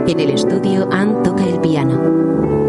En 0.07 0.19
el 0.19 0.29
estudio, 0.29 0.87
Anne 0.91 1.15
toca 1.23 1.43
el 1.43 1.59
piano. 1.59 2.66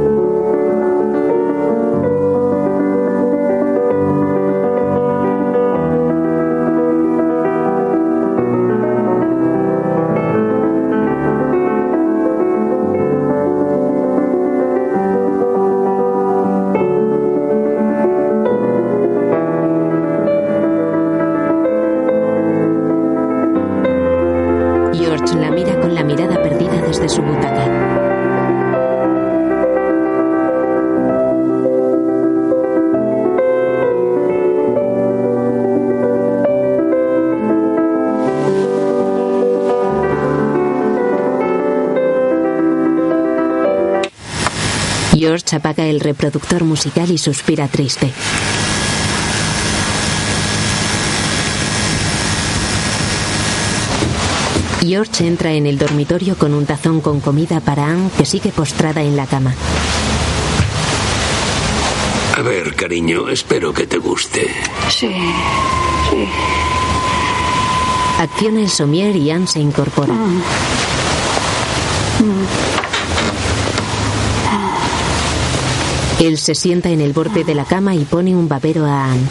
Apaga 45.58 45.84
el 45.86 46.00
reproductor 46.00 46.64
musical 46.64 47.10
y 47.10 47.18
suspira 47.18 47.68
triste. 47.68 48.12
George 54.80 55.26
entra 55.26 55.52
en 55.52 55.66
el 55.66 55.76
dormitorio 55.76 56.36
con 56.36 56.54
un 56.54 56.64
tazón 56.64 57.00
con 57.00 57.20
comida 57.20 57.60
para 57.60 57.86
Anne 57.86 58.10
que 58.16 58.24
sigue 58.24 58.50
postrada 58.50 59.02
en 59.02 59.16
la 59.16 59.26
cama. 59.26 59.54
A 62.36 62.40
ver, 62.42 62.74
cariño, 62.74 63.28
espero 63.28 63.72
que 63.74 63.86
te 63.86 63.98
guste. 63.98 64.48
Sí, 64.88 65.12
sí. 66.10 66.28
Acciona 68.18 68.60
el 68.60 68.70
somier 68.70 69.14
y 69.16 69.30
Anne 69.30 69.46
se 69.46 69.60
incorpora. 69.60 70.14
Él 76.20 76.36
se 76.36 76.54
sienta 76.54 76.90
en 76.90 77.00
el 77.00 77.12
borde 77.12 77.44
de 77.44 77.54
la 77.54 77.64
cama 77.64 77.94
y 77.94 78.04
pone 78.04 78.34
un 78.34 78.48
babero 78.48 78.84
a 78.84 79.12
Anne. 79.12 79.28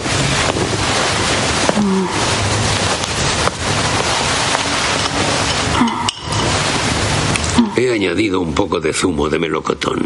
He 7.75 7.91
añadido 7.91 8.39
un 8.39 8.53
poco 8.53 8.79
de 8.79 8.93
zumo 8.93 9.29
de 9.29 9.37
melocotón. 9.37 10.01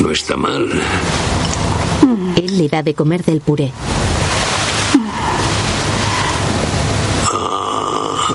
No 0.00 0.10
está 0.10 0.36
mal. 0.36 0.70
Él 2.36 2.58
le 2.58 2.68
da 2.68 2.82
de 2.82 2.94
comer 2.94 3.24
del 3.24 3.40
puré. 3.40 3.72
Ah, 7.32 8.34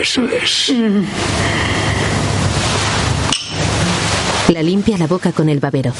eso 0.00 0.22
es. 0.24 0.72
La 4.52 4.62
limpia 4.62 4.98
la 4.98 5.06
boca 5.06 5.32
con 5.32 5.48
el 5.48 5.60
babero. 5.60 5.94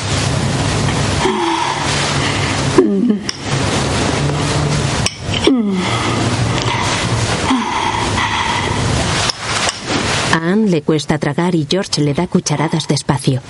A 10.35 10.37
Anne 10.37 10.69
le 10.69 10.83
cuesta 10.83 11.17
tragar 11.17 11.55
y 11.55 11.67
George 11.69 12.03
le 12.03 12.13
da 12.13 12.27
cucharadas 12.27 12.87
despacio. 12.89 13.41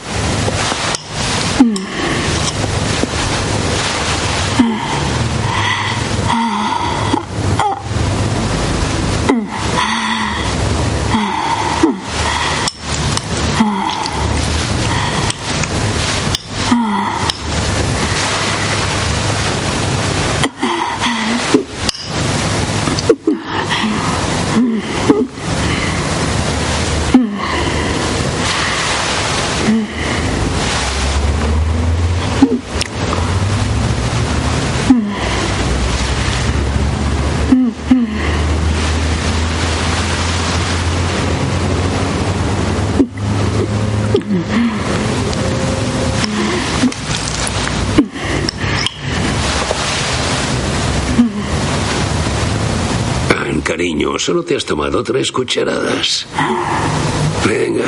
Anne, 53.35 53.63
cariño, 53.63 54.12
solo 54.23 54.45
te 54.45 54.55
has 54.55 54.65
tomado 54.65 55.03
tres 55.03 55.33
cucharadas. 55.33 56.27
Venga. 57.45 57.85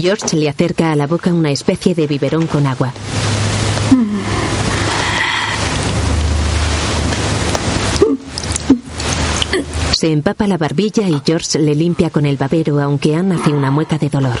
George 0.00 0.36
le 0.36 0.48
acerca 0.48 0.92
a 0.92 0.96
la 0.96 1.08
boca 1.08 1.32
una 1.32 1.50
especie 1.50 1.96
de 1.96 2.06
biberón 2.06 2.46
con 2.46 2.64
agua. 2.68 2.92
Se 9.96 10.12
empapa 10.12 10.46
la 10.46 10.58
barbilla 10.58 11.08
y 11.08 11.20
George 11.26 11.58
le 11.58 11.74
limpia 11.74 12.10
con 12.10 12.24
el 12.24 12.36
babero, 12.36 12.80
aunque 12.80 13.16
Anne 13.16 13.34
hace 13.34 13.50
una 13.50 13.72
mueca 13.72 13.98
de 13.98 14.10
dolor. 14.10 14.38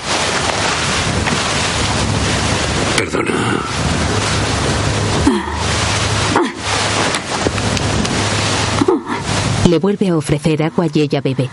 Le 9.66 9.78
vuelve 9.78 10.08
a 10.08 10.16
ofrecer 10.16 10.62
agua 10.62 10.86
y 10.92 11.00
ella 11.00 11.20
bebe. 11.20 11.48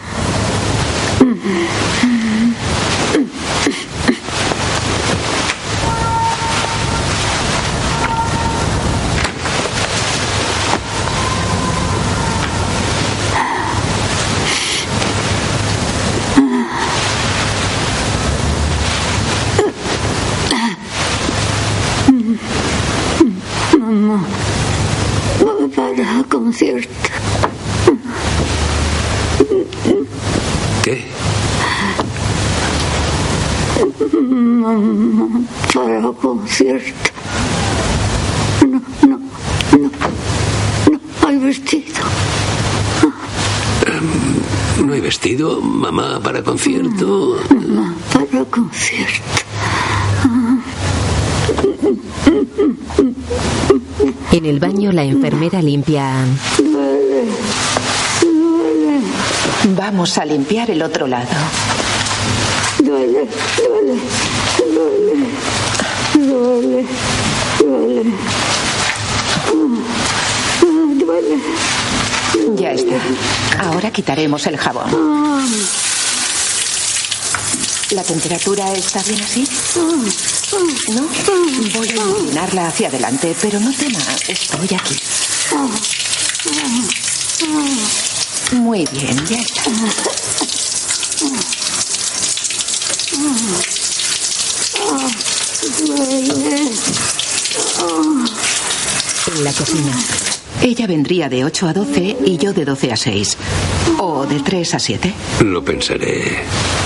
Mamá, 23.78 24.24
voy 25.40 25.68
para 25.70 26.20
el 26.20 26.26
concierto. 26.28 26.92
Mamá, 34.12 35.42
para 35.74 36.12
concierto. 36.14 37.12
No, 38.68 38.82
no, 39.08 39.20
no. 39.78 39.92
No 41.22 41.28
hay 41.28 41.38
vestido. 41.38 42.04
Em, 43.88 44.88
¿No 45.42 45.48
hay 45.48 45.54
vestido, 45.56 45.62
mamá, 45.62 46.20
para 46.22 46.44
concierto? 46.44 47.38
Mamá, 47.50 47.96
para 48.14 48.46
concierto. 48.46 49.42
En 54.32 54.46
el 54.46 54.60
baño 54.60 54.92
la 54.92 55.04
enfermera 55.04 55.62
limpia. 55.62 56.14
Duele, 56.58 57.26
duele, 58.22 59.02
Vamos 59.76 60.18
a 60.20 60.26
limpiar 60.26 60.70
el 60.70 60.82
otro 60.84 61.08
lado. 61.08 61.28
duele, 62.84 63.28
duele, 63.58 64.00
duele, 64.76 65.26
duele, 66.14 66.86
duele. 67.60 68.12
Ah, 70.64 70.94
Duele. 71.06 71.38
Ya 72.58 72.72
está. 72.74 72.81
Ahora 73.60 73.92
quitaremos 73.92 74.46
el 74.48 74.58
jabón. 74.58 74.90
¿La 77.92 78.04
temperatura 78.04 78.72
está 78.74 79.04
bien 79.04 79.22
así? 79.22 79.48
¿No? 79.76 81.08
Voy 81.78 81.90
a 81.90 81.96
inclinarla 81.96 82.68
hacia 82.68 82.88
adelante, 82.88 83.36
pero 83.42 83.60
no 83.60 83.72
tema, 83.74 84.00
estoy 84.28 84.70
aquí. 84.76 85.00
Muy 88.54 88.88
bien, 88.92 89.26
ya 89.26 89.38
está. 89.38 89.72
duele. 95.86 96.72
En 99.28 99.44
la 99.44 99.54
cocina. 99.54 99.98
Ella 100.72 100.88
vendría 100.88 101.28
de 101.28 101.44
8 101.44 101.68
a 101.68 101.74
12 101.74 102.16
y 102.26 102.38
yo 102.38 102.54
de 102.54 102.64
12 102.64 102.94
a 102.94 102.96
6. 102.96 103.38
O 104.00 104.26
de 104.26 104.40
3 104.40 104.74
a 104.76 104.80
7. 104.80 105.14
Lo 105.44 105.66
pensaré. 105.66 106.46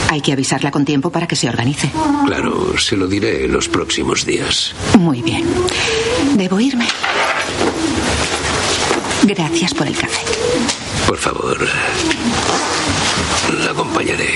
Hay 0.10 0.22
que 0.22 0.34
avisarla 0.34 0.72
con 0.72 0.86
tiempo 0.86 1.12
para 1.12 1.28
que 1.28 1.36
se 1.36 1.48
organice. 1.48 1.91
Claro, 2.26 2.76
se 2.80 2.98
lo 2.98 3.06
diré 3.06 3.45
en 3.45 3.52
los 3.52 3.70
próximos 3.70 4.26
días. 4.26 4.74
Muy 4.98 5.22
bien. 5.22 5.45
Debo 6.34 6.60
irme. 6.60 6.88
Gracias 9.22 9.76
por 9.76 9.86
el 9.86 9.95
café. 9.95 10.26
Por 11.06 11.18
favor, 11.18 11.60
la 13.64 13.70
acompañaré. 13.70 14.30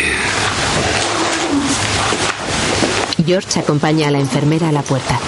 George 3.25 3.59
acompaña 3.59 4.09
a 4.09 4.11
la 4.11 4.19
enfermera 4.19 4.69
a 4.69 4.71
la 4.71 4.83
puerta. 4.83 5.19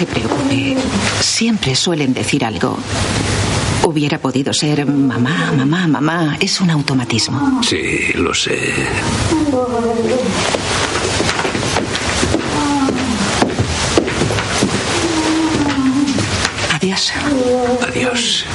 Se 0.00 0.06
preocupe. 0.06 0.76
Siempre 1.20 1.74
suelen 1.76 2.14
decir 2.14 2.42
algo. 2.42 2.78
Hubiera 3.84 4.18
podido 4.18 4.50
ser 4.54 4.86
mamá, 4.86 5.52
mamá, 5.54 5.86
mamá. 5.86 6.38
Es 6.40 6.58
un 6.62 6.70
automatismo. 6.70 7.60
Sí, 7.62 8.12
lo 8.14 8.32
sé. 8.32 8.58
Adiós. 16.76 17.12
Adiós. 17.86 18.46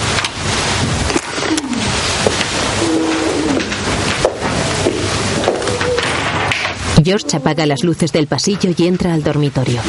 George 7.03 7.37
apaga 7.37 7.67
las 7.67 7.83
luces 7.83 8.11
del 8.11 8.25
pasillo 8.25 8.71
y 8.75 8.87
entra 8.87 9.13
al 9.13 9.21
dormitorio. 9.21 9.79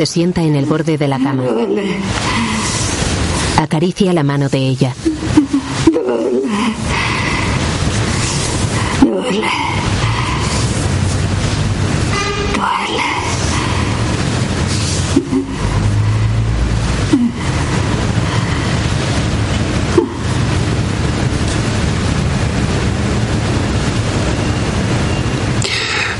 Se 0.00 0.06
sienta 0.06 0.40
en 0.40 0.56
el 0.56 0.64
borde 0.64 0.96
de 0.96 1.08
la 1.08 1.18
cama. 1.18 1.44
Acaricia 3.58 4.14
la 4.14 4.22
mano 4.22 4.48
de 4.48 4.58
ella. 4.58 4.94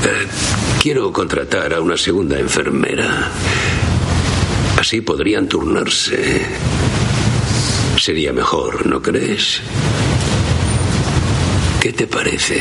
Eh, 0.03 0.27
quiero 0.79 1.11
contratar 1.11 1.73
a 1.73 1.81
una 1.81 1.97
segunda 1.97 2.37
enfermera. 2.37 3.31
Así 4.81 4.99
podrían 4.99 5.47
turnarse. 5.47 6.41
Sería 7.99 8.33
mejor, 8.33 8.87
¿no 8.87 8.99
crees? 8.99 9.61
¿Qué 11.79 11.93
te 11.93 12.07
parece? 12.07 12.59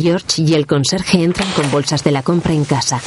George 0.00 0.42
y 0.42 0.54
el 0.54 0.66
conserje 0.66 1.22
entran 1.22 1.50
con 1.52 1.70
bolsas 1.70 2.02
de 2.02 2.12
la 2.12 2.22
compra 2.22 2.54
en 2.54 2.64
casa. 2.64 3.02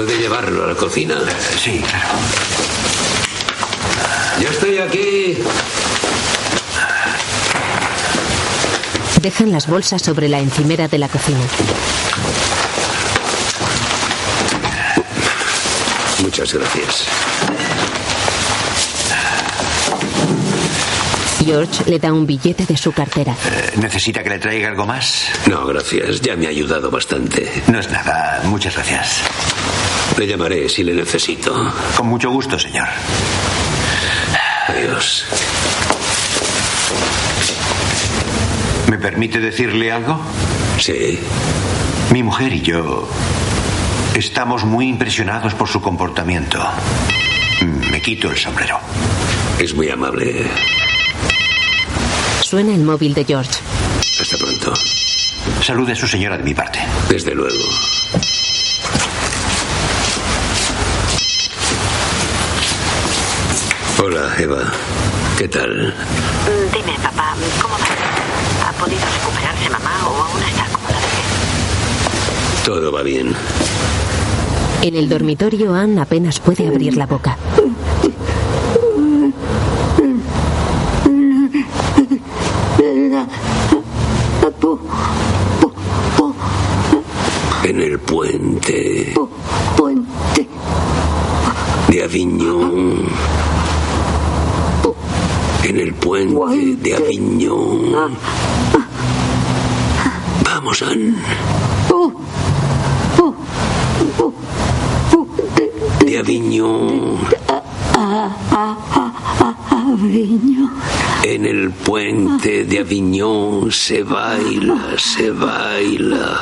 ¿Puede 0.00 0.16
llevarlo 0.16 0.64
a 0.64 0.68
la 0.68 0.74
cocina? 0.74 1.14
Sí, 1.62 1.78
claro. 1.78 2.08
Ya 4.40 4.48
estoy 4.48 4.78
aquí. 4.78 5.36
Dejan 9.20 9.52
las 9.52 9.66
bolsas 9.66 10.00
sobre 10.00 10.30
la 10.30 10.38
encimera 10.38 10.88
de 10.88 10.96
la 10.96 11.06
cocina. 11.06 11.40
Muchas 16.22 16.54
gracias. 16.54 17.04
George 21.44 21.90
le 21.90 21.98
da 21.98 22.12
un 22.12 22.26
billete 22.26 22.64
de 22.64 22.76
su 22.78 22.92
cartera. 22.92 23.32
Eh, 23.32 23.72
¿Necesita 23.76 24.22
que 24.22 24.30
le 24.30 24.38
traiga 24.38 24.68
algo 24.68 24.86
más? 24.86 25.26
No, 25.46 25.66
gracias. 25.66 26.22
Ya 26.22 26.36
me 26.36 26.46
ha 26.46 26.50
ayudado 26.50 26.90
bastante. 26.90 27.50
No 27.68 27.80
es 27.80 27.90
nada. 27.90 28.40
Muchas 28.44 28.74
gracias. 28.74 29.24
Le 30.18 30.26
llamaré 30.26 30.68
si 30.68 30.82
le 30.82 30.92
necesito. 30.94 31.72
Con 31.96 32.06
mucho 32.08 32.30
gusto, 32.30 32.58
señor. 32.58 32.88
Adiós. 34.68 35.24
¿Me 38.88 38.98
permite 38.98 39.40
decirle 39.40 39.92
algo? 39.92 40.20
Sí. 40.78 41.18
Mi 42.12 42.22
mujer 42.22 42.52
y 42.52 42.60
yo 42.60 43.08
estamos 44.14 44.64
muy 44.64 44.88
impresionados 44.88 45.54
por 45.54 45.68
su 45.68 45.80
comportamiento. 45.80 46.60
Me 47.90 48.00
quito 48.02 48.30
el 48.30 48.36
sombrero. 48.36 48.78
Es 49.58 49.74
muy 49.74 49.88
amable. 49.90 50.44
Suena 52.42 52.74
el 52.74 52.82
móvil 52.82 53.14
de 53.14 53.24
George. 53.24 53.52
Hasta 54.20 54.36
pronto. 54.38 54.74
Salude 55.62 55.92
a 55.92 55.96
su 55.96 56.06
señora 56.06 56.36
de 56.36 56.42
mi 56.42 56.54
parte. 56.54 56.80
Desde 57.08 57.34
luego. 57.34 57.64
Hola, 64.02 64.34
Eva. 64.38 64.72
¿Qué 65.38 65.48
tal? 65.48 65.94
Dime, 66.72 66.98
papá, 67.02 67.34
¿cómo 67.62 67.74
va? 67.74 68.68
¿Ha 68.68 68.72
podido 68.72 69.00
recuperarse 69.18 69.70
mamá 69.70 70.08
o 70.08 70.22
aún 70.22 70.42
está 70.42 70.64
como 70.72 70.88
la 70.88 71.00
dejé? 71.00 72.64
Todo 72.64 72.92
va 72.92 73.02
bien. 73.02 73.34
En 74.82 74.96
el 74.96 75.08
dormitorio, 75.08 75.74
Anne 75.74 76.00
apenas 76.00 76.40
puede 76.40 76.66
abrir 76.68 76.96
la 76.96 77.06
boca. 77.06 77.36
En 87.64 87.80
el 87.80 87.98
puente 88.00 89.12
pu- 89.14 89.28
puente. 89.76 90.48
de 91.88 92.02
Aviñón. 92.02 93.08
Puente 96.00 96.76
de 96.76 96.94
Aviñón. 96.96 98.16
Vamos, 100.44 100.82
Anne. 100.82 101.14
De 106.04 106.18
Aviñón. 106.18 107.18
Aviñón. 109.92 110.70
En 111.22 111.44
el 111.44 111.70
puente 111.70 112.64
de 112.64 112.78
Aviñón 112.78 113.70
se 113.70 114.02
baila, 114.02 114.94
se 114.96 115.30
baila. 115.30 116.40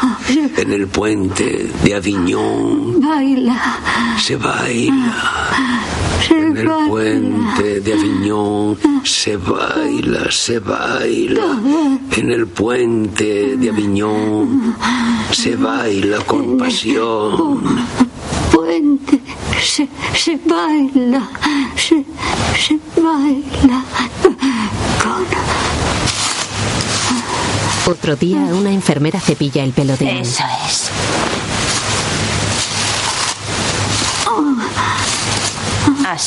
En 0.56 0.72
el 0.72 0.86
puente 0.86 1.68
de 1.82 1.94
Aviñón 1.94 3.00
Baila. 3.00 4.16
se 4.18 4.36
baila. 4.36 5.50
En 6.58 6.66
el 6.66 6.88
puente 6.88 7.80
de 7.80 7.92
Aviñón 7.92 8.76
se 9.04 9.36
baila, 9.36 10.28
se 10.28 10.58
baila. 10.58 11.56
En 12.16 12.32
el 12.32 12.48
puente 12.48 13.56
de 13.56 13.70
Aviñón 13.70 14.74
se 15.30 15.54
baila 15.54 16.18
con 16.26 16.58
pasión. 16.58 17.86
Puente. 18.50 19.20
Se, 19.62 19.88
se 20.16 20.36
baila. 20.44 21.28
Se, 21.76 22.04
se 22.58 22.78
baila. 23.00 23.84
Con. 25.00 25.28
Otro 27.92 28.16
día, 28.16 28.38
una 28.38 28.72
enfermera 28.72 29.20
cepilla 29.20 29.62
el 29.62 29.70
pelo 29.70 29.96
de 29.96 30.10
Anne. 30.10 30.20
Eso 30.22 30.42
es. 30.66 30.90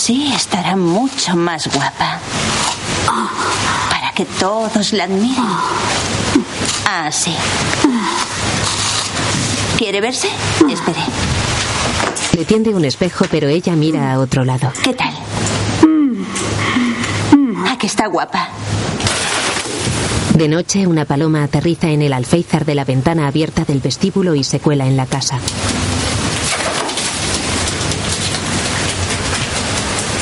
Así 0.01 0.33
estará 0.33 0.75
mucho 0.75 1.35
más 1.35 1.67
guapa. 1.71 2.17
Para 3.87 4.11
que 4.15 4.25
todos 4.25 4.93
la 4.93 5.03
admiren. 5.03 5.45
Así. 6.89 7.31
¿Quiere 9.77 10.01
verse? 10.01 10.27
Espere. 10.67 11.01
Le 12.35 12.45
tiende 12.45 12.73
un 12.73 12.83
espejo, 12.83 13.25
pero 13.29 13.47
ella 13.47 13.73
mira 13.73 14.11
a 14.11 14.17
otro 14.17 14.43
lado. 14.43 14.73
¿Qué 14.83 14.95
tal? 14.95 15.13
¿A 17.69 17.77
que 17.77 17.85
está 17.85 18.07
guapa? 18.07 18.49
De 20.33 20.47
noche, 20.47 20.87
una 20.87 21.05
paloma 21.05 21.43
aterriza 21.43 21.91
en 21.91 22.01
el 22.01 22.13
alféizar 22.13 22.65
de 22.65 22.73
la 22.73 22.85
ventana 22.85 23.27
abierta 23.27 23.65
del 23.65 23.81
vestíbulo 23.81 24.33
y 24.33 24.43
se 24.43 24.59
cuela 24.59 24.87
en 24.87 24.97
la 24.97 25.05
casa. 25.05 25.37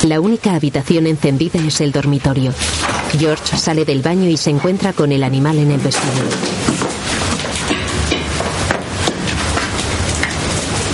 La 0.04 0.18
única 0.18 0.54
habitación 0.54 1.06
encendida 1.06 1.60
es 1.60 1.82
el 1.82 1.92
dormitorio. 1.92 2.54
George 3.18 3.58
sale 3.58 3.84
del 3.84 4.00
baño 4.00 4.30
y 4.30 4.38
se 4.38 4.48
encuentra 4.48 4.94
con 4.94 5.12
el 5.12 5.22
animal 5.22 5.58
en 5.58 5.70
el 5.72 5.78
vestíbulo. 5.78 6.30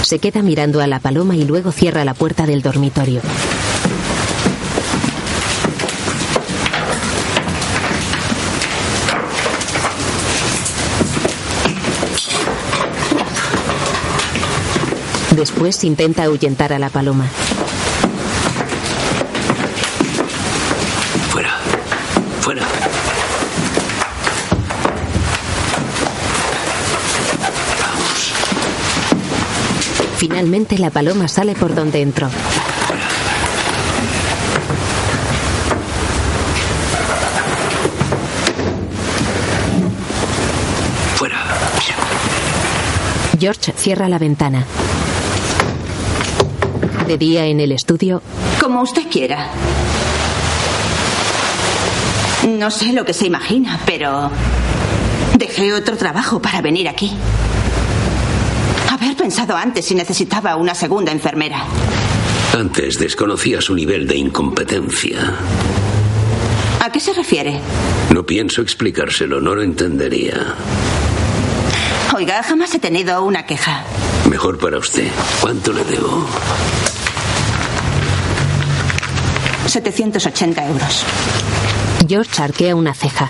Se 0.03 0.19
queda 0.19 0.43
mirando 0.43 0.81
a 0.81 0.89
la 0.89 0.99
paloma 0.99 1.37
y 1.37 1.45
luego 1.45 1.71
cierra 1.71 2.05
la 2.05 2.15
puerta 2.15 2.47
del 2.47 2.63
dormitorio. 2.63 3.21
Después 15.37 15.85
intenta 15.85 16.25
ahuyentar 16.25 16.73
a 16.73 16.81
la 16.81 16.89
paloma. 16.89 17.31
Finalmente 30.17 30.79
la 30.79 30.91
paloma 30.91 31.29
sale 31.29 31.55
por 31.55 31.75
donde 31.75 32.01
entró. 32.01 32.29
Fuera. 41.17 41.37
George 43.39 43.73
cierra 43.77 44.09
la 44.09 44.19
ventana. 44.19 44.65
De 47.07 47.19
día 47.19 47.47
en 47.47 47.61
el 47.61 47.73
estudio, 47.73 48.23
Como 48.61 48.83
usted 48.83 49.03
quiera. 49.11 49.51
No 52.49 52.71
sé 52.71 52.93
lo 52.93 53.05
que 53.05 53.13
se 53.13 53.27
imagina, 53.27 53.81
pero 53.85 54.31
dejé 55.37 55.75
otro 55.75 55.97
trabajo 55.97 56.41
para 56.41 56.63
venir 56.63 56.89
aquí. 56.89 57.13
Pensado 59.27 59.57
antes 59.57 59.85
si 59.85 59.97
necesitaba 59.97 60.55
una 60.55 60.73
segunda 60.73 61.11
enfermera. 61.11 61.65
Antes 62.57 62.97
desconocía 62.97 63.61
su 63.61 63.75
nivel 63.75 64.07
de 64.07 64.15
incompetencia. 64.15 65.19
¿A 66.81 66.93
qué 66.93 67.01
se 67.01 67.13
refiere? 67.13 67.61
No 68.15 68.25
pienso 68.25 68.63
explicárselo, 68.63 69.41
no 69.41 69.57
lo 69.57 69.63
entendería. 69.65 70.55
Oiga, 72.15 72.41
jamás 72.45 72.73
he 72.77 72.79
tenido 72.79 73.25
una 73.25 73.47
queja. 73.47 73.83
Mejor 74.31 74.59
para 74.59 74.79
usted. 74.79 75.09
¿Cuánto 75.41 75.73
le 75.73 75.83
debo? 75.83 76.25
780 79.67 80.69
euros. 80.69 81.05
George 82.07 82.43
arquea 82.45 82.77
una 82.77 82.95
ceja. 82.95 83.29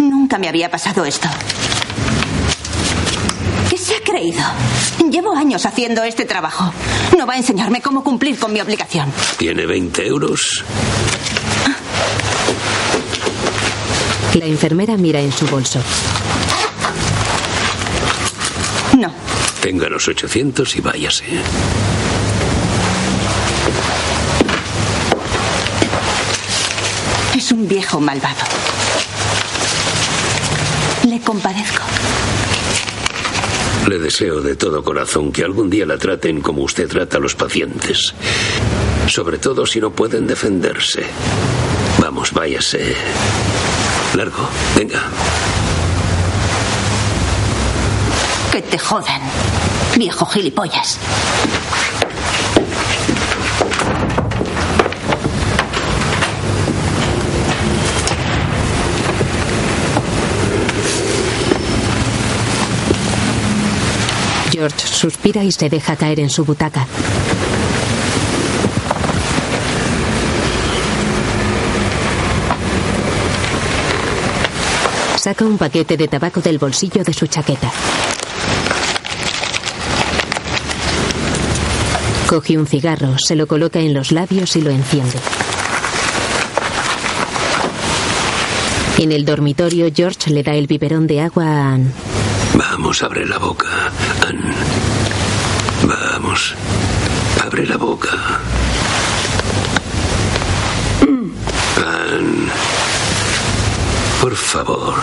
Nunca 0.00 0.38
me 0.38 0.48
había 0.48 0.70
pasado 0.70 1.04
esto. 1.04 1.28
Llevo 5.10 5.34
años 5.36 5.66
haciendo 5.66 6.02
este 6.02 6.24
trabajo. 6.24 6.72
No 7.18 7.26
va 7.26 7.34
a 7.34 7.36
enseñarme 7.36 7.80
cómo 7.80 8.02
cumplir 8.02 8.38
con 8.38 8.52
mi 8.52 8.60
obligación. 8.60 9.12
¿Tiene 9.36 9.66
20 9.66 10.06
euros? 10.06 10.64
La 14.34 14.46
enfermera 14.46 14.96
mira 14.96 15.20
en 15.20 15.32
su 15.32 15.46
bolso. 15.46 15.80
No. 18.98 19.12
Tenga 19.60 19.88
los 19.88 20.08
800 20.08 20.76
y 20.76 20.80
váyase. 20.80 21.24
Es 27.36 27.52
un 27.52 27.68
viejo 27.68 28.00
malvado. 28.00 28.44
Le 31.04 31.20
compadezco. 31.20 31.93
Le 33.86 33.98
deseo 33.98 34.40
de 34.40 34.56
todo 34.56 34.82
corazón 34.82 35.30
que 35.30 35.44
algún 35.44 35.68
día 35.68 35.84
la 35.84 35.98
traten 35.98 36.40
como 36.40 36.62
usted 36.62 36.88
trata 36.88 37.18
a 37.18 37.20
los 37.20 37.34
pacientes. 37.34 38.14
Sobre 39.08 39.38
todo 39.38 39.66
si 39.66 39.80
no 39.80 39.90
pueden 39.90 40.26
defenderse. 40.26 41.04
Vamos, 41.98 42.32
váyase. 42.32 42.94
Largo, 44.14 44.48
venga. 44.76 45.02
Que 48.50 48.62
te 48.62 48.78
jodan, 48.78 49.20
viejo 49.96 50.24
gilipollas. 50.26 50.98
George 64.64 64.86
suspira 64.86 65.44
y 65.44 65.52
se 65.52 65.68
deja 65.68 65.94
caer 65.94 66.20
en 66.20 66.30
su 66.30 66.42
butaca. 66.42 66.86
Saca 75.16 75.44
un 75.44 75.58
paquete 75.58 75.98
de 75.98 76.08
tabaco 76.08 76.40
del 76.40 76.56
bolsillo 76.56 77.04
de 77.04 77.12
su 77.12 77.26
chaqueta. 77.26 77.70
Coge 82.26 82.56
un 82.56 82.66
cigarro, 82.66 83.18
se 83.18 83.36
lo 83.36 83.46
coloca 83.46 83.80
en 83.80 83.92
los 83.92 84.12
labios 84.12 84.56
y 84.56 84.62
lo 84.62 84.70
enciende. 84.70 85.18
En 88.96 89.12
el 89.12 89.26
dormitorio, 89.26 89.88
George 89.94 90.30
le 90.30 90.42
da 90.42 90.54
el 90.54 90.66
biberón 90.66 91.06
de 91.06 91.20
agua 91.20 91.44
a 91.44 91.72
Anne. 91.74 92.23
Vamos, 92.54 93.02
abre 93.02 93.26
la 93.26 93.38
boca. 93.38 93.90
Ann. 94.26 94.54
Vamos. 95.82 96.54
Abre 97.44 97.66
la 97.66 97.76
boca. 97.76 98.40
Por 104.20 104.34
favor. 104.36 104.94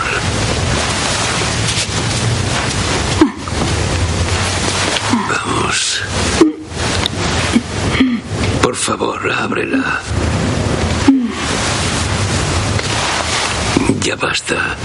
Vamos. 5.28 6.02
Por 8.62 8.74
favor, 8.74 9.20
ábrela. 9.30 10.00
Ya 14.00 14.16
basta. 14.16 14.76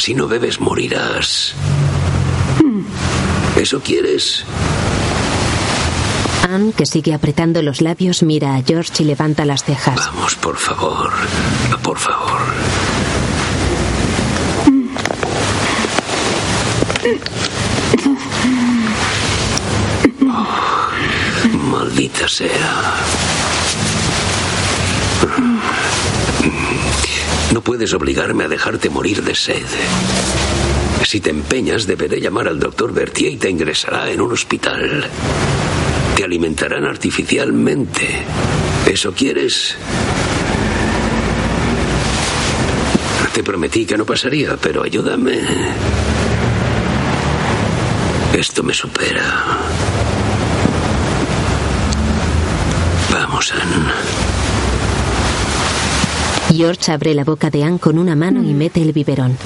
Si 0.00 0.14
no 0.14 0.26
bebes, 0.26 0.62
morirás. 0.62 1.54
¿Eso 3.54 3.80
quieres? 3.80 4.46
Anne, 6.48 6.72
que 6.72 6.86
sigue 6.86 7.12
apretando 7.12 7.60
los 7.60 7.82
labios, 7.82 8.22
mira 8.22 8.54
a 8.54 8.62
George 8.62 9.02
y 9.02 9.04
levanta 9.04 9.44
las 9.44 9.62
cejas. 9.62 9.96
Vamos, 9.96 10.36
por 10.36 10.56
favor. 10.56 11.12
Por 11.82 11.98
favor. 11.98 12.40
Oh, 20.22 21.58
maldita 21.58 22.26
sea. 22.26 22.94
No 27.52 27.62
puedes 27.62 27.92
obligarme 27.94 28.44
a 28.44 28.48
dejarte 28.48 28.90
morir 28.90 29.22
de 29.22 29.34
sed. 29.34 29.66
Si 31.04 31.20
te 31.20 31.30
empeñas, 31.30 31.86
deberé 31.86 32.20
llamar 32.20 32.46
al 32.46 32.60
doctor 32.60 32.92
Berthier 32.92 33.32
y 33.32 33.36
te 33.36 33.50
ingresará 33.50 34.10
en 34.10 34.20
un 34.20 34.32
hospital. 34.32 35.04
Te 36.14 36.24
alimentarán 36.24 36.84
artificialmente. 36.84 38.24
¿Eso 38.86 39.12
quieres? 39.12 39.76
Te 43.32 43.42
prometí 43.42 43.86
que 43.86 43.96
no 43.96 44.04
pasaría, 44.04 44.56
pero 44.56 44.82
ayúdame. 44.82 45.40
Esto 48.32 48.62
me 48.62 48.74
supera. 48.74 49.58
Vamos, 53.12 53.52
Anne. 53.52 54.39
George 56.52 56.90
abre 56.92 57.14
la 57.14 57.24
boca 57.24 57.50
de 57.50 57.64
Anne 57.64 57.78
con 57.78 57.98
una 57.98 58.14
mano 58.16 58.42
y 58.42 58.54
mete 58.54 58.82
el 58.82 58.92
biberón. 58.92 59.36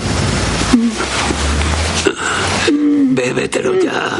Bébetelo 3.12 3.74
ya. 3.80 4.18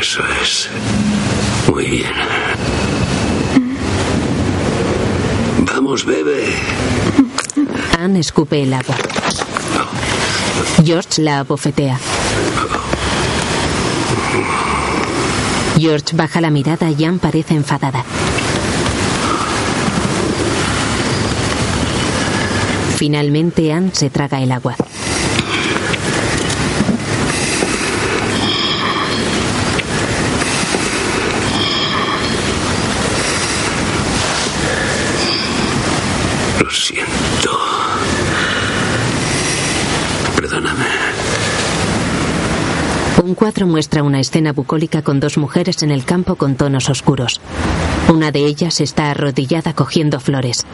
Eso 0.00 0.22
es. 0.42 0.68
Muy 1.68 1.86
bien. 1.86 2.12
Vamos, 5.66 6.04
bebe. 6.04 6.54
Anne 7.98 8.20
escupe 8.20 8.62
el 8.62 8.72
agua. 8.72 8.96
George 10.84 11.22
la 11.22 11.40
abofetea. 11.40 11.98
George 15.76 16.14
baja 16.16 16.40
la 16.40 16.50
mirada 16.50 16.90
y 16.90 17.04
Anne 17.04 17.18
parece 17.18 17.54
enfadada. 17.54 18.04
Finalmente 22.96 23.72
Anne 23.72 23.90
se 23.92 24.08
traga 24.08 24.40
el 24.40 24.52
agua. 24.52 24.76
Lo 36.60 36.70
siento. 36.70 37.58
Perdóname. 40.36 40.84
Un 43.22 43.33
cuadro 43.44 43.66
muestra 43.66 44.02
una 44.02 44.20
escena 44.20 44.54
bucólica 44.54 45.02
con 45.02 45.20
dos 45.20 45.36
mujeres 45.36 45.82
en 45.82 45.90
el 45.90 46.06
campo 46.06 46.36
con 46.36 46.54
tonos 46.54 46.88
oscuros. 46.88 47.42
Una 48.10 48.32
de 48.32 48.46
ellas 48.46 48.80
está 48.80 49.10
arrodillada 49.10 49.74
cogiendo 49.74 50.18
flores. 50.18 50.64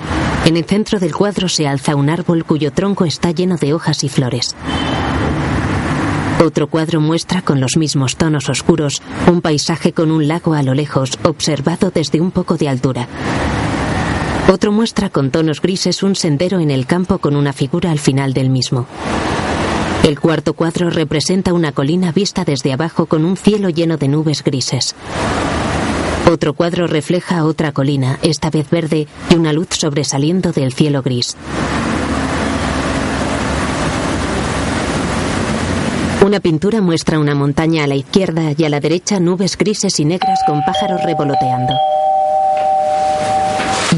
En 0.44 0.56
el 0.56 0.64
centro 0.64 1.00
del 1.00 1.12
cuadro 1.12 1.48
se 1.48 1.66
alza 1.66 1.96
un 1.96 2.08
árbol 2.08 2.44
cuyo 2.44 2.70
tronco 2.70 3.06
está 3.06 3.32
lleno 3.32 3.56
de 3.56 3.74
hojas 3.74 4.04
y 4.04 4.08
flores. 4.08 4.54
Otro 6.44 6.68
cuadro 6.68 7.00
muestra 7.00 7.42
con 7.42 7.60
los 7.60 7.76
mismos 7.76 8.14
tonos 8.14 8.48
oscuros 8.48 9.02
un 9.26 9.40
paisaje 9.40 9.92
con 9.92 10.12
un 10.12 10.28
lago 10.28 10.54
a 10.54 10.62
lo 10.62 10.72
lejos, 10.72 11.18
observado 11.24 11.90
desde 11.90 12.20
un 12.20 12.30
poco 12.30 12.56
de 12.56 12.68
altura. 12.68 13.08
Otro 14.48 14.70
muestra 14.70 15.10
con 15.10 15.32
tonos 15.32 15.60
grises 15.60 16.04
un 16.04 16.14
sendero 16.14 16.60
en 16.60 16.70
el 16.70 16.86
campo 16.86 17.18
con 17.18 17.34
una 17.34 17.52
figura 17.52 17.90
al 17.90 17.98
final 17.98 18.32
del 18.32 18.48
mismo. 18.48 18.86
El 20.02 20.18
cuarto 20.18 20.54
cuadro 20.54 20.88
representa 20.88 21.52
una 21.52 21.72
colina 21.72 22.10
vista 22.10 22.44
desde 22.44 22.72
abajo 22.72 23.06
con 23.06 23.24
un 23.24 23.36
cielo 23.36 23.68
lleno 23.68 23.98
de 23.98 24.08
nubes 24.08 24.42
grises. 24.42 24.94
Otro 26.30 26.54
cuadro 26.54 26.86
refleja 26.86 27.44
otra 27.44 27.72
colina, 27.72 28.18
esta 28.22 28.50
vez 28.50 28.70
verde, 28.70 29.06
y 29.30 29.34
una 29.34 29.52
luz 29.52 29.68
sobresaliendo 29.72 30.52
del 30.52 30.72
cielo 30.72 31.02
gris. 31.02 31.36
Una 36.24 36.40
pintura 36.40 36.80
muestra 36.80 37.18
una 37.18 37.34
montaña 37.34 37.84
a 37.84 37.86
la 37.86 37.96
izquierda 37.96 38.52
y 38.56 38.64
a 38.64 38.68
la 38.68 38.80
derecha 38.80 39.20
nubes 39.20 39.56
grises 39.56 39.98
y 40.00 40.04
negras 40.04 40.40
con 40.46 40.62
pájaros 40.64 41.02
revoloteando. 41.02 41.74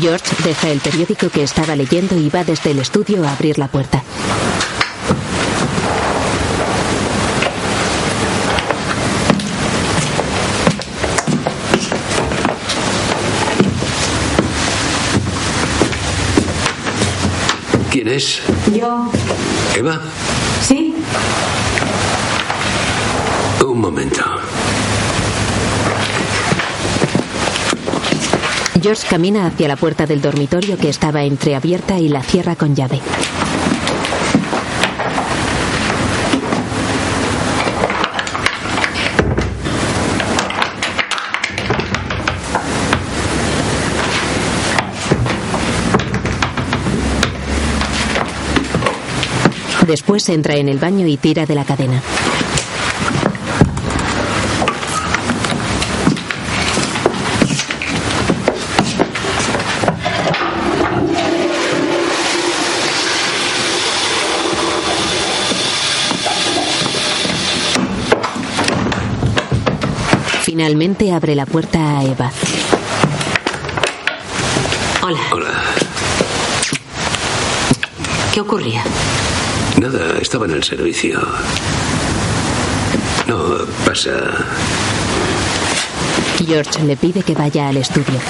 George 0.00 0.34
deja 0.44 0.70
el 0.70 0.80
periódico 0.80 1.28
que 1.28 1.42
estaba 1.42 1.76
leyendo 1.76 2.16
y 2.16 2.28
va 2.28 2.44
desde 2.44 2.70
el 2.70 2.78
estudio 2.78 3.24
a 3.26 3.32
abrir 3.32 3.58
la 3.58 3.68
puerta. 3.68 4.02
¿Quién 18.02 18.16
es? 18.16 18.42
Yo. 18.74 19.12
¿Eva? 19.76 20.00
Sí. 20.60 20.92
Un 23.64 23.80
momento. 23.80 24.24
George 28.82 29.06
camina 29.08 29.46
hacia 29.46 29.68
la 29.68 29.76
puerta 29.76 30.06
del 30.06 30.20
dormitorio 30.20 30.76
que 30.78 30.88
estaba 30.88 31.22
entreabierta 31.22 32.00
y 32.00 32.08
la 32.08 32.24
cierra 32.24 32.56
con 32.56 32.74
llave. 32.74 32.98
Después 49.92 50.26
entra 50.30 50.54
en 50.54 50.70
el 50.70 50.78
baño 50.78 51.06
y 51.06 51.18
tira 51.18 51.44
de 51.44 51.54
la 51.54 51.66
cadena. 51.66 52.00
Finalmente 70.40 71.12
abre 71.12 71.34
la 71.34 71.44
puerta 71.44 71.98
a 71.98 72.04
Eva. 72.04 72.32
Hola. 75.02 75.20
Hola. 75.32 75.62
¿Qué 78.32 78.40
ocurría? 78.40 78.82
Nada, 79.82 80.16
estaba 80.20 80.44
en 80.46 80.52
el 80.52 80.62
servicio. 80.62 81.20
No, 83.26 83.66
pasa. 83.84 84.12
George 86.46 86.84
le 86.84 86.96
pide 86.96 87.24
que 87.24 87.34
vaya 87.34 87.66
al 87.66 87.76
estudio. 87.78 88.20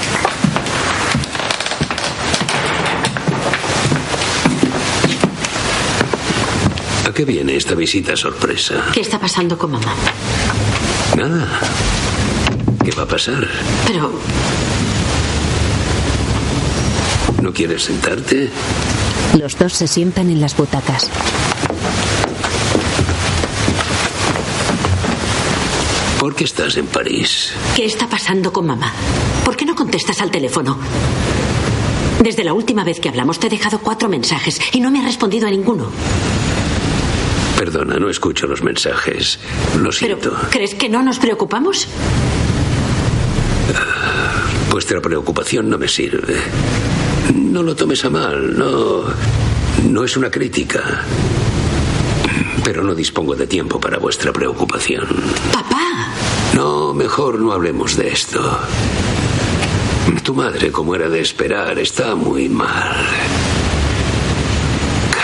¿A 7.06 7.12
qué 7.12 7.26
viene 7.26 7.54
esta 7.54 7.74
visita 7.74 8.16
sorpresa? 8.16 8.86
¿Qué 8.94 9.02
está 9.02 9.20
pasando 9.20 9.58
con 9.58 9.72
mamá? 9.72 9.94
Nada. 11.18 11.46
¿Qué 12.82 12.92
va 12.92 13.02
a 13.02 13.08
pasar? 13.08 13.46
Pero 13.86 14.10
¿No 17.42 17.52
quieres 17.52 17.82
sentarte? 17.82 18.48
Los 19.38 19.58
dos 19.58 19.72
se 19.72 19.88
sientan 19.88 20.30
en 20.30 20.40
las 20.40 20.56
butacas. 20.56 21.10
¿Por 26.18 26.36
qué 26.36 26.44
estás 26.44 26.76
en 26.76 26.86
París? 26.86 27.52
¿qué 27.74 27.84
está 27.84 28.08
pasando 28.08 28.52
con 28.52 28.66
mamá? 28.66 28.92
¿Por 29.44 29.56
qué 29.56 29.64
no 29.64 29.74
contestas 29.74 30.20
al 30.20 30.30
teléfono? 30.30 30.78
Desde 32.22 32.44
la 32.44 32.52
última 32.52 32.84
vez 32.84 33.00
que 33.00 33.08
hablamos 33.08 33.40
te 33.40 33.48
he 33.48 33.50
dejado 33.50 33.80
cuatro 33.80 34.08
mensajes 34.08 34.60
y 34.72 34.80
no 34.80 34.90
me 34.92 35.00
has 35.00 35.04
respondido 35.06 35.48
a 35.48 35.50
ninguno. 35.50 35.86
Perdona, 37.58 37.96
no 37.96 38.08
escucho 38.08 38.46
los 38.46 38.62
mensajes. 38.62 39.38
Lo 39.76 39.90
Pero, 39.90 39.92
siento. 39.92 40.36
¿crees 40.50 40.74
que 40.74 40.88
no 40.88 41.02
nos 41.02 41.18
preocupamos? 41.18 41.88
Vuestra 44.70 45.00
preocupación 45.00 45.68
no 45.68 45.76
me 45.78 45.88
sirve. 45.88 46.36
No 47.34 47.62
lo 47.62 47.74
tomes 47.74 48.04
a 48.04 48.10
mal, 48.10 48.58
no. 48.58 49.04
No 49.88 50.04
es 50.04 50.16
una 50.16 50.30
crítica. 50.30 51.02
Pero 52.64 52.82
no 52.82 52.94
dispongo 52.94 53.34
de 53.34 53.46
tiempo 53.46 53.80
para 53.80 53.98
vuestra 53.98 54.32
preocupación. 54.32 55.06
Papá. 55.52 56.08
No, 56.54 56.94
mejor 56.94 57.38
no 57.38 57.52
hablemos 57.52 57.96
de 57.96 58.08
esto. 58.08 58.58
Tu 60.22 60.34
madre, 60.34 60.70
como 60.70 60.94
era 60.94 61.08
de 61.08 61.20
esperar, 61.20 61.78
está 61.78 62.14
muy 62.14 62.48
mal. 62.48 63.06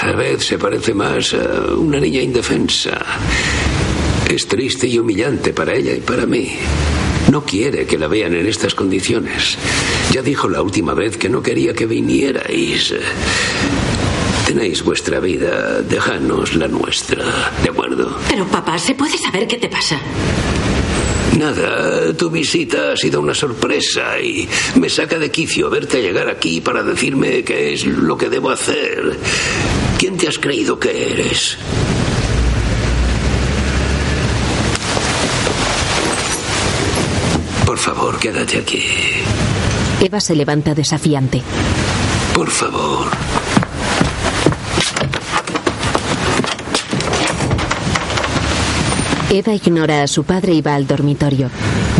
Cada 0.01 0.12
vez 0.16 0.45
se 0.45 0.59
parece 0.59 0.95
más 0.95 1.35
a 1.35 1.75
una 1.75 2.01
niña 2.01 2.20
indefensa. 2.20 2.99
Es 4.29 4.47
triste 4.47 4.87
y 4.87 4.99
humillante 4.99 5.53
para 5.53 5.75
ella 5.75 5.93
y 5.93 6.01
para 6.01 6.27
mí. 6.27 6.51
No 7.31 7.45
quiere 7.45 7.87
que 7.87 7.99
la 7.99 8.09
vean 8.09 8.35
en 8.35 8.47
estas 8.47 8.75
condiciones. 8.75 9.59
Ya 10.13 10.23
dijo 10.23 10.49
la 10.49 10.63
última 10.63 10.95
vez 10.95 11.17
que 11.17 11.29
no 11.29 11.43
quería 11.43 11.75
que 11.75 11.87
vinierais. 11.87 12.95
Tenéis 14.47 14.83
vuestra 14.83 15.21
vida, 15.21 15.83
déjanos 15.83 16.55
la 16.55 16.69
nuestra, 16.69 17.53
¿de 17.63 17.69
acuerdo? 17.69 18.17
Pero 18.31 18.47
papá, 18.47 18.79
¿se 18.79 18.95
puede 18.95 19.19
saber 19.19 19.47
qué 19.47 19.59
te 19.59 19.69
pasa? 19.69 20.01
Nada, 21.39 22.15
tu 22.15 22.31
visita 22.31 22.93
ha 22.93 22.97
sido 22.97 23.21
una 23.21 23.35
sorpresa 23.35 24.19
y 24.19 24.49
me 24.77 24.89
saca 24.89 25.19
de 25.19 25.31
quicio 25.31 25.69
verte 25.69 26.01
llegar 26.01 26.29
aquí 26.31 26.63
para 26.63 26.83
decirme 26.83 27.45
qué 27.45 27.75
es 27.75 27.85
lo 27.85 28.17
que 28.17 28.31
debo 28.31 28.51
hacer. 28.51 29.19
¿Quién 29.99 30.17
te 30.17 30.29
has 30.29 30.39
creído 30.39 30.81
que 30.81 31.13
eres? 31.13 31.59
Por 37.79 37.95
favor, 37.95 38.19
quédate 38.19 38.59
aquí. 38.59 38.83
Eva 40.01 40.19
se 40.19 40.35
levanta 40.35 40.75
desafiante. 40.75 41.41
Por 42.35 42.51
favor. 42.51 43.07
Eva 49.31 49.53
ignora 49.53 50.03
a 50.03 50.09
su 50.09 50.25
padre 50.25 50.55
y 50.55 50.61
va 50.61 50.75
al 50.75 50.89
dormitorio. 50.89 51.51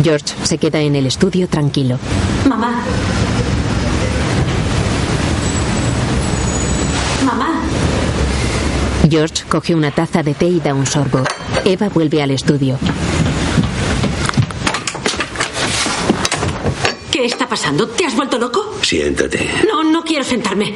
George 0.03 0.35
se 0.43 0.57
queda 0.57 0.81
en 0.81 0.97
el 0.97 1.05
estudio 1.05 1.47
tranquilo. 1.47 1.97
Mamá. 2.45 2.83
Mamá. 7.25 7.61
George 9.09 9.45
coge 9.47 9.75
una 9.75 9.91
taza 9.91 10.23
de 10.23 10.33
té 10.33 10.47
y 10.47 10.59
da 10.59 10.73
un 10.73 10.85
sorbo. 10.85 11.23
Eva 11.63 11.87
vuelve 11.87 12.21
al 12.21 12.31
estudio. 12.31 12.77
¿Qué 17.19 17.25
está 17.25 17.49
pasando? 17.49 17.85
¿Te 17.85 18.05
has 18.05 18.15
vuelto 18.15 18.39
loco? 18.39 18.77
Siéntate. 18.81 19.45
No, 19.67 19.83
no 19.83 20.05
quiero 20.05 20.23
sentarme. 20.23 20.73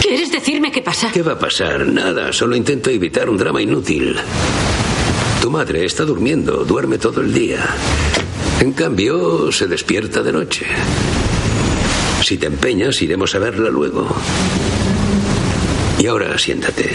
¿Quieres 0.00 0.30
decirme 0.30 0.70
qué 0.70 0.80
pasa? 0.80 1.10
¿Qué 1.10 1.22
va 1.22 1.32
a 1.32 1.38
pasar? 1.40 1.84
Nada, 1.86 2.32
solo 2.32 2.54
intento 2.54 2.88
evitar 2.88 3.28
un 3.28 3.36
drama 3.36 3.60
inútil. 3.60 4.16
Tu 5.40 5.50
madre 5.50 5.84
está 5.84 6.04
durmiendo, 6.04 6.64
duerme 6.64 6.98
todo 6.98 7.20
el 7.20 7.34
día. 7.34 7.66
En 8.60 8.74
cambio, 8.74 9.50
se 9.50 9.66
despierta 9.66 10.22
de 10.22 10.32
noche. 10.32 10.66
Si 12.22 12.38
te 12.38 12.46
empeñas, 12.46 13.02
iremos 13.02 13.34
a 13.34 13.40
verla 13.40 13.68
luego. 13.68 14.06
Y 15.98 16.06
ahora 16.06 16.38
siéntate. 16.38 16.90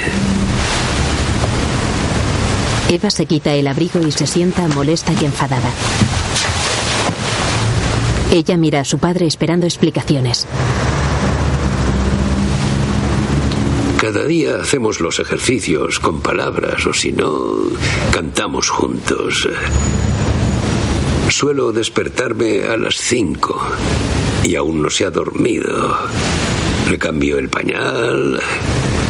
Eva 2.88 3.10
se 3.10 3.26
quita 3.26 3.54
el 3.54 3.68
abrigo 3.68 4.00
y 4.00 4.14
se 4.14 4.26
sienta 4.26 4.66
molesta 4.70 5.12
y 5.12 5.26
enfadada. 5.26 5.74
Ella 8.32 8.58
mira 8.58 8.82
a 8.82 8.86
su 8.86 9.00
padre 9.00 9.26
esperando 9.26 9.66
explicaciones. 9.66 10.46
Cada 13.98 14.26
día 14.26 14.58
hacemos 14.62 15.00
los 15.00 15.20
ejercicios 15.20 16.00
con 16.00 16.22
palabras 16.22 16.86
o 16.86 16.94
si 16.94 17.12
no, 17.12 17.56
cantamos 18.12 18.70
juntos. 18.70 19.50
Suelo 21.30 21.72
despertarme 21.72 22.64
a 22.64 22.78
las 22.78 22.96
cinco 22.96 23.60
y 24.44 24.56
aún 24.56 24.82
no 24.82 24.90
se 24.90 25.06
ha 25.06 25.10
dormido. 25.10 25.98
Le 26.90 26.98
cambio 26.98 27.38
el 27.38 27.50
pañal, 27.50 28.40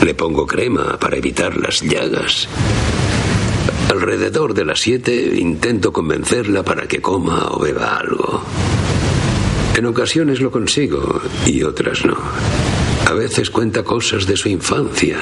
le 0.03 0.14
pongo 0.15 0.48
crema 0.48 0.98
para 0.98 1.18
evitar 1.18 1.57
las 1.57 1.81
llagas. 1.81 2.48
Alrededor 3.91 4.53
de 4.53 4.65
las 4.65 4.80
siete 4.80 5.38
intento 5.38 5.91
convencerla 5.91 6.64
para 6.64 6.88
que 6.88 7.02
coma 7.02 7.49
o 7.52 7.60
beba 7.60 7.98
algo. 7.98 8.44
En 9.78 9.86
ocasiones 9.86 10.41
lo 10.41 10.49
consigo 10.49 11.22
y 11.45 11.62
otras 11.62 12.04
no. 12.04 12.18
A 13.06 13.14
veces 13.14 13.52
cuenta 13.52 13.84
cosas 13.84 14.26
de 14.26 14.36
su 14.36 14.49
infancia 14.49 15.18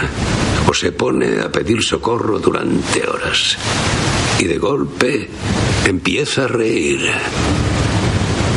o 0.65 0.73
se 0.73 0.93
pone 0.93 1.41
a 1.41 1.51
pedir 1.51 1.83
socorro 1.83 2.39
durante 2.39 3.05
horas. 3.05 3.57
Y 4.39 4.45
de 4.45 4.57
golpe 4.57 5.29
empieza 5.85 6.45
a 6.45 6.47
reír 6.47 7.01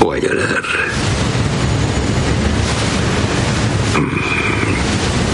o 0.01 0.13
a 0.13 0.19
llorar. 0.19 0.63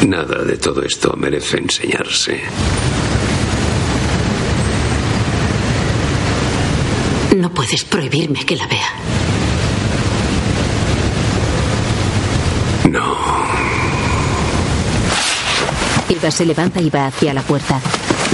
Mm, 0.02 0.08
Nada 0.08 0.44
de 0.44 0.56
todo 0.56 0.82
esto 0.82 1.14
merece 1.18 1.58
enseñarse. 1.58 2.40
No 7.36 7.52
puedes 7.52 7.84
prohibirme 7.84 8.46
que 8.46 8.56
la 8.56 8.66
vea. 8.66 8.88
No. 12.94 13.16
Eva 16.08 16.30
se 16.30 16.46
levanta 16.46 16.80
y 16.80 16.90
va 16.90 17.06
hacia 17.06 17.34
la 17.34 17.42
puerta. 17.42 17.80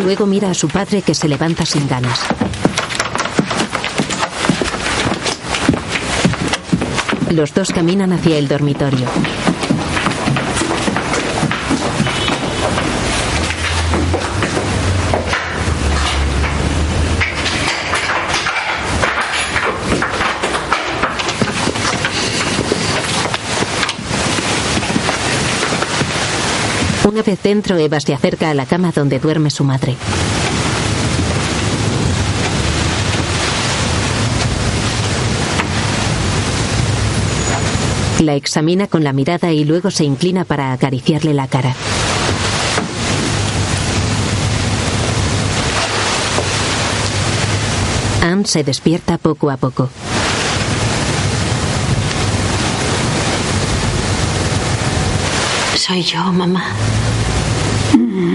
Luego 0.05 0.27
mira 0.27 0.51
a 0.51 0.55
su 0.55 0.69
padre 0.69 1.01
que 1.01 1.15
se 1.15 1.28
levanta 1.28 1.65
sin 1.65 1.89
ganas. 1.89 2.20
Los 7.31 7.55
dos 7.55 7.70
caminan 7.70 8.12
hacia 8.12 8.37
el 8.37 8.49
dormitorio. 8.49 9.09
Una 27.20 27.26
vez 27.26 27.42
dentro, 27.42 27.76
Eva 27.76 28.01
se 28.01 28.14
acerca 28.14 28.48
a 28.48 28.55
la 28.55 28.64
cama 28.64 28.92
donde 28.92 29.18
duerme 29.18 29.51
su 29.51 29.62
madre. 29.62 29.94
La 38.20 38.36
examina 38.36 38.86
con 38.86 39.05
la 39.05 39.12
mirada 39.12 39.52
y 39.52 39.64
luego 39.66 39.90
se 39.90 40.05
inclina 40.05 40.47
para 40.47 40.72
acariciarle 40.72 41.34
la 41.34 41.47
cara. 41.47 41.74
Anne 48.22 48.47
se 48.47 48.64
despierta 48.64 49.18
poco 49.18 49.51
a 49.51 49.59
poco. 49.59 49.90
Soy 55.76 56.02
yo, 56.02 56.32
mamá. 56.32 56.64
¿Puedo 58.11 58.27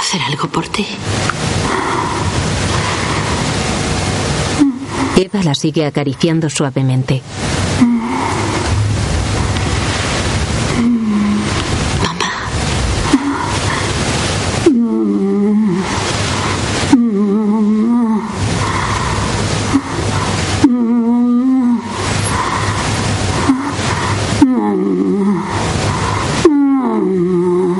hacer 0.00 0.22
algo 0.22 0.48
por 0.48 0.66
ti? 0.68 0.86
Eva 5.16 5.42
la 5.42 5.54
sigue 5.54 5.84
acariciando 5.84 6.48
suavemente. 6.48 7.20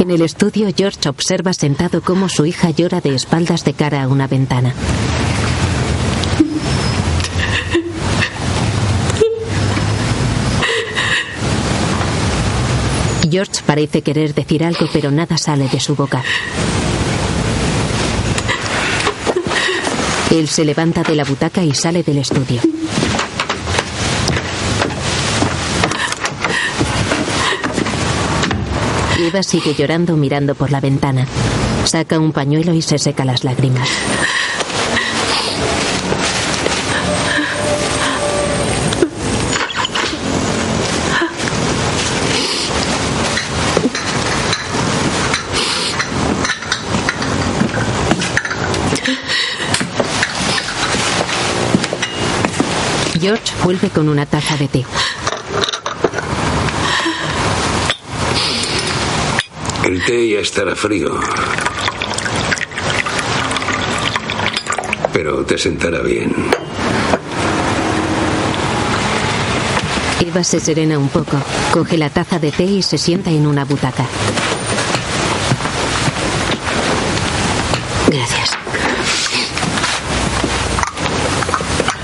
En 0.08 0.14
el 0.14 0.22
estudio, 0.22 0.70
George 0.74 1.06
observa 1.06 1.52
sentado 1.52 2.00
cómo 2.00 2.30
su 2.30 2.46
hija 2.46 2.70
llora 2.70 3.02
de 3.02 3.14
espaldas 3.14 3.62
de 3.66 3.74
cara 3.74 4.02
a 4.02 4.08
una 4.08 4.26
ventana. 4.26 4.72
George 13.30 13.60
parece 13.66 14.00
querer 14.00 14.32
decir 14.32 14.64
algo, 14.64 14.88
pero 14.90 15.10
nada 15.10 15.36
sale 15.36 15.68
de 15.68 15.78
su 15.78 15.94
boca. 15.94 16.22
Él 20.30 20.48
se 20.48 20.64
levanta 20.64 21.02
de 21.02 21.16
la 21.16 21.24
butaca 21.24 21.62
y 21.62 21.74
sale 21.74 22.02
del 22.02 22.16
estudio. 22.16 22.62
Eva 29.28 29.42
sigue 29.42 29.74
llorando 29.74 30.16
mirando 30.16 30.54
por 30.54 30.70
la 30.70 30.80
ventana. 30.80 31.26
Saca 31.84 32.18
un 32.18 32.32
pañuelo 32.32 32.72
y 32.72 32.80
se 32.80 32.96
seca 32.98 33.26
las 33.26 33.44
lágrimas. 33.44 33.86
George 53.20 53.52
vuelve 53.62 53.90
con 53.90 54.08
una 54.08 54.24
taza 54.24 54.56
de 54.56 54.68
té. 54.68 54.86
El 59.88 60.04
té 60.04 60.28
ya 60.28 60.40
estará 60.40 60.74
frío. 60.76 61.18
Pero 65.14 65.46
te 65.46 65.56
sentará 65.56 66.02
bien. 66.02 66.30
Eva 70.20 70.44
se 70.44 70.60
serena 70.60 70.98
un 70.98 71.08
poco, 71.08 71.38
coge 71.72 71.96
la 71.96 72.10
taza 72.10 72.38
de 72.38 72.52
té 72.52 72.64
y 72.64 72.82
se 72.82 72.98
sienta 72.98 73.30
en 73.30 73.46
una 73.46 73.64
butaca. 73.64 74.04
Gracias. 78.08 78.50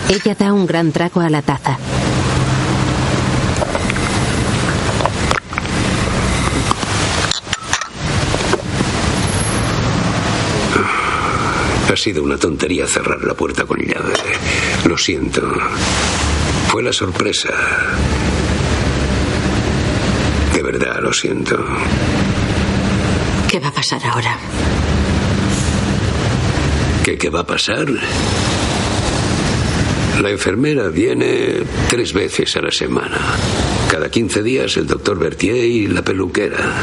Ella 0.09 0.35
da 0.35 0.55
un 0.55 0.65
gran 0.65 0.91
trago 0.91 1.21
a 1.21 1.29
la 1.29 1.43
taza. 1.43 1.77
Sido 12.05 12.23
una 12.23 12.37
tontería 12.37 12.87
cerrar 12.87 13.25
la 13.25 13.33
puerta 13.33 13.65
con 13.65 13.79
llave. 13.79 14.13
Lo 14.87 14.99
siento. 14.99 15.41
Fue 16.69 16.83
la 16.83 16.93
sorpresa. 16.93 17.49
De 20.53 20.63
verdad, 20.63 21.01
lo 21.01 21.15
siento. 21.15 21.57
¿Qué 23.49 23.59
va 23.59 23.69
a 23.69 23.73
pasar 23.73 24.05
ahora? 24.05 24.37
¿Qué, 27.03 27.17
qué 27.17 27.31
va 27.31 27.41
a 27.41 27.47
pasar? 27.47 27.87
La 30.21 30.29
enfermera 30.29 30.89
viene 30.89 31.63
tres 31.89 32.13
veces 32.13 32.55
a 32.59 32.61
la 32.61 32.71
semana. 32.71 33.19
Cada 33.91 34.11
15 34.11 34.43
días 34.43 34.77
el 34.77 34.87
doctor 34.87 35.19
Berthier 35.19 35.57
y 35.57 35.87
la 35.87 36.03
peluquera. 36.03 36.83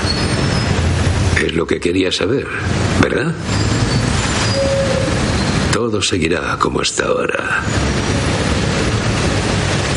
Es 1.45 1.53
lo 1.53 1.68
que 1.68 1.80
quería 1.80 2.11
saber, 2.11 2.48
¿verdad? 3.03 3.35
Todo 5.82 5.99
seguirá 5.99 6.60
como 6.60 6.82
hasta 6.82 7.06
ahora. 7.08 7.64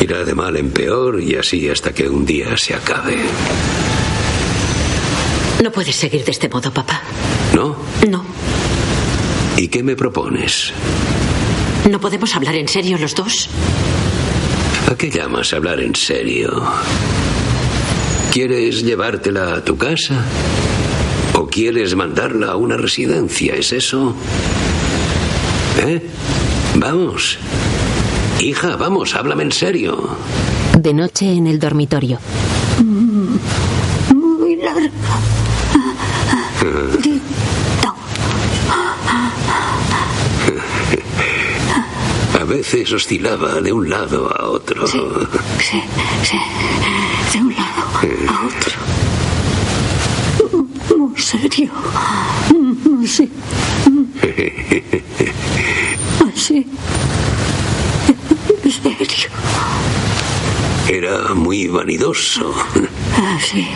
Irá 0.01 0.23
de 0.23 0.33
mal 0.33 0.57
en 0.57 0.71
peor 0.71 1.21
y 1.21 1.35
así 1.35 1.69
hasta 1.69 1.93
que 1.93 2.09
un 2.09 2.25
día 2.25 2.57
se 2.57 2.73
acabe. 2.73 3.17
No 5.63 5.71
puedes 5.71 5.95
seguir 5.95 6.25
de 6.25 6.31
este 6.31 6.49
modo, 6.49 6.73
papá. 6.73 7.03
¿No? 7.53 7.75
No. 8.09 8.25
¿Y 9.57 9.67
qué 9.67 9.83
me 9.83 9.95
propones? 9.95 10.73
¿No 11.87 11.99
podemos 11.99 12.35
hablar 12.35 12.55
en 12.55 12.67
serio 12.67 12.97
los 12.97 13.13
dos? 13.13 13.47
¿A 14.91 14.95
qué 14.95 15.11
llamas 15.11 15.53
hablar 15.53 15.79
en 15.81 15.93
serio? 15.93 16.63
¿Quieres 18.33 18.81
llevártela 18.83 19.53
a 19.53 19.63
tu 19.63 19.77
casa? 19.77 20.15
¿O 21.33 21.45
quieres 21.45 21.93
mandarla 21.93 22.53
a 22.53 22.55
una 22.55 22.75
residencia? 22.75 23.53
¿Es 23.53 23.71
eso? 23.71 24.15
¿Eh? 25.85 26.01
Vamos. 26.77 27.37
Hija, 28.39 28.75
vamos, 28.75 29.13
háblame 29.15 29.43
en 29.43 29.51
serio. 29.51 30.17
De 30.77 30.93
noche 30.93 31.31
en 31.31 31.45
el 31.47 31.59
dormitorio. 31.59 32.19
Muy 34.13 34.55
larga. 34.55 34.89
A 42.39 42.43
veces 42.43 42.91
oscilaba 42.91 43.61
de 43.61 43.71
un 43.71 43.89
lado 43.89 44.29
a 44.35 44.49
otro. 44.49 44.87
Sí, 44.87 44.99
sí, 45.59 45.81
sí. 46.23 46.39
De 47.33 47.39
un 47.39 47.55
lado 47.55 47.83
a 48.29 48.45
otro. 48.47 48.73
Muy 50.97 51.19
serio. 51.19 51.71
Sí. 53.05 53.31
Así. 56.33 56.67
En 58.63 58.71
serio. 58.71 59.29
Era 61.05 61.35
muy 61.35 61.67
vanidoso. 61.67 62.51
Así. 63.37 63.67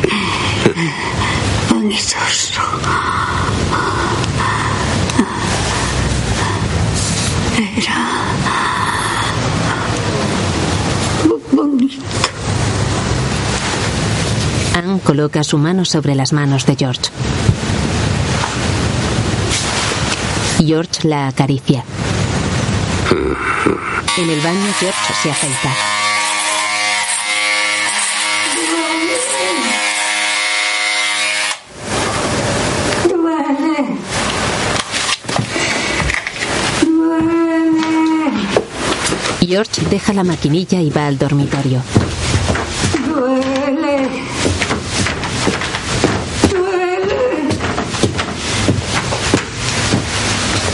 Vanidoso. 1.70 2.62
Era. 7.78 7.98
Bonito. 11.52 12.04
Anne 14.74 15.00
coloca 15.02 15.44
su 15.44 15.60
mano 15.60 15.86
sobre 15.86 16.16
las 16.16 16.34
manos 16.34 16.66
de 16.66 16.76
George. 16.76 17.12
George 20.66 21.08
la 21.08 21.28
acaricia. 21.28 21.84
En 24.18 24.30
el 24.30 24.42
baño 24.42 24.74
George 24.80 25.14
se 25.22 25.32
afeita. 25.32 26.09
George 39.50 39.82
deja 39.90 40.14
la 40.14 40.24
maquinilla 40.24 40.80
y 40.80 40.92
va 40.92 41.08
al 41.08 41.18
dormitorio. 41.18 41.82
Duele. 43.08 44.08
Duele. 46.52 47.18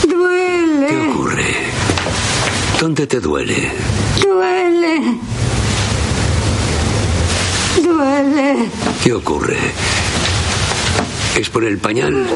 Duele. 0.06 0.86
¿Qué 0.88 1.08
ocurre? 1.08 1.46
¿Dónde 2.78 3.06
te 3.06 3.18
duele? 3.18 3.72
Duele. 4.22 5.20
Duele. 7.82 8.68
¿Qué 9.02 9.12
ocurre? 9.14 9.56
¿Es 11.34 11.48
por 11.48 11.64
el 11.64 11.78
pañal? 11.78 12.26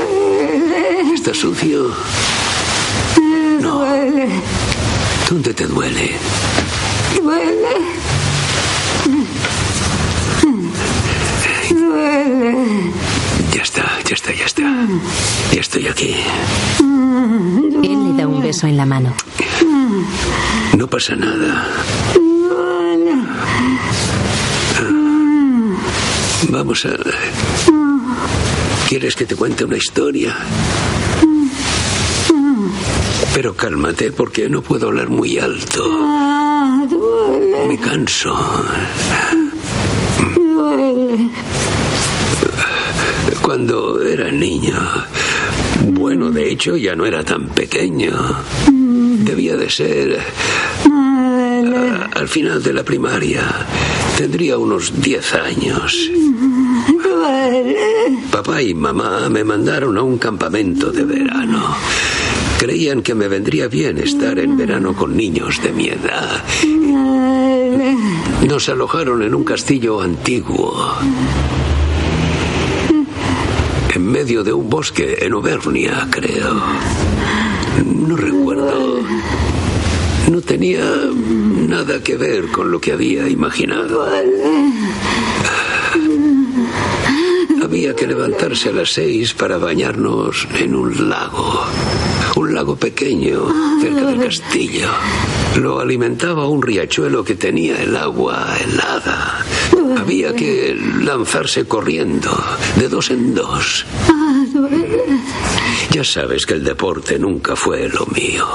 ¿Está 1.13 1.35
sucio? 1.35 1.95
Duele. 3.61 4.50
¿Dónde 5.31 5.55
te 5.55 5.65
duele? 5.65 6.11
Duele. 7.23 7.75
Duele. 11.71 12.91
Ya 13.55 13.63
está, 13.63 13.85
ya 14.05 14.15
está, 14.15 14.33
ya 14.35 14.45
está. 14.45 14.63
Ya 15.53 15.61
estoy 15.61 15.87
aquí. 15.87 16.17
Él 16.81 18.09
le 18.09 18.21
da 18.21 18.27
un 18.27 18.43
beso 18.43 18.67
en 18.67 18.77
la 18.77 18.87
mano. 18.87 19.15
No 20.77 20.89
pasa 20.89 21.15
nada. 21.15 21.65
Vamos 26.49 26.87
a... 26.87 26.97
¿Quieres 28.89 29.15
que 29.15 29.27
te 29.27 29.37
cuente 29.37 29.65
una 29.65 29.77
historia? 29.77 30.35
Pero 33.35 33.55
cálmate 33.55 34.13
porque 34.13 34.49
no 34.49 34.63
puedo 34.63 34.89
hablar 34.89 35.09
muy 35.09 35.39
alto. 35.39 35.85
Ah. 36.03 36.85
Me 37.69 37.79
canso. 37.79 38.35
Duele. 40.35 41.31
Cuando 43.43 44.03
era 44.03 44.31
niño... 44.31 44.75
Bueno, 45.83 46.31
de 46.31 46.51
hecho 46.51 46.77
ya 46.77 46.95
no 46.95 47.07
era 47.07 47.25
tan 47.25 47.49
pequeño. 47.49 48.13
Debía 48.71 49.57
de 49.57 49.71
ser... 49.71 50.21
a- 50.85 52.09
al 52.15 52.29
final 52.29 52.63
de 52.63 52.73
la 52.75 52.83
primaria. 52.85 53.43
Tendría 54.19 54.59
unos 54.59 55.01
10 55.01 55.35
años. 55.35 56.11
Papá 58.31 58.61
y 58.63 58.75
mamá 58.75 59.29
me 59.31 59.43
mandaron 59.45 59.97
a 59.97 60.03
un 60.03 60.19
campamento 60.19 60.91
de 60.93 61.05
verano. 61.05 61.75
Creían 62.61 63.01
que 63.01 63.15
me 63.15 63.27
vendría 63.27 63.69
bien 63.69 63.97
estar 63.97 64.39
en 64.39 64.55
verano 64.55 64.95
con 64.95 65.17
niños 65.17 65.63
de 65.63 65.73
mi 65.73 65.89
edad. 65.89 66.45
Nos 68.47 68.69
alojaron 68.69 69.23
en 69.23 69.35
un 69.35 69.45
castillo 69.45 70.03
antiguo. 70.03 70.93
En 73.95 74.07
medio 74.07 74.45
de 74.45 74.53
un 74.53 74.69
bosque 74.69 75.17
en 75.23 75.33
Auvernia, 75.33 76.07
creo. 76.11 76.63
No 77.83 78.15
recuerdo. 78.15 79.01
No 80.31 80.43
tenía 80.43 80.85
nada 81.67 82.03
que 82.03 82.19
ver 82.19 82.49
con 82.49 82.71
lo 82.71 82.79
que 82.79 82.93
había 82.93 83.27
imaginado. 83.27 84.07
Había 87.63 87.97
que 87.97 88.07
levantarse 88.07 88.69
a 88.69 88.73
las 88.73 88.93
seis 88.93 89.33
para 89.33 89.57
bañarnos 89.57 90.47
en 90.59 90.75
un 90.75 91.09
lago. 91.09 91.65
Un 92.37 92.55
lago 92.55 92.77
pequeño, 92.77 93.49
cerca 93.81 94.07
del 94.07 94.21
castillo. 94.21 94.89
Lo 95.57 95.81
alimentaba 95.81 96.47
un 96.49 96.63
riachuelo 96.63 97.25
que 97.25 97.35
tenía 97.35 97.83
el 97.83 97.97
agua 97.97 98.57
helada. 98.59 99.45
Había 99.99 100.35
que 100.35 100.79
lanzarse 101.01 101.67
corriendo, 101.67 102.31
de 102.77 102.89
dos 102.89 103.11
en 103.11 103.35
dos. 103.35 103.85
Ya 105.91 106.05
sabes 106.05 106.47
que 106.47 106.55
el 106.55 106.65
deporte 106.65 107.19
nunca 107.19 107.57
fue 107.57 107.89
lo 107.89 108.07
mío. 108.07 108.47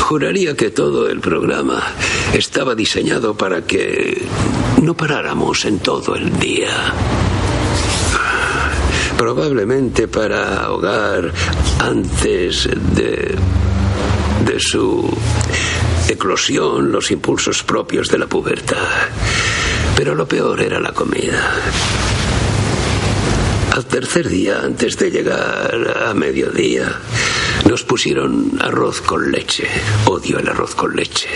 Juraría 0.00 0.56
que 0.56 0.70
todo 0.70 1.08
el 1.08 1.20
programa 1.20 1.82
estaba 2.32 2.74
diseñado 2.74 3.36
para 3.36 3.66
que 3.66 4.24
no 4.80 4.96
paráramos 4.96 5.64
en 5.64 5.80
todo 5.80 6.14
el 6.14 6.38
día. 6.38 6.94
Probablemente 9.18 10.08
para 10.08 10.62
ahogar 10.64 11.32
antes 11.80 12.68
de, 12.94 13.34
de 14.44 14.60
su 14.60 15.08
eclosión 16.08 16.92
los 16.92 17.10
impulsos 17.10 17.62
propios 17.62 18.08
de 18.08 18.18
la 18.18 18.26
pubertad. 18.26 18.76
Pero 19.96 20.14
lo 20.14 20.26
peor 20.26 20.60
era 20.60 20.78
la 20.80 20.92
comida. 20.92 21.50
Al 23.72 23.84
tercer 23.86 24.28
día, 24.28 24.60
antes 24.62 24.96
de 24.98 25.10
llegar 25.10 26.04
a 26.06 26.14
mediodía, 26.14 26.98
nos 27.68 27.82
pusieron 27.84 28.58
arroz 28.60 29.00
con 29.00 29.30
leche. 29.30 29.68
Odio 30.06 30.38
el 30.38 30.48
arroz 30.48 30.74
con 30.74 30.94
leche. 30.96 31.28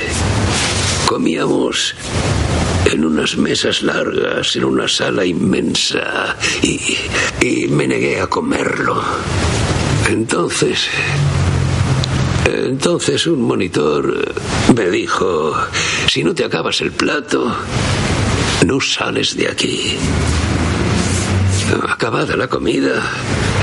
Comíamos 1.07 1.95
en 2.87 3.05
unas 3.05 3.37
mesas 3.37 3.83
largas, 3.83 4.57
en 4.57 4.65
una 4.65 4.89
sala 4.89 5.25
inmensa, 5.25 6.37
y, 6.63 6.81
y 7.41 7.69
me 7.69 7.87
negué 7.87 8.21
a 8.21 8.27
comerlo. 8.27 9.03
Entonces, 10.09 10.89
entonces 12.47 13.27
un 13.27 13.43
monitor 13.43 14.35
me 14.75 14.91
dijo, 14.91 15.55
si 16.09 16.25
no 16.25 16.35
te 16.35 16.45
acabas 16.45 16.81
el 16.81 16.93
plato, 16.93 17.55
no 18.67 18.81
sales 18.81 19.37
de 19.37 19.49
aquí. 19.49 19.97
Acabada 21.89 22.37
la 22.37 22.49
comida, 22.49 23.03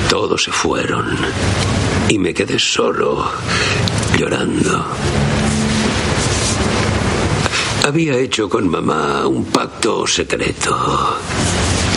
todos 0.09 0.43
se 0.43 0.51
fueron 0.51 1.17
y 2.09 2.17
me 2.17 2.33
quedé 2.33 2.57
solo, 2.57 3.29
llorando. 4.17 4.85
Había 7.83 8.17
hecho 8.17 8.49
con 8.49 8.67
mamá 8.69 9.27
un 9.27 9.45
pacto 9.45 10.05
secreto. 10.05 11.17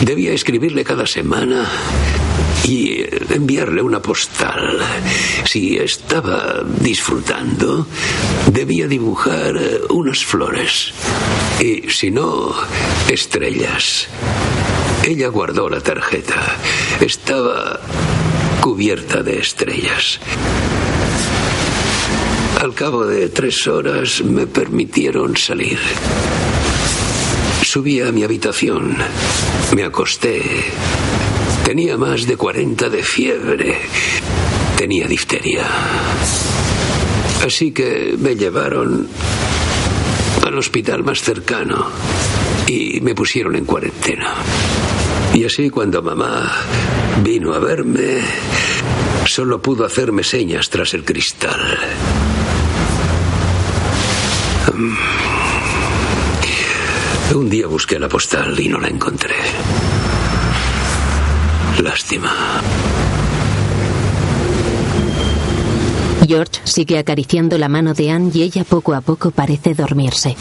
Debía 0.01 0.32
escribirle 0.32 0.85
cada 0.85 1.07
semana 1.07 1.69
y 2.65 3.05
enviarle 3.31 3.82
una 3.82 4.01
postal. 4.01 4.78
Si 5.44 5.77
estaba 5.77 6.62
disfrutando, 6.81 7.86
debía 8.52 8.86
dibujar 8.86 9.59
unas 9.90 10.24
flores. 10.24 10.93
Y 11.59 11.90
si 11.90 12.11
no, 12.11 12.55
estrellas. 13.09 14.09
Ella 15.05 15.28
guardó 15.28 15.69
la 15.69 15.81
tarjeta. 15.81 16.57
Estaba 17.01 17.81
cubierta 18.61 19.23
de 19.23 19.39
estrellas. 19.39 20.20
Al 22.61 22.74
cabo 22.74 23.07
de 23.07 23.31
tres 23.31 23.66
horas 23.66 24.23
me 24.23 24.47
permitieron 24.47 25.35
salir. 25.35 25.78
Subí 27.62 28.03
a 28.03 28.12
mi 28.12 28.23
habitación. 28.23 28.99
Me 29.74 29.82
acosté. 29.82 30.43
Tenía 31.65 31.97
más 31.97 32.27
de 32.27 32.37
40 32.37 32.91
de 32.91 33.03
fiebre. 33.03 33.78
Tenía 34.77 35.07
difteria. 35.07 35.65
Así 37.43 37.70
que 37.73 38.15
me 38.19 38.37
llevaron 38.37 39.09
al 40.47 40.59
hospital 40.59 41.03
más 41.03 41.23
cercano 41.23 41.87
y 42.66 43.01
me 43.01 43.15
pusieron 43.15 43.57
en 43.57 43.65
cuarentena. 43.65 44.35
Y 45.32 45.47
así 45.47 45.70
cuando 45.70 46.03
mamá 46.03 46.53
vino 47.24 47.55
a 47.55 47.59
verme, 47.59 48.20
solo 49.24 49.62
pudo 49.62 49.87
hacerme 49.87 50.23
señas 50.23 50.69
tras 50.69 50.93
el 50.93 51.07
cristal. 51.07 51.78
Un 57.35 57.51
día 57.51 57.66
busqué 57.66 57.98
la 57.98 58.09
postal 58.09 58.59
y 58.59 58.69
no 58.69 58.81
la 58.81 58.89
encontré. 58.89 59.35
Lástima. 61.82 62.32
George 66.27 66.61
sigue 66.65 66.98
acariciando 66.98 67.59
la 67.59 67.69
mano 67.69 67.93
de 67.93 68.11
Anne 68.11 68.31
y 68.32 68.43
ella 68.43 68.65
poco 68.65 68.94
a 68.94 69.01
poco 69.01 69.31
parece 69.31 69.74
dormirse. 69.74 70.36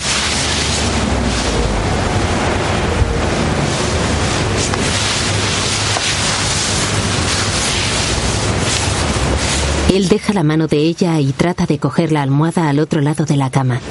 Él 9.91 10.07
deja 10.07 10.33
la 10.33 10.43
mano 10.43 10.67
de 10.67 10.77
ella 10.77 11.19
y 11.19 11.33
trata 11.33 11.65
de 11.65 11.79
coger 11.79 12.11
la 12.11 12.21
almohada 12.21 12.69
al 12.69 12.79
otro 12.79 13.01
lado 13.01 13.25
de 13.25 13.35
la 13.35 13.49
cama. 13.49 13.81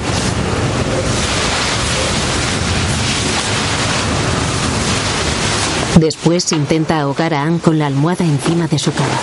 Después 5.97 6.51
intenta 6.51 6.99
ahogar 6.99 7.33
a 7.33 7.43
Anne 7.43 7.59
con 7.59 7.79
la 7.79 7.87
almohada 7.87 8.25
encima 8.25 8.67
de 8.67 8.79
su 8.79 8.91
cama. 8.93 9.19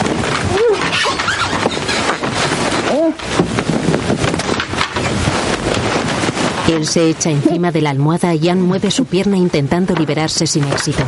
Él 6.68 6.86
se 6.86 7.08
echa 7.08 7.30
encima 7.30 7.70
de 7.70 7.80
la 7.80 7.90
almohada 7.90 8.34
y 8.34 8.48
Anne 8.48 8.62
mueve 8.62 8.90
su 8.90 9.04
pierna 9.04 9.36
intentando 9.36 9.94
liberarse 9.94 10.46
sin 10.46 10.64
éxito. 10.64 11.04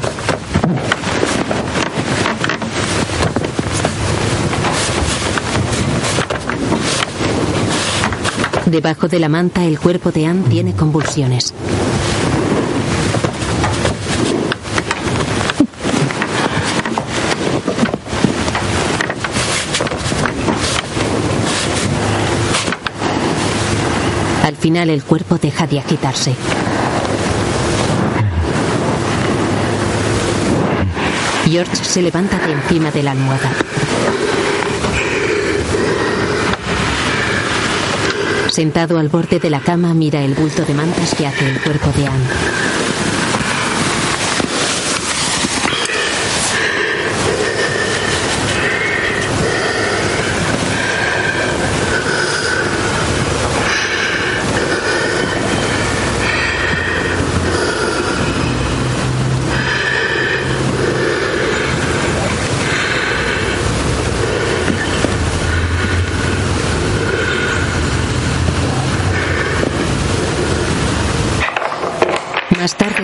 Debajo 8.66 9.08
de 9.08 9.18
la 9.18 9.28
manta 9.28 9.64
el 9.64 9.78
cuerpo 9.78 10.12
de 10.12 10.26
Anne 10.26 10.44
tiene 10.48 10.74
convulsiones. 10.74 11.54
Final 24.58 24.90
el 24.90 25.02
cuerpo 25.02 25.38
deja 25.38 25.66
de 25.66 25.78
agitarse. 25.78 26.34
George 31.50 31.76
se 31.76 32.02
levanta 32.02 32.38
de 32.46 32.52
encima 32.52 32.90
de 32.90 33.02
la 33.02 33.12
almohada. 33.12 33.50
Sentado 38.50 38.98
al 38.98 39.08
borde 39.08 39.38
de 39.38 39.50
la 39.50 39.60
cama 39.60 39.94
mira 39.94 40.20
el 40.22 40.34
bulto 40.34 40.64
de 40.64 40.74
mantas 40.74 41.14
que 41.14 41.26
hace 41.26 41.48
el 41.48 41.60
cuerpo 41.60 41.90
de 41.96 42.06
Anne. 42.06 43.07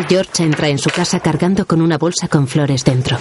George 0.08 0.42
entra 0.42 0.68
en 0.68 0.78
su 0.78 0.90
casa 0.90 1.20
cargando 1.20 1.66
con 1.66 1.80
una 1.80 1.98
bolsa 1.98 2.28
con 2.28 2.46
flores 2.46 2.84
dentro. 2.84 3.18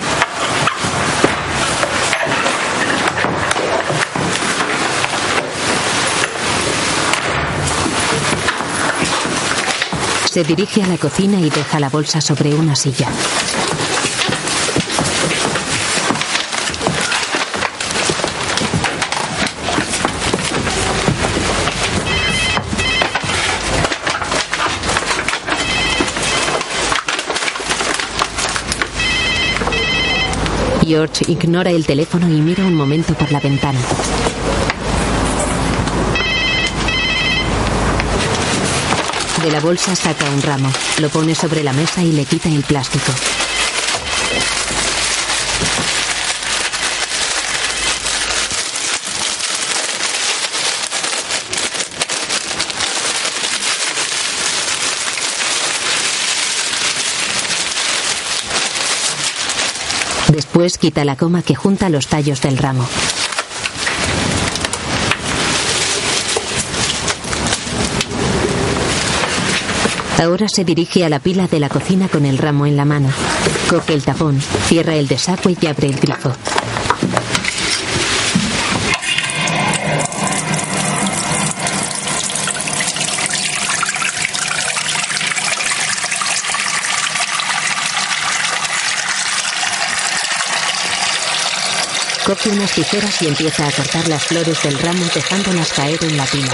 Se 10.26 10.43
dirige 10.43 10.81
a 10.81 10.88
la 10.88 10.97
cocina 10.97 11.39
y 11.39 11.49
deja 11.49 11.80
la 11.80 11.89
bolsa 11.89 12.19
sobre 12.19 12.53
una 12.55 12.76
silla. 12.76 13.07
George 30.94 31.26
ignora 31.28 31.72
el 31.72 31.88
teléfono 31.88 32.30
y 32.30 32.40
mira 32.40 32.64
un 32.64 32.76
momento 32.76 33.15
por 33.15 33.32
la 33.32 33.40
ventana. 33.40 33.80
De 39.44 39.52
la 39.52 39.60
bolsa 39.60 39.95
saca 39.95 40.30
un 40.30 40.44
ramo, 40.44 40.72
lo 40.99 41.10
pone 41.10 41.34
sobre 41.34 41.64
la 41.64 41.74
mesa 41.74 42.03
y 42.03 42.11
le 42.11 42.26
quita 42.26 42.48
el 42.49 42.61
plástico. 42.61 43.11
Quita 60.64 61.03
la 61.03 61.18
coma 61.18 61.41
que 61.41 61.56
junta 61.56 61.90
los 61.90 62.07
tallos 62.07 62.41
del 62.41 62.57
ramo. 62.57 62.88
Ahora 70.23 70.48
se 70.48 70.64
dirige 70.64 71.03
a 71.03 71.10
la 71.10 71.19
pila 71.19 71.48
de 71.48 71.60
la 71.60 71.68
cocina 71.68 72.07
con 72.07 72.26
el 72.26 72.38
ramo 72.38 72.65
en 72.65 72.77
la 72.77 72.85
mano. 72.85 73.10
Coge 73.69 73.94
el 73.94 74.03
tapón, 74.03 74.40
cierra 74.68 74.95
el 74.95 75.10
desagüe 75.10 75.57
y 75.60 75.68
abre 75.68 75.88
el 75.88 75.99
grifo. 75.99 76.31
Coge 92.34 92.49
unas 92.49 92.72
tijeras 92.72 93.22
y 93.22 93.27
empieza 93.27 93.68
a 93.68 93.72
cortar 93.72 94.07
las 94.07 94.23
flores 94.23 94.64
del 94.64 94.80
ramo 94.80 95.05
dejándolas 95.14 95.72
caer 95.72 96.03
en 96.03 96.18
la 96.18 96.26
pila. 96.26 96.51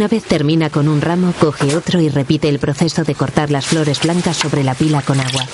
Una 0.00 0.08
vez 0.08 0.24
termina 0.24 0.70
con 0.70 0.88
un 0.88 1.02
ramo, 1.02 1.34
coge 1.38 1.76
otro 1.76 2.00
y 2.00 2.08
repite 2.08 2.48
el 2.48 2.58
proceso 2.58 3.04
de 3.04 3.14
cortar 3.14 3.50
las 3.50 3.66
flores 3.66 4.00
blancas 4.00 4.34
sobre 4.34 4.64
la 4.64 4.72
pila 4.74 5.02
con 5.02 5.20
agua. 5.20 5.46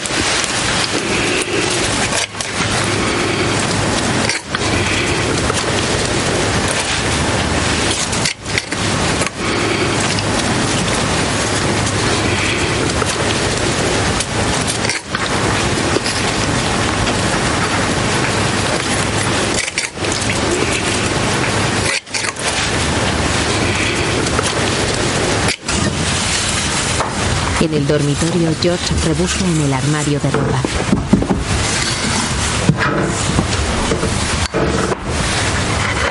Dormitorio, 27.86 28.50
George 28.60 28.94
rebusca 29.06 29.44
en 29.44 29.60
el 29.62 29.72
armario 29.72 30.18
de 30.20 30.30
ropa. 30.30 30.60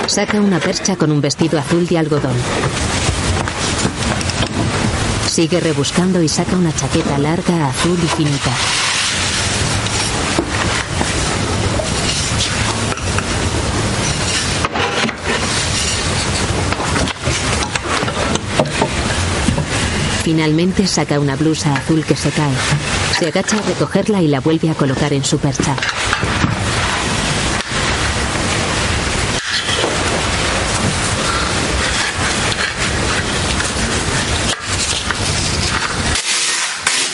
Saca 0.08 0.40
una 0.40 0.60
percha 0.60 0.96
con 0.96 1.12
un 1.12 1.22
vestido 1.22 1.60
azul 1.60 1.86
de 1.88 1.98
algodón. 1.98 2.36
Sigue 5.28 5.60
rebuscando 5.60 6.22
y 6.22 6.30
saca 6.30 6.56
una 6.56 6.74
chaqueta 6.74 7.18
larga, 7.18 7.68
azul 7.68 8.00
y 8.02 8.08
finita. 8.08 8.52
Finalmente 20.26 20.88
saca 20.88 21.20
una 21.20 21.36
blusa 21.36 21.76
azul 21.76 22.04
que 22.04 22.16
se 22.16 22.32
cae. 22.32 22.52
Se 23.20 23.28
agacha 23.28 23.60
a 23.60 23.62
recogerla 23.62 24.24
y 24.24 24.28
la 24.28 24.40
vuelve 24.40 24.72
a 24.72 24.74
colocar 24.74 25.14
en 25.14 25.24
su 25.24 25.38
percha. 25.38 25.76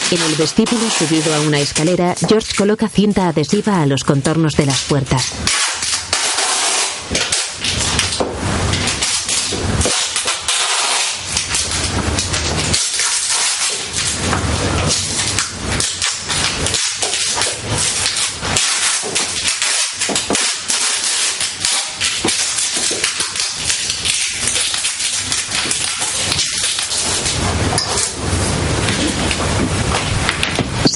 En 0.09 0.21
el 0.21 0.35
vestíbulo, 0.35 0.89
subido 0.89 1.35
a 1.35 1.41
una 1.41 1.59
escalera, 1.59 2.15
George 2.25 2.55
coloca 2.57 2.87
cinta 2.87 3.27
adhesiva 3.27 3.81
a 3.81 3.85
los 3.87 4.05
contornos 4.05 4.53
de 4.53 4.67
las 4.67 4.83
puertas. 4.83 5.60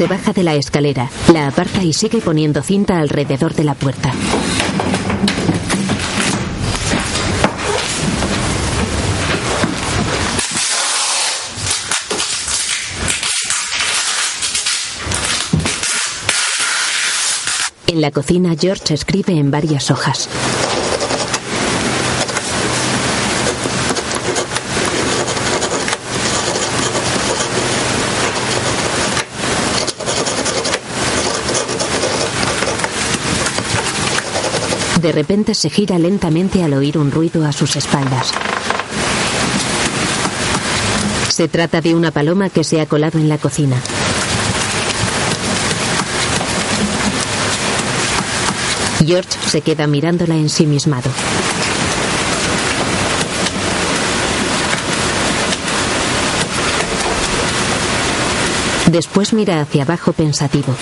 Baja 0.07 0.33
de 0.33 0.43
la 0.43 0.53
escalera, 0.53 1.09
la 1.33 1.47
aparta 1.47 1.83
y 1.83 1.91
sigue 1.91 2.19
poniendo 2.21 2.61
cinta 2.61 2.99
alrededor 2.99 3.55
de 3.55 3.63
la 3.63 3.73
puerta. 3.73 4.11
En 17.87 18.01
la 18.01 18.11
cocina, 18.11 18.55
George 18.59 18.93
escribe 18.93 19.33
en 19.33 19.49
varias 19.49 19.89
hojas. 19.89 20.29
De 35.05 35.11
repente 35.11 35.53
se 35.53 35.69
gira 35.69 35.99
lentamente 35.99 36.63
al 36.63 36.73
oír 36.73 36.97
un 36.97 37.11
ruido 37.11 37.45
a 37.45 37.51
sus 37.51 37.75
espaldas. 37.75 38.31
Se 41.29 41.47
trata 41.47 41.79
de 41.79 41.93
una 41.93 42.09
paloma 42.09 42.49
que 42.49 42.63
se 42.63 42.81
ha 42.81 42.87
colado 42.87 43.19
en 43.19 43.29
la 43.29 43.37
cocina. 43.37 43.79
George 49.05 49.29
se 49.47 49.61
queda 49.61 49.85
mirándola 49.85 50.33
en 50.33 50.49
sí 50.49 50.63
ensimismado. 50.63 51.11
Después 58.87 59.33
mira 59.33 59.61
hacia 59.61 59.83
abajo 59.83 60.13
pensativo. 60.13 60.73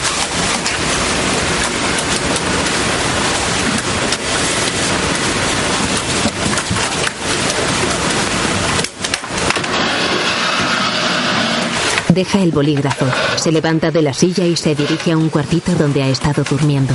Deja 12.14 12.44
el 12.44 12.52
bolígrafo, 12.52 13.08
se 13.38 13.52
levanta 13.52 13.90
de 13.90 14.04
la 14.04 14.14
silla 14.14 14.46
y 14.46 14.56
se 14.56 14.76
dirige 14.76 15.14
a 15.14 15.18
un 15.18 15.30
cuartito 15.30 15.72
donde 15.74 16.04
ha 16.04 16.10
estado 16.10 16.44
durmiendo. 16.44 16.94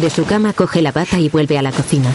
De 0.00 0.08
su 0.08 0.24
cama 0.24 0.54
coge 0.54 0.80
la 0.80 0.90
bata 0.90 1.20
y 1.20 1.28
vuelve 1.28 1.58
a 1.58 1.62
la 1.62 1.70
cocina. 1.70 2.10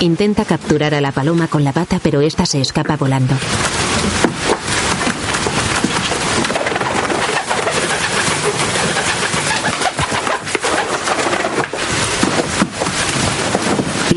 Intenta 0.00 0.44
capturar 0.44 0.94
a 0.94 1.00
la 1.00 1.12
paloma 1.12 1.48
con 1.48 1.64
la 1.64 1.72
bata, 1.72 2.00
pero 2.02 2.20
esta 2.20 2.44
se 2.44 2.60
escapa 2.60 2.98
volando. 2.98 3.34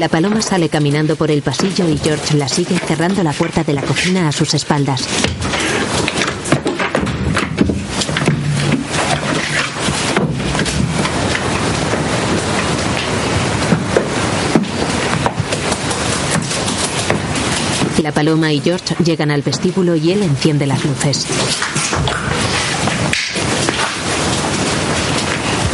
La 0.01 0.09
paloma 0.09 0.41
sale 0.41 0.67
caminando 0.67 1.15
por 1.15 1.29
el 1.29 1.43
pasillo 1.43 1.87
y 1.87 1.95
George 1.95 2.35
la 2.35 2.47
sigue 2.47 2.75
cerrando 2.79 3.21
la 3.21 3.33
puerta 3.33 3.63
de 3.63 3.73
la 3.73 3.83
cocina 3.83 4.27
a 4.27 4.31
sus 4.31 4.55
espaldas. 4.55 5.03
La 18.01 18.11
paloma 18.11 18.51
y 18.51 18.59
George 18.59 18.95
llegan 19.03 19.29
al 19.29 19.43
vestíbulo 19.43 19.95
y 19.95 20.13
él 20.13 20.23
enciende 20.23 20.65
las 20.65 20.83
luces. 20.83 21.27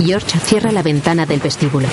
George 0.06 0.38
cierra 0.44 0.74
la 0.74 0.84
ventana 0.84 1.26
del 1.26 1.40
vestíbulo. 1.40 1.88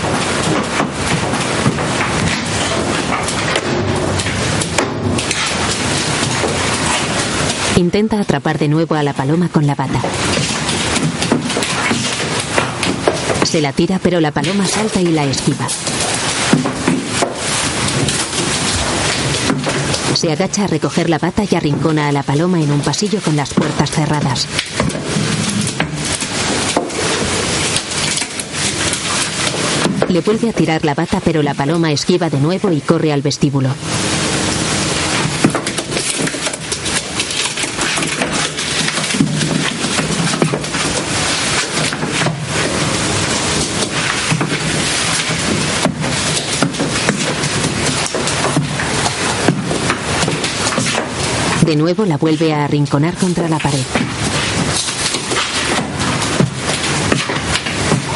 Intenta 7.76 8.20
atrapar 8.20 8.58
de 8.58 8.68
nuevo 8.68 8.94
a 8.94 9.02
la 9.02 9.12
paloma 9.14 9.48
con 9.48 9.66
la 9.66 9.74
bata. 9.74 10.00
Se 13.42 13.60
la 13.60 13.72
tira, 13.72 13.98
pero 14.00 14.20
la 14.20 14.30
paloma 14.30 14.64
salta 14.66 15.00
y 15.00 15.06
la 15.06 15.24
esquiva. 15.24 15.66
Se 20.14 20.30
agacha 20.30 20.64
a 20.64 20.66
recoger 20.68 21.10
la 21.10 21.18
bata 21.18 21.42
y 21.50 21.56
arrincona 21.56 22.06
a 22.06 22.12
la 22.12 22.22
paloma 22.22 22.60
en 22.60 22.70
un 22.70 22.80
pasillo 22.80 23.20
con 23.20 23.34
las 23.34 23.52
puertas 23.52 23.90
cerradas. 23.90 24.46
Le 30.08 30.20
vuelve 30.20 30.48
a 30.48 30.52
tirar 30.52 30.84
la 30.84 30.94
bata, 30.94 31.20
pero 31.24 31.42
la 31.42 31.54
paloma 31.54 31.90
esquiva 31.90 32.30
de 32.30 32.38
nuevo 32.38 32.70
y 32.70 32.80
corre 32.80 33.12
al 33.12 33.22
vestíbulo. 33.22 33.70
De 51.74 51.80
nuevo 51.80 52.04
la 52.04 52.18
vuelve 52.18 52.54
a 52.54 52.66
arrinconar 52.66 53.16
contra 53.16 53.48
la 53.48 53.58
pared. 53.58 53.82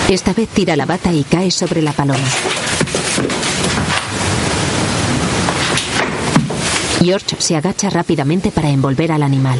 Esta 0.08 0.32
vez 0.32 0.48
tira 0.50 0.76
la 0.76 0.86
bata 0.86 1.12
y 1.12 1.24
cae 1.24 1.50
sobre 1.50 1.82
la 1.82 1.90
paloma. 1.90 2.22
George 7.02 7.34
se 7.40 7.56
agacha 7.56 7.90
rápidamente 7.90 8.52
para 8.52 8.70
envolver 8.70 9.10
al 9.10 9.24
animal. 9.24 9.58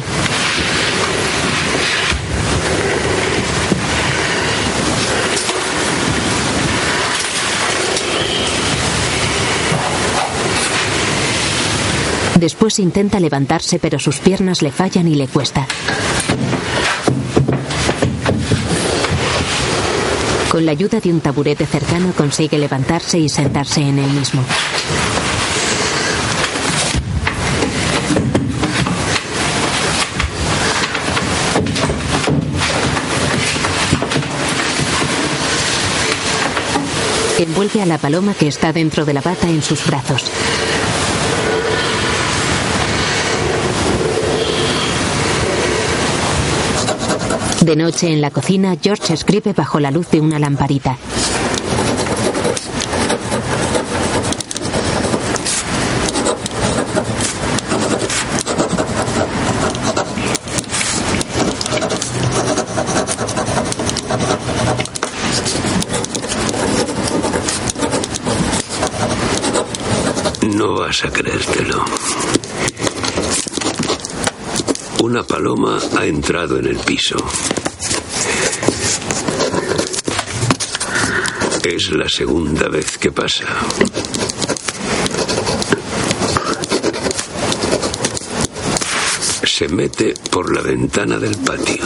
Después 12.39 12.79
intenta 12.79 13.19
levantarse 13.19 13.79
pero 13.79 13.99
sus 13.99 14.19
piernas 14.19 14.61
le 14.61 14.71
fallan 14.71 15.09
y 15.09 15.15
le 15.15 15.27
cuesta. 15.27 15.67
Con 20.49 20.65
la 20.65 20.71
ayuda 20.71 21.01
de 21.01 21.11
un 21.11 21.19
taburete 21.19 21.65
cercano 21.65 22.13
consigue 22.15 22.57
levantarse 22.57 23.19
y 23.19 23.27
sentarse 23.27 23.81
en 23.81 23.99
él 23.99 24.09
mismo. 24.11 24.41
Envuelve 37.37 37.81
a 37.81 37.85
la 37.85 37.97
paloma 37.97 38.33
que 38.33 38.47
está 38.47 38.71
dentro 38.71 39.03
de 39.03 39.13
la 39.13 39.21
bata 39.21 39.49
en 39.49 39.61
sus 39.61 39.85
brazos. 39.85 40.31
De 47.61 47.75
noche 47.75 48.11
en 48.11 48.21
la 48.21 48.31
cocina, 48.31 48.77
George 48.81 49.13
escribe 49.13 49.51
bajo 49.53 49.79
la 49.81 49.91
luz 49.91 50.09
de 50.11 50.21
una 50.21 50.39
lamparita. 50.39 50.97
No 70.55 70.73
vas 70.75 71.03
a 71.03 71.11
creértelo. 71.11 71.78
Una 75.09 75.23
paloma 75.23 75.79
ha 75.97 76.05
entrado 76.05 76.59
en 76.59 76.67
el 76.67 76.77
piso. 76.77 77.17
Es 81.63 81.89
la 81.93 82.07
segunda 82.07 82.67
vez 82.67 82.95
que 82.99 83.11
pasa. 83.11 83.47
Se 89.45 89.67
mete 89.69 90.13
por 90.29 90.55
la 90.55 90.61
ventana 90.61 91.17
del 91.17 91.35
patio. 91.37 91.85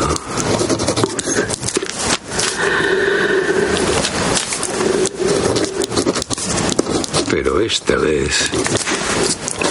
Pero 7.32 7.62
esta 7.62 7.96
vez 7.96 8.52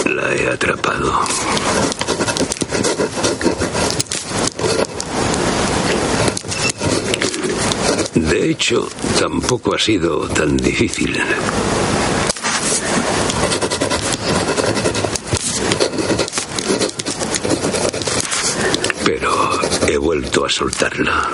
la 0.05 0.33
he 0.33 0.49
atrapado. 0.49 1.21
De 8.15 8.52
tampoco 9.19 9.75
ha 9.75 9.79
sido 9.79 10.27
tan 10.29 10.55
difícil. 10.55 11.17
Pero 19.05 19.59
he 19.87 19.97
vuelto 19.97 20.45
a 20.45 20.49
soltarla. 20.49 21.29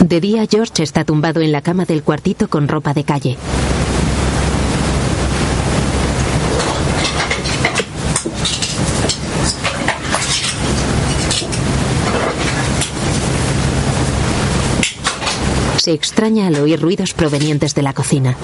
De 0.00 0.20
día, 0.20 0.46
George 0.48 0.84
está 0.84 1.04
tumbado 1.04 1.40
en 1.40 1.50
la 1.50 1.62
cama 1.62 1.84
del 1.84 2.04
cuartito 2.04 2.46
con 2.48 2.68
ropa 2.68 2.94
de 2.94 3.02
calle. 3.02 3.36
Se 15.86 15.92
extraña 16.16 16.46
al 16.46 16.54
oír 16.54 16.80
ruidos 16.80 17.12
provenientes 17.12 17.74
de 17.74 17.82
la 17.82 17.92
cocina. 17.92 18.34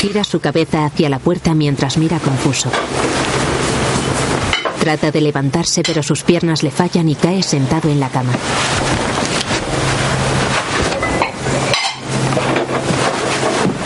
Gira 0.00 0.24
su 0.24 0.40
cabeza 0.40 0.86
hacia 0.86 1.10
la 1.10 1.18
puerta 1.18 1.52
mientras 1.52 1.98
mira 1.98 2.18
confuso. 2.20 2.70
Trata 4.80 5.10
de 5.10 5.20
levantarse 5.20 5.82
pero 5.82 6.02
sus 6.02 6.22
piernas 6.22 6.62
le 6.62 6.70
fallan 6.70 7.06
y 7.06 7.14
cae 7.14 7.42
sentado 7.42 7.90
en 7.90 8.00
la 8.00 8.08
cama. 8.08 8.32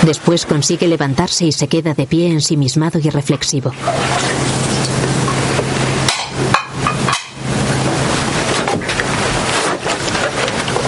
Después 0.04 0.46
consigue 0.46 0.88
levantarse 0.88 1.46
y 1.46 1.52
se 1.52 1.68
queda 1.68 1.94
de 1.94 2.06
pie 2.06 2.28
ensimismado 2.28 2.98
y 2.98 3.08
reflexivo. 3.08 3.70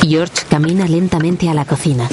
George 0.02 0.44
camina 0.50 0.86
lentamente 0.86 1.48
a 1.48 1.54
la 1.54 1.64
cocina. 1.64 2.08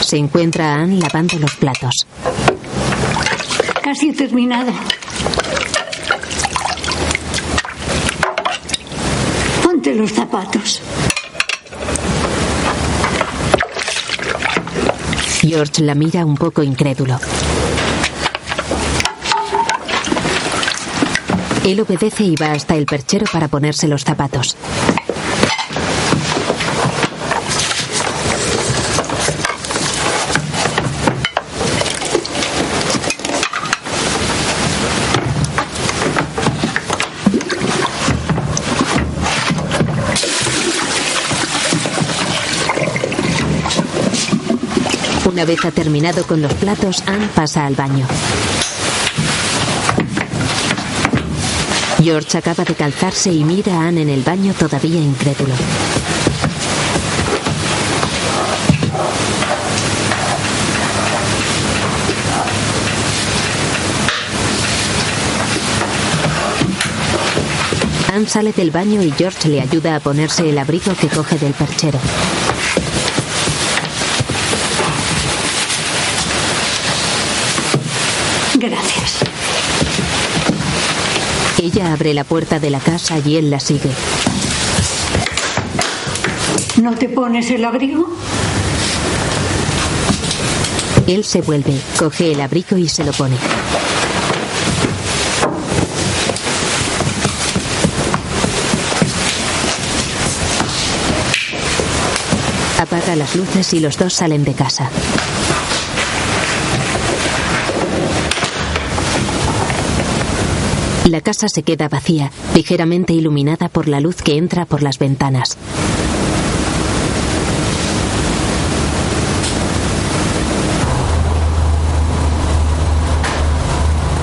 Se 0.00 0.16
encuentra 0.16 0.74
a 0.74 0.82
Anne 0.82 0.98
lavando 0.98 1.38
los 1.38 1.54
platos. 1.56 2.06
Casi 3.82 4.12
terminado. 4.12 4.72
Ponte 9.62 9.94
los 9.94 10.10
zapatos. 10.10 10.82
George 15.40 15.82
la 15.82 15.94
mira 15.94 16.26
un 16.26 16.36
poco 16.36 16.62
incrédulo. 16.62 17.18
Él 21.64 21.80
obedece 21.80 22.24
y 22.24 22.36
va 22.36 22.52
hasta 22.52 22.76
el 22.76 22.84
perchero 22.84 23.24
para 23.32 23.48
ponerse 23.48 23.88
los 23.88 24.04
zapatos. 24.04 24.56
Una 45.40 45.46
vez 45.46 45.74
terminado 45.74 46.26
con 46.26 46.42
los 46.42 46.52
platos, 46.52 47.02
Anne 47.06 47.26
pasa 47.34 47.64
al 47.64 47.74
baño. 47.74 48.06
George 52.02 52.36
acaba 52.36 52.62
de 52.62 52.74
calzarse 52.74 53.32
y 53.32 53.42
mira 53.42 53.72
a 53.72 53.88
Anne 53.88 54.02
en 54.02 54.10
el 54.10 54.22
baño 54.22 54.52
todavía 54.52 55.00
incrédulo. 55.00 55.54
Anne 68.12 68.28
sale 68.28 68.52
del 68.52 68.70
baño 68.70 69.02
y 69.02 69.10
George 69.12 69.48
le 69.48 69.62
ayuda 69.62 69.96
a 69.96 70.00
ponerse 70.00 70.50
el 70.50 70.58
abrigo 70.58 70.92
que 71.00 71.08
coge 71.08 71.38
del 71.38 71.54
perchero. 71.54 71.98
Abre 81.90 82.14
la 82.14 82.24
puerta 82.24 82.58
de 82.58 82.70
la 82.70 82.78
casa 82.78 83.18
y 83.18 83.36
él 83.36 83.50
la 83.50 83.60
sigue. 83.60 83.90
¿No 86.80 86.94
te 86.94 87.08
pones 87.08 87.50
el 87.50 87.64
abrigo? 87.64 88.08
Él 91.06 91.24
se 91.24 91.42
vuelve, 91.42 91.74
coge 91.98 92.32
el 92.32 92.40
abrigo 92.40 92.76
y 92.76 92.88
se 92.88 93.04
lo 93.04 93.12
pone. 93.12 93.36
Apaga 102.78 103.16
las 103.16 103.34
luces 103.34 103.74
y 103.74 103.80
los 103.80 103.98
dos 103.98 104.14
salen 104.14 104.44
de 104.44 104.54
casa. 104.54 104.88
La 111.10 111.22
casa 111.22 111.48
se 111.48 111.64
queda 111.64 111.88
vacía, 111.88 112.30
ligeramente 112.54 113.12
iluminada 113.12 113.68
por 113.68 113.88
la 113.88 113.98
luz 113.98 114.22
que 114.22 114.36
entra 114.36 114.64
por 114.64 114.80
las 114.80 115.00
ventanas. 115.00 115.56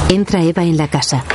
Entra 0.08 0.42
Eva 0.42 0.64
en 0.64 0.78
la 0.78 0.88
casa. 0.88 1.26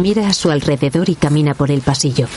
Mira 0.00 0.28
a 0.28 0.32
su 0.32 0.52
alrededor 0.52 1.08
y 1.08 1.16
camina 1.16 1.54
por 1.54 1.72
el 1.72 1.80
pasillo. 1.80 2.28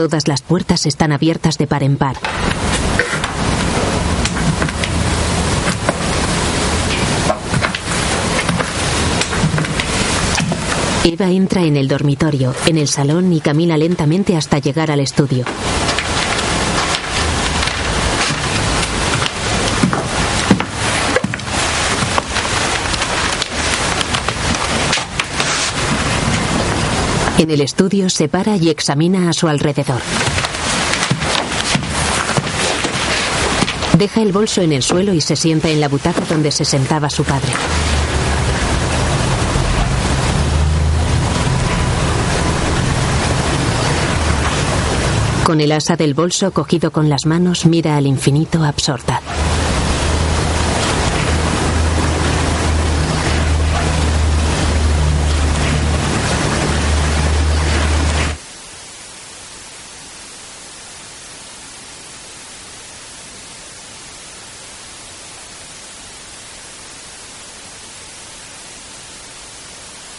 Todas 0.00 0.28
las 0.28 0.40
puertas 0.40 0.86
están 0.86 1.12
abiertas 1.12 1.58
de 1.58 1.66
par 1.66 1.82
en 1.82 1.98
par. 1.98 2.16
Eva 11.04 11.28
entra 11.28 11.64
en 11.64 11.76
el 11.76 11.86
dormitorio, 11.86 12.54
en 12.64 12.78
el 12.78 12.88
salón 12.88 13.30
y 13.34 13.42
camina 13.42 13.76
lentamente 13.76 14.38
hasta 14.38 14.58
llegar 14.58 14.90
al 14.90 15.00
estudio. 15.00 15.44
El 27.50 27.62
estudio 27.62 28.08
se 28.10 28.28
para 28.28 28.56
y 28.56 28.68
examina 28.68 29.28
a 29.28 29.32
su 29.32 29.48
alrededor. 29.48 30.00
Deja 33.98 34.22
el 34.22 34.30
bolso 34.30 34.62
en 34.62 34.72
el 34.72 34.84
suelo 34.84 35.12
y 35.14 35.20
se 35.20 35.34
sienta 35.34 35.68
en 35.68 35.80
la 35.80 35.88
butaca 35.88 36.20
donde 36.30 36.52
se 36.52 36.64
sentaba 36.64 37.10
su 37.10 37.24
padre. 37.24 37.50
Con 45.42 45.60
el 45.60 45.72
asa 45.72 45.96
del 45.96 46.14
bolso 46.14 46.52
cogido 46.52 46.92
con 46.92 47.08
las 47.08 47.26
manos, 47.26 47.66
mira 47.66 47.96
al 47.96 48.06
infinito 48.06 48.62
absorta. 48.62 49.20